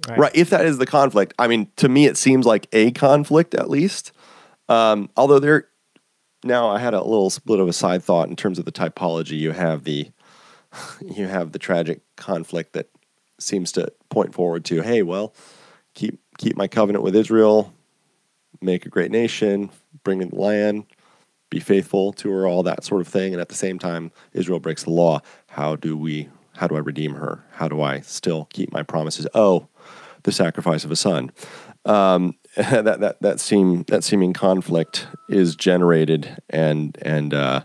Right? 0.09 0.19
right. 0.19 0.33
If 0.35 0.51
that 0.51 0.65
is 0.65 0.79
the 0.79 0.87
conflict, 0.87 1.35
I 1.39 1.49
mean, 1.49 1.71
to 1.77 1.89
me, 1.89 2.07
it 2.07 2.17
seems 2.17 2.47
like 2.47 2.67
a 2.73 2.93
conflict 2.93 3.55
at 3.55 3.69
least. 3.69 4.13
Um, 4.69 5.11
although 5.17 5.39
there, 5.39 5.68
now 6.45 6.69
I 6.69 6.79
had 6.79 6.95
a 6.95 7.03
little 7.03 7.31
split 7.31 7.61
of 7.61 7.69
a 7.69 7.73
side 7.73 8.03
thought 8.03 8.29
in 8.29 8.37
terms 8.37 8.59
of 8.59 8.65
the 8.65 8.73
typology. 8.73 9.39
You 9.39 9.53
have 9.53 9.85
the, 9.85 10.11
you 11.01 11.27
have 11.27 11.53
the 11.53 11.59
tragic 11.59 12.01
conflict 12.17 12.73
that 12.73 12.89
seems 13.39 13.73
to 13.73 13.93
point 14.09 14.35
forward 14.35 14.65
to, 14.67 14.83
hey, 14.83 15.03
well, 15.03 15.35
keep 15.95 16.21
keep 16.39 16.57
my 16.57 16.69
covenant 16.69 17.03
with 17.03 17.17
Israel, 17.17 17.73
make 18.61 18.87
a 18.87 18.89
great 18.89 19.11
nation, 19.11 19.71
bring 20.05 20.23
in 20.23 20.29
the 20.31 20.37
land, 20.37 20.87
be 21.51 21.61
faithful 21.61 22.13
to 22.13 22.31
her, 22.31 22.47
all 22.47 22.63
that 22.63 22.85
sort 22.85 23.01
of 23.01 23.09
thing. 23.09 23.33
And 23.33 23.41
at 23.41 23.49
the 23.49 23.55
same 23.55 23.79
time, 23.79 24.13
Israel 24.33 24.61
breaks 24.61 24.85
the 24.85 24.91
law. 24.91 25.21
How 25.49 25.77
do 25.77 25.97
we? 25.97 26.29
How 26.57 26.67
do 26.67 26.75
I 26.75 26.81
redeem 26.81 27.15
her? 27.15 27.45
How 27.53 27.69
do 27.69 27.81
I 27.81 28.01
still 28.01 28.47
keep 28.47 28.73
my 28.73 28.83
promises? 28.83 29.29
Oh, 29.33 29.69
the 30.25 30.33
sacrifice 30.33 30.85
of 30.85 30.91
a 30.91 30.97
son. 30.97 31.31
Um, 31.85 32.35
that 32.83 32.99
that 32.99 33.23
that 33.23 33.39
seem 33.39 33.85
that 33.85 34.03
seeming 34.03 34.33
conflict 34.33 35.07
is 35.29 35.55
generated 35.55 36.43
and 36.51 36.99
and 37.03 37.33
uh, 37.33 37.65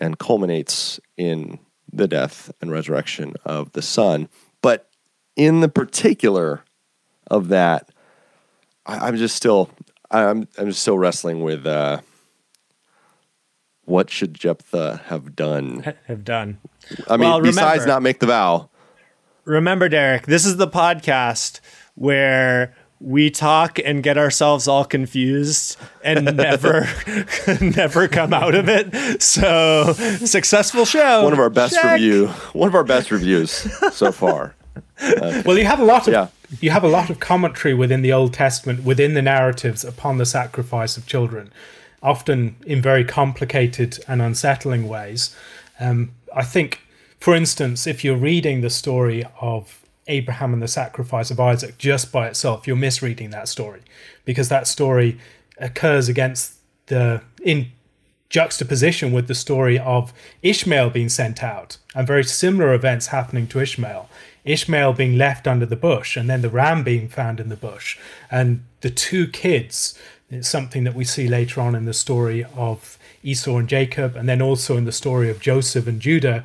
and 0.00 0.18
culminates 0.18 0.98
in 1.18 1.58
the 1.92 2.08
death 2.08 2.50
and 2.62 2.72
resurrection 2.72 3.34
of 3.44 3.72
the 3.72 3.82
son. 3.82 4.30
But 4.62 4.88
in 5.36 5.60
the 5.60 5.68
particular 5.68 6.64
of 7.30 7.48
that, 7.48 7.90
I, 8.86 9.08
I'm 9.08 9.16
just 9.16 9.36
still 9.36 9.68
I'm 10.10 10.48
I'm 10.56 10.68
just 10.68 10.80
still 10.80 10.96
wrestling 10.96 11.42
with 11.42 11.66
uh, 11.66 12.00
what 13.84 14.08
should 14.08 14.32
Jephthah 14.32 15.02
have 15.04 15.36
done? 15.36 15.94
Have 16.06 16.24
done. 16.24 16.60
I 17.08 17.18
mean, 17.18 17.28
well, 17.28 17.42
besides 17.42 17.80
remember, 17.80 17.86
not 17.88 18.02
make 18.02 18.20
the 18.20 18.26
vow. 18.26 18.70
Remember, 19.44 19.90
Derek, 19.90 20.24
this 20.24 20.46
is 20.46 20.56
the 20.56 20.68
podcast 20.68 21.60
where 21.94 22.74
we 23.04 23.28
talk 23.28 23.78
and 23.84 24.02
get 24.02 24.16
ourselves 24.16 24.66
all 24.66 24.84
confused 24.84 25.76
and 26.02 26.24
never 26.36 26.88
never 27.60 28.08
come 28.08 28.32
out 28.32 28.54
of 28.54 28.68
it. 28.68 29.22
So 29.22 29.92
successful 29.92 30.86
show. 30.86 31.22
One 31.22 31.34
of 31.34 31.38
our 31.38 31.50
best 31.50 31.74
Check. 31.74 31.92
review. 31.92 32.28
One 32.54 32.68
of 32.68 32.74
our 32.74 32.84
best 32.84 33.10
reviews 33.10 33.50
so 33.94 34.10
far. 34.10 34.54
Uh, 35.00 35.42
well, 35.46 35.58
you 35.58 35.66
have 35.66 35.80
a 35.80 35.84
lot 35.84 36.08
of 36.08 36.14
yeah 36.14 36.28
you 36.60 36.70
have 36.70 36.84
a 36.84 36.88
lot 36.88 37.10
of 37.10 37.20
commentary 37.20 37.74
within 37.74 38.02
the 38.02 38.12
Old 38.12 38.32
Testament, 38.32 38.84
within 38.84 39.14
the 39.14 39.22
narratives 39.22 39.84
upon 39.84 40.18
the 40.18 40.26
sacrifice 40.26 40.96
of 40.96 41.06
children, 41.06 41.52
often 42.02 42.56
in 42.64 42.80
very 42.80 43.04
complicated 43.04 43.98
and 44.06 44.22
unsettling 44.22 44.88
ways. 44.88 45.34
Um, 45.80 46.12
I 46.34 46.44
think, 46.44 46.80
for 47.18 47.34
instance, 47.34 47.86
if 47.86 48.04
you're 48.04 48.16
reading 48.16 48.60
the 48.60 48.70
story 48.70 49.24
of 49.40 49.83
Abraham 50.06 50.52
and 50.52 50.62
the 50.62 50.68
sacrifice 50.68 51.30
of 51.30 51.40
Isaac 51.40 51.78
just 51.78 52.12
by 52.12 52.28
itself, 52.28 52.66
you're 52.66 52.76
misreading 52.76 53.30
that 53.30 53.48
story 53.48 53.80
because 54.24 54.48
that 54.48 54.66
story 54.66 55.18
occurs 55.58 56.08
against 56.08 56.54
the 56.86 57.22
in 57.42 57.72
juxtaposition 58.28 59.12
with 59.12 59.28
the 59.28 59.34
story 59.34 59.78
of 59.78 60.12
Ishmael 60.42 60.90
being 60.90 61.08
sent 61.08 61.42
out 61.42 61.78
and 61.94 62.06
very 62.06 62.24
similar 62.24 62.74
events 62.74 63.08
happening 63.08 63.46
to 63.48 63.60
Ishmael. 63.60 64.08
Ishmael 64.44 64.92
being 64.94 65.16
left 65.16 65.46
under 65.46 65.66
the 65.66 65.76
bush 65.76 66.16
and 66.16 66.28
then 66.28 66.42
the 66.42 66.50
ram 66.50 66.82
being 66.82 67.08
found 67.08 67.40
in 67.40 67.48
the 67.48 67.56
bush. 67.56 67.96
And 68.30 68.64
the 68.80 68.90
two 68.90 69.28
kids, 69.28 69.98
it's 70.30 70.48
something 70.48 70.84
that 70.84 70.94
we 70.94 71.04
see 71.04 71.28
later 71.28 71.60
on 71.60 71.74
in 71.74 71.84
the 71.84 71.94
story 71.94 72.44
of 72.56 72.98
Esau 73.22 73.56
and 73.56 73.68
Jacob, 73.68 74.16
and 74.16 74.28
then 74.28 74.42
also 74.42 74.76
in 74.76 74.84
the 74.84 74.92
story 74.92 75.30
of 75.30 75.40
Joseph 75.40 75.86
and 75.86 76.00
Judah. 76.00 76.44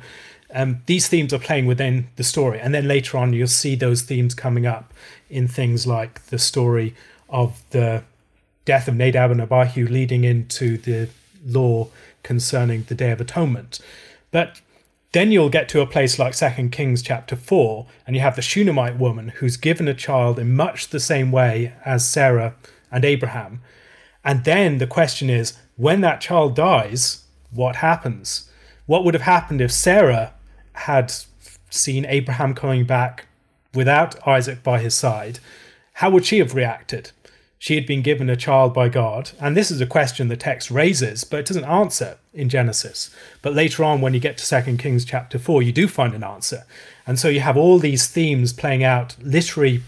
Um, 0.52 0.82
these 0.86 1.08
themes 1.08 1.32
are 1.32 1.38
playing 1.38 1.66
within 1.66 2.08
the 2.16 2.24
story. 2.24 2.58
And 2.58 2.74
then 2.74 2.88
later 2.88 3.18
on, 3.18 3.32
you'll 3.32 3.46
see 3.46 3.74
those 3.74 4.02
themes 4.02 4.34
coming 4.34 4.66
up 4.66 4.92
in 5.28 5.46
things 5.46 5.86
like 5.86 6.26
the 6.26 6.38
story 6.38 6.94
of 7.28 7.62
the 7.70 8.02
death 8.64 8.88
of 8.88 8.96
Nadab 8.96 9.30
and 9.30 9.40
Abihu 9.40 9.86
leading 9.86 10.24
into 10.24 10.76
the 10.76 11.08
law 11.46 11.88
concerning 12.22 12.82
the 12.84 12.94
Day 12.94 13.10
of 13.10 13.20
Atonement. 13.20 13.80
But 14.30 14.60
then 15.12 15.32
you'll 15.32 15.48
get 15.48 15.68
to 15.70 15.80
a 15.80 15.86
place 15.86 16.18
like 16.18 16.34
Second 16.34 16.70
Kings 16.70 17.02
chapter 17.02 17.34
4, 17.34 17.86
and 18.06 18.14
you 18.14 18.22
have 18.22 18.36
the 18.36 18.42
Shunammite 18.42 18.98
woman 18.98 19.28
who's 19.28 19.56
given 19.56 19.88
a 19.88 19.94
child 19.94 20.38
in 20.38 20.54
much 20.54 20.88
the 20.88 21.00
same 21.00 21.32
way 21.32 21.72
as 21.84 22.08
Sarah 22.08 22.54
and 22.92 23.04
Abraham. 23.04 23.60
And 24.24 24.44
then 24.44 24.78
the 24.78 24.86
question 24.86 25.30
is 25.30 25.58
when 25.76 26.00
that 26.02 26.20
child 26.20 26.54
dies, 26.54 27.24
what 27.50 27.76
happens? 27.76 28.48
What 28.86 29.04
would 29.04 29.14
have 29.14 29.22
happened 29.22 29.60
if 29.60 29.72
Sarah 29.72 30.32
had 30.86 31.12
seen 31.70 32.04
Abraham 32.06 32.54
coming 32.54 32.84
back 32.84 33.26
without 33.74 34.26
Isaac 34.26 34.62
by 34.62 34.80
his 34.80 34.94
side? 34.94 35.38
How 35.94 36.10
would 36.10 36.26
she 36.26 36.38
have 36.38 36.54
reacted? 36.54 37.12
she 37.60 37.74
had 37.74 37.84
been 37.84 38.00
given 38.00 38.30
a 38.30 38.36
child 38.36 38.72
by 38.72 38.88
God. 38.88 39.32
And 39.38 39.54
this 39.54 39.70
is 39.70 39.82
a 39.82 39.86
question 39.86 40.28
the 40.28 40.36
text 40.36 40.70
raises, 40.70 41.24
but 41.24 41.40
it 41.40 41.46
doesn't 41.46 41.66
answer 41.66 42.16
in 42.32 42.48
Genesis. 42.48 43.14
But 43.42 43.52
later 43.52 43.84
on, 43.84 44.00
when 44.00 44.14
you 44.14 44.18
get 44.18 44.38
to 44.38 44.46
Second 44.46 44.78
Kings 44.78 45.04
chapter 45.04 45.38
4, 45.38 45.62
you 45.62 45.70
do 45.70 45.86
find 45.86 46.14
an 46.14 46.24
answer. 46.24 46.64
And 47.06 47.18
so 47.18 47.28
you 47.28 47.40
have 47.40 47.58
all 47.58 47.78
these 47.78 48.08
themes 48.08 48.54
playing 48.54 48.82
out, 48.82 49.14
literary 49.20 49.82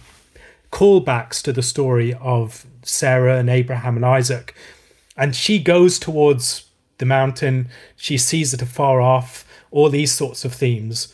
callbacks 0.70 1.40
to 1.44 1.52
the 1.52 1.62
story 1.62 2.12
of 2.12 2.66
Sarah 2.82 3.38
and 3.38 3.48
Abraham 3.48 3.96
and 3.96 4.04
Isaac. 4.04 4.54
And 5.16 5.34
she 5.34 5.58
goes 5.58 5.98
towards 5.98 6.66
the 6.98 7.06
mountain, 7.06 7.70
she 7.96 8.18
sees 8.18 8.52
it 8.52 8.60
afar 8.60 9.00
off, 9.00 9.46
all 9.72 9.88
these 9.88 10.12
sorts 10.12 10.44
of 10.44 10.54
themes. 10.54 11.12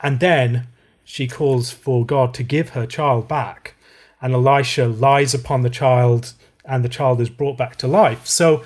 And 0.00 0.18
then 0.18 0.66
she 1.04 1.28
calls 1.28 1.70
for 1.70 2.04
God 2.04 2.34
to 2.34 2.42
give 2.42 2.70
her 2.70 2.86
child 2.86 3.28
back 3.28 3.74
and 4.20 4.34
Elisha 4.34 4.86
lies 4.86 5.34
upon 5.34 5.62
the 5.62 5.70
child, 5.70 6.32
and 6.64 6.84
the 6.84 6.88
child 6.88 7.20
is 7.20 7.30
brought 7.30 7.56
back 7.56 7.76
to 7.76 7.86
life. 7.86 8.26
So 8.26 8.62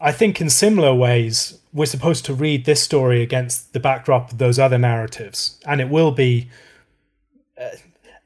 I 0.00 0.12
think 0.12 0.40
in 0.40 0.50
similar 0.50 0.94
ways, 0.94 1.58
we're 1.72 1.86
supposed 1.86 2.24
to 2.26 2.34
read 2.34 2.64
this 2.64 2.82
story 2.82 3.22
against 3.22 3.72
the 3.72 3.80
backdrop 3.80 4.32
of 4.32 4.38
those 4.38 4.58
other 4.58 4.78
narratives, 4.78 5.60
and 5.66 5.80
it 5.80 5.88
will 5.88 6.12
be 6.12 6.48
uh, 7.60 7.68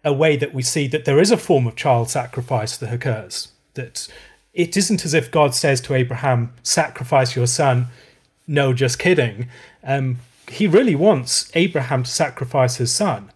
a 0.04 0.12
way 0.12 0.36
that 0.36 0.54
we 0.54 0.62
see 0.62 0.86
that 0.88 1.04
there 1.04 1.20
is 1.20 1.30
a 1.30 1.36
form 1.36 1.66
of 1.66 1.76
child 1.76 2.08
sacrifice 2.08 2.76
that 2.76 2.92
occurs. 2.92 3.48
That 3.74 4.08
it 4.52 4.76
isn't 4.76 5.04
as 5.04 5.14
if 5.14 5.30
God 5.30 5.54
says 5.54 5.80
to 5.82 5.94
Abraham, 5.94 6.52
sacrifice 6.62 7.34
your 7.34 7.46
son. 7.46 7.88
No, 8.46 8.72
just 8.72 8.98
kidding. 8.98 9.48
Um, 9.84 10.18
he 10.48 10.66
really 10.66 10.94
wants 10.94 11.50
Abraham 11.54 12.02
to 12.02 12.10
sacrifice 12.10 12.76
his 12.76 12.92
son. 12.92 13.30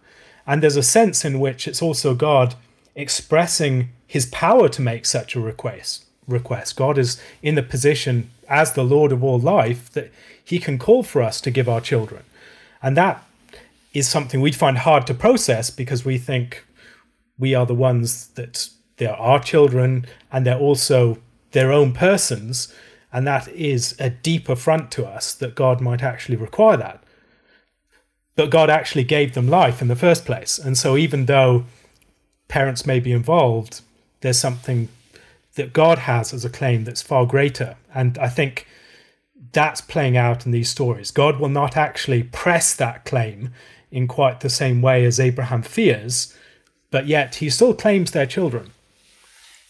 And 0.45 0.63
there's 0.63 0.77
a 0.77 0.83
sense 0.83 1.25
in 1.25 1.39
which 1.39 1.67
it's 1.67 1.81
also 1.81 2.15
God 2.15 2.55
expressing 2.95 3.89
his 4.05 4.25
power 4.27 4.69
to 4.69 4.81
make 4.81 5.05
such 5.05 5.35
a 5.35 5.39
request. 5.39 6.05
Request. 6.27 6.75
God 6.75 6.97
is 6.97 7.21
in 7.41 7.55
the 7.55 7.63
position 7.63 8.29
as 8.47 8.73
the 8.73 8.83
Lord 8.83 9.11
of 9.11 9.23
all 9.23 9.39
life 9.39 9.91
that 9.91 10.11
he 10.43 10.59
can 10.59 10.77
call 10.77 11.03
for 11.03 11.21
us 11.21 11.41
to 11.41 11.51
give 11.51 11.67
our 11.67 11.81
children. 11.81 12.23
And 12.81 12.95
that 12.95 13.23
is 13.93 14.07
something 14.07 14.39
we'd 14.39 14.55
find 14.55 14.77
hard 14.77 15.07
to 15.07 15.13
process 15.13 15.69
because 15.69 16.05
we 16.05 16.17
think 16.17 16.63
we 17.37 17.53
are 17.53 17.65
the 17.65 17.75
ones 17.75 18.27
that 18.29 18.69
they 18.97 19.05
are 19.05 19.17
our 19.17 19.39
children 19.39 20.05
and 20.31 20.45
they're 20.45 20.57
also 20.57 21.17
their 21.51 21.71
own 21.71 21.93
persons. 21.93 22.73
And 23.11 23.25
that 23.25 23.47
is 23.49 23.95
a 23.99 24.09
deep 24.09 24.49
affront 24.49 24.91
to 24.91 25.05
us 25.05 25.33
that 25.35 25.55
God 25.55 25.81
might 25.81 26.03
actually 26.03 26.35
require 26.35 26.77
that. 26.77 27.03
But 28.35 28.51
God 28.51 28.69
actually 28.69 29.05
gave 29.05 29.33
them 29.33 29.47
life 29.47 29.81
in 29.81 29.87
the 29.87 29.95
first 29.95 30.25
place. 30.25 30.59
And 30.59 30.77
so 30.77 30.97
even 30.97 31.25
though 31.25 31.65
parents 32.47 32.85
may 32.85 32.99
be 32.99 33.11
involved, 33.11 33.81
there's 34.21 34.39
something 34.39 34.89
that 35.55 35.73
God 35.73 35.99
has 35.99 36.33
as 36.33 36.45
a 36.45 36.49
claim 36.49 36.83
that's 36.83 37.01
far 37.01 37.25
greater. 37.25 37.75
And 37.93 38.17
I 38.17 38.29
think 38.29 38.67
that's 39.51 39.81
playing 39.81 40.17
out 40.17 40.45
in 40.45 40.51
these 40.51 40.69
stories. 40.69 41.11
God 41.11 41.39
will 41.39 41.49
not 41.49 41.75
actually 41.75 42.23
press 42.23 42.75
that 42.75 43.05
claim 43.05 43.51
in 43.91 44.07
quite 44.07 44.41
the 44.41 44.49
same 44.49 44.81
way 44.81 45.05
as 45.05 45.19
Abraham 45.19 45.63
fears, 45.63 46.35
but 46.91 47.07
yet 47.07 47.35
he 47.35 47.49
still 47.49 47.73
claims 47.73 48.11
their 48.11 48.25
children. 48.25 48.71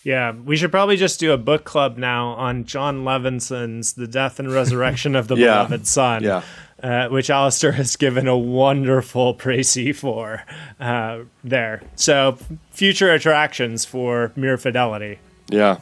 Yeah, 0.07 0.31
we 0.31 0.55
should 0.55 0.71
probably 0.71 0.95
just 0.95 1.19
do 1.19 1.33
a 1.33 1.37
book 1.37 1.65
club 1.65 1.97
now 1.97 2.29
on 2.29 2.63
Jon 2.63 3.03
Levenson's 3.03 3.91
The 3.91 4.07
Death 4.07 4.39
and 4.39 4.49
Resurrection 4.49 5.17
of 5.17 5.27
the 5.27 5.35
yeah. 5.37 5.65
Beloved 5.65 5.85
Son. 5.85 6.23
Yeah. 6.23 6.43
Uh, 6.81 7.09
which 7.09 7.29
Alastair 7.29 7.73
has 7.73 7.97
given 7.97 8.25
a 8.25 8.37
wonderful 8.37 9.35
précis 9.35 9.97
for 9.97 10.45
uh, 10.79 11.23
there. 11.43 11.81
So, 11.97 12.37
future 12.71 13.11
attractions 13.11 13.83
for 13.83 14.31
Mere 14.37 14.57
Fidelity. 14.57 15.19
Yeah. 15.49 15.79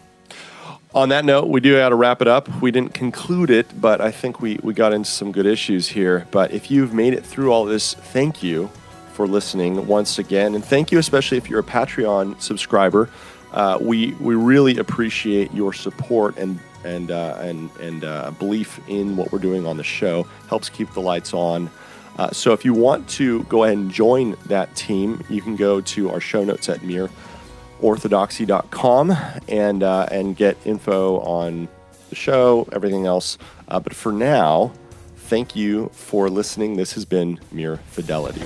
On 0.96 1.10
that 1.10 1.24
note, 1.24 1.48
we 1.50 1.60
do 1.60 1.78
got 1.78 1.90
to 1.90 1.96
wrap 1.96 2.20
it 2.20 2.28
up. 2.28 2.50
We 2.64 2.72
didn't 2.72 2.96
conclude 2.96 3.52
it, 3.52 3.80
but 3.80 4.02
I 4.02 4.10
think 4.10 4.42
we, 4.42 4.58
we 4.64 4.74
got 4.74 4.92
into 4.92 5.12
some 5.12 5.32
good 5.32 5.46
issues 5.46 5.90
here. 5.90 6.26
But 6.32 6.52
if 6.52 6.72
you've 6.72 6.96
made 6.96 7.14
it 7.14 7.24
through 7.24 7.52
all 7.52 7.66
this, 7.66 7.94
thank 7.94 8.42
you 8.42 8.72
for 9.14 9.28
listening 9.28 9.86
once 9.86 10.18
again. 10.18 10.56
And 10.56 10.66
thank 10.66 10.92
you, 10.92 10.98
especially 10.98 11.38
if 11.38 11.48
you're 11.48 11.60
a 11.60 11.64
Patreon 11.64 12.42
subscriber. 12.42 13.12
Uh, 13.56 13.80
we, 13.82 14.12
we 14.20 14.36
really 14.36 14.78
appreciate 14.78 15.52
your 15.54 15.74
support 15.74 16.38
and, 16.38 16.60
and, 16.84 17.10
uh, 17.10 17.38
and, 17.40 17.72
and 17.78 18.04
uh, 18.04 18.30
belief 18.32 18.80
in 18.88 19.18
what 19.18 19.32
we're 19.32 19.40
doing 19.40 19.66
on 19.66 19.78
the 19.78 19.84
show. 19.84 20.28
Helps 20.50 20.70
keep 20.70 20.94
the 20.94 21.02
lights 21.02 21.34
on. 21.34 21.72
Uh, 22.18 22.30
so 22.32 22.54
if 22.54 22.64
you 22.64 22.74
want 22.74 23.10
to 23.10 23.44
go 23.46 23.64
ahead 23.64 23.78
and 23.78 23.90
join 23.92 24.36
that 24.46 24.76
team, 24.76 25.24
you 25.30 25.42
can 25.42 25.56
go 25.56 25.82
to 25.82 26.12
our 26.12 26.20
show 26.20 26.44
notes 26.44 26.70
at 26.70 26.84
Mere 26.84 27.10
orthodoxy.com 27.82 29.16
and 29.48 29.84
uh, 29.84 30.08
and 30.12 30.36
get 30.36 30.58
info 30.66 31.20
on 31.20 31.68
the 32.10 32.16
show, 32.16 32.68
everything 32.72 33.06
else. 33.06 33.38
Uh, 33.68 33.80
but 33.80 33.94
for 33.94 34.12
now, 34.12 34.72
thank 35.16 35.56
you 35.56 35.90
for 35.94 36.30
listening. 36.30 36.78
This 36.78 36.94
has 36.94 37.06
been 37.06 37.40
Mere 37.52 37.78
Fidelity. 37.92 38.44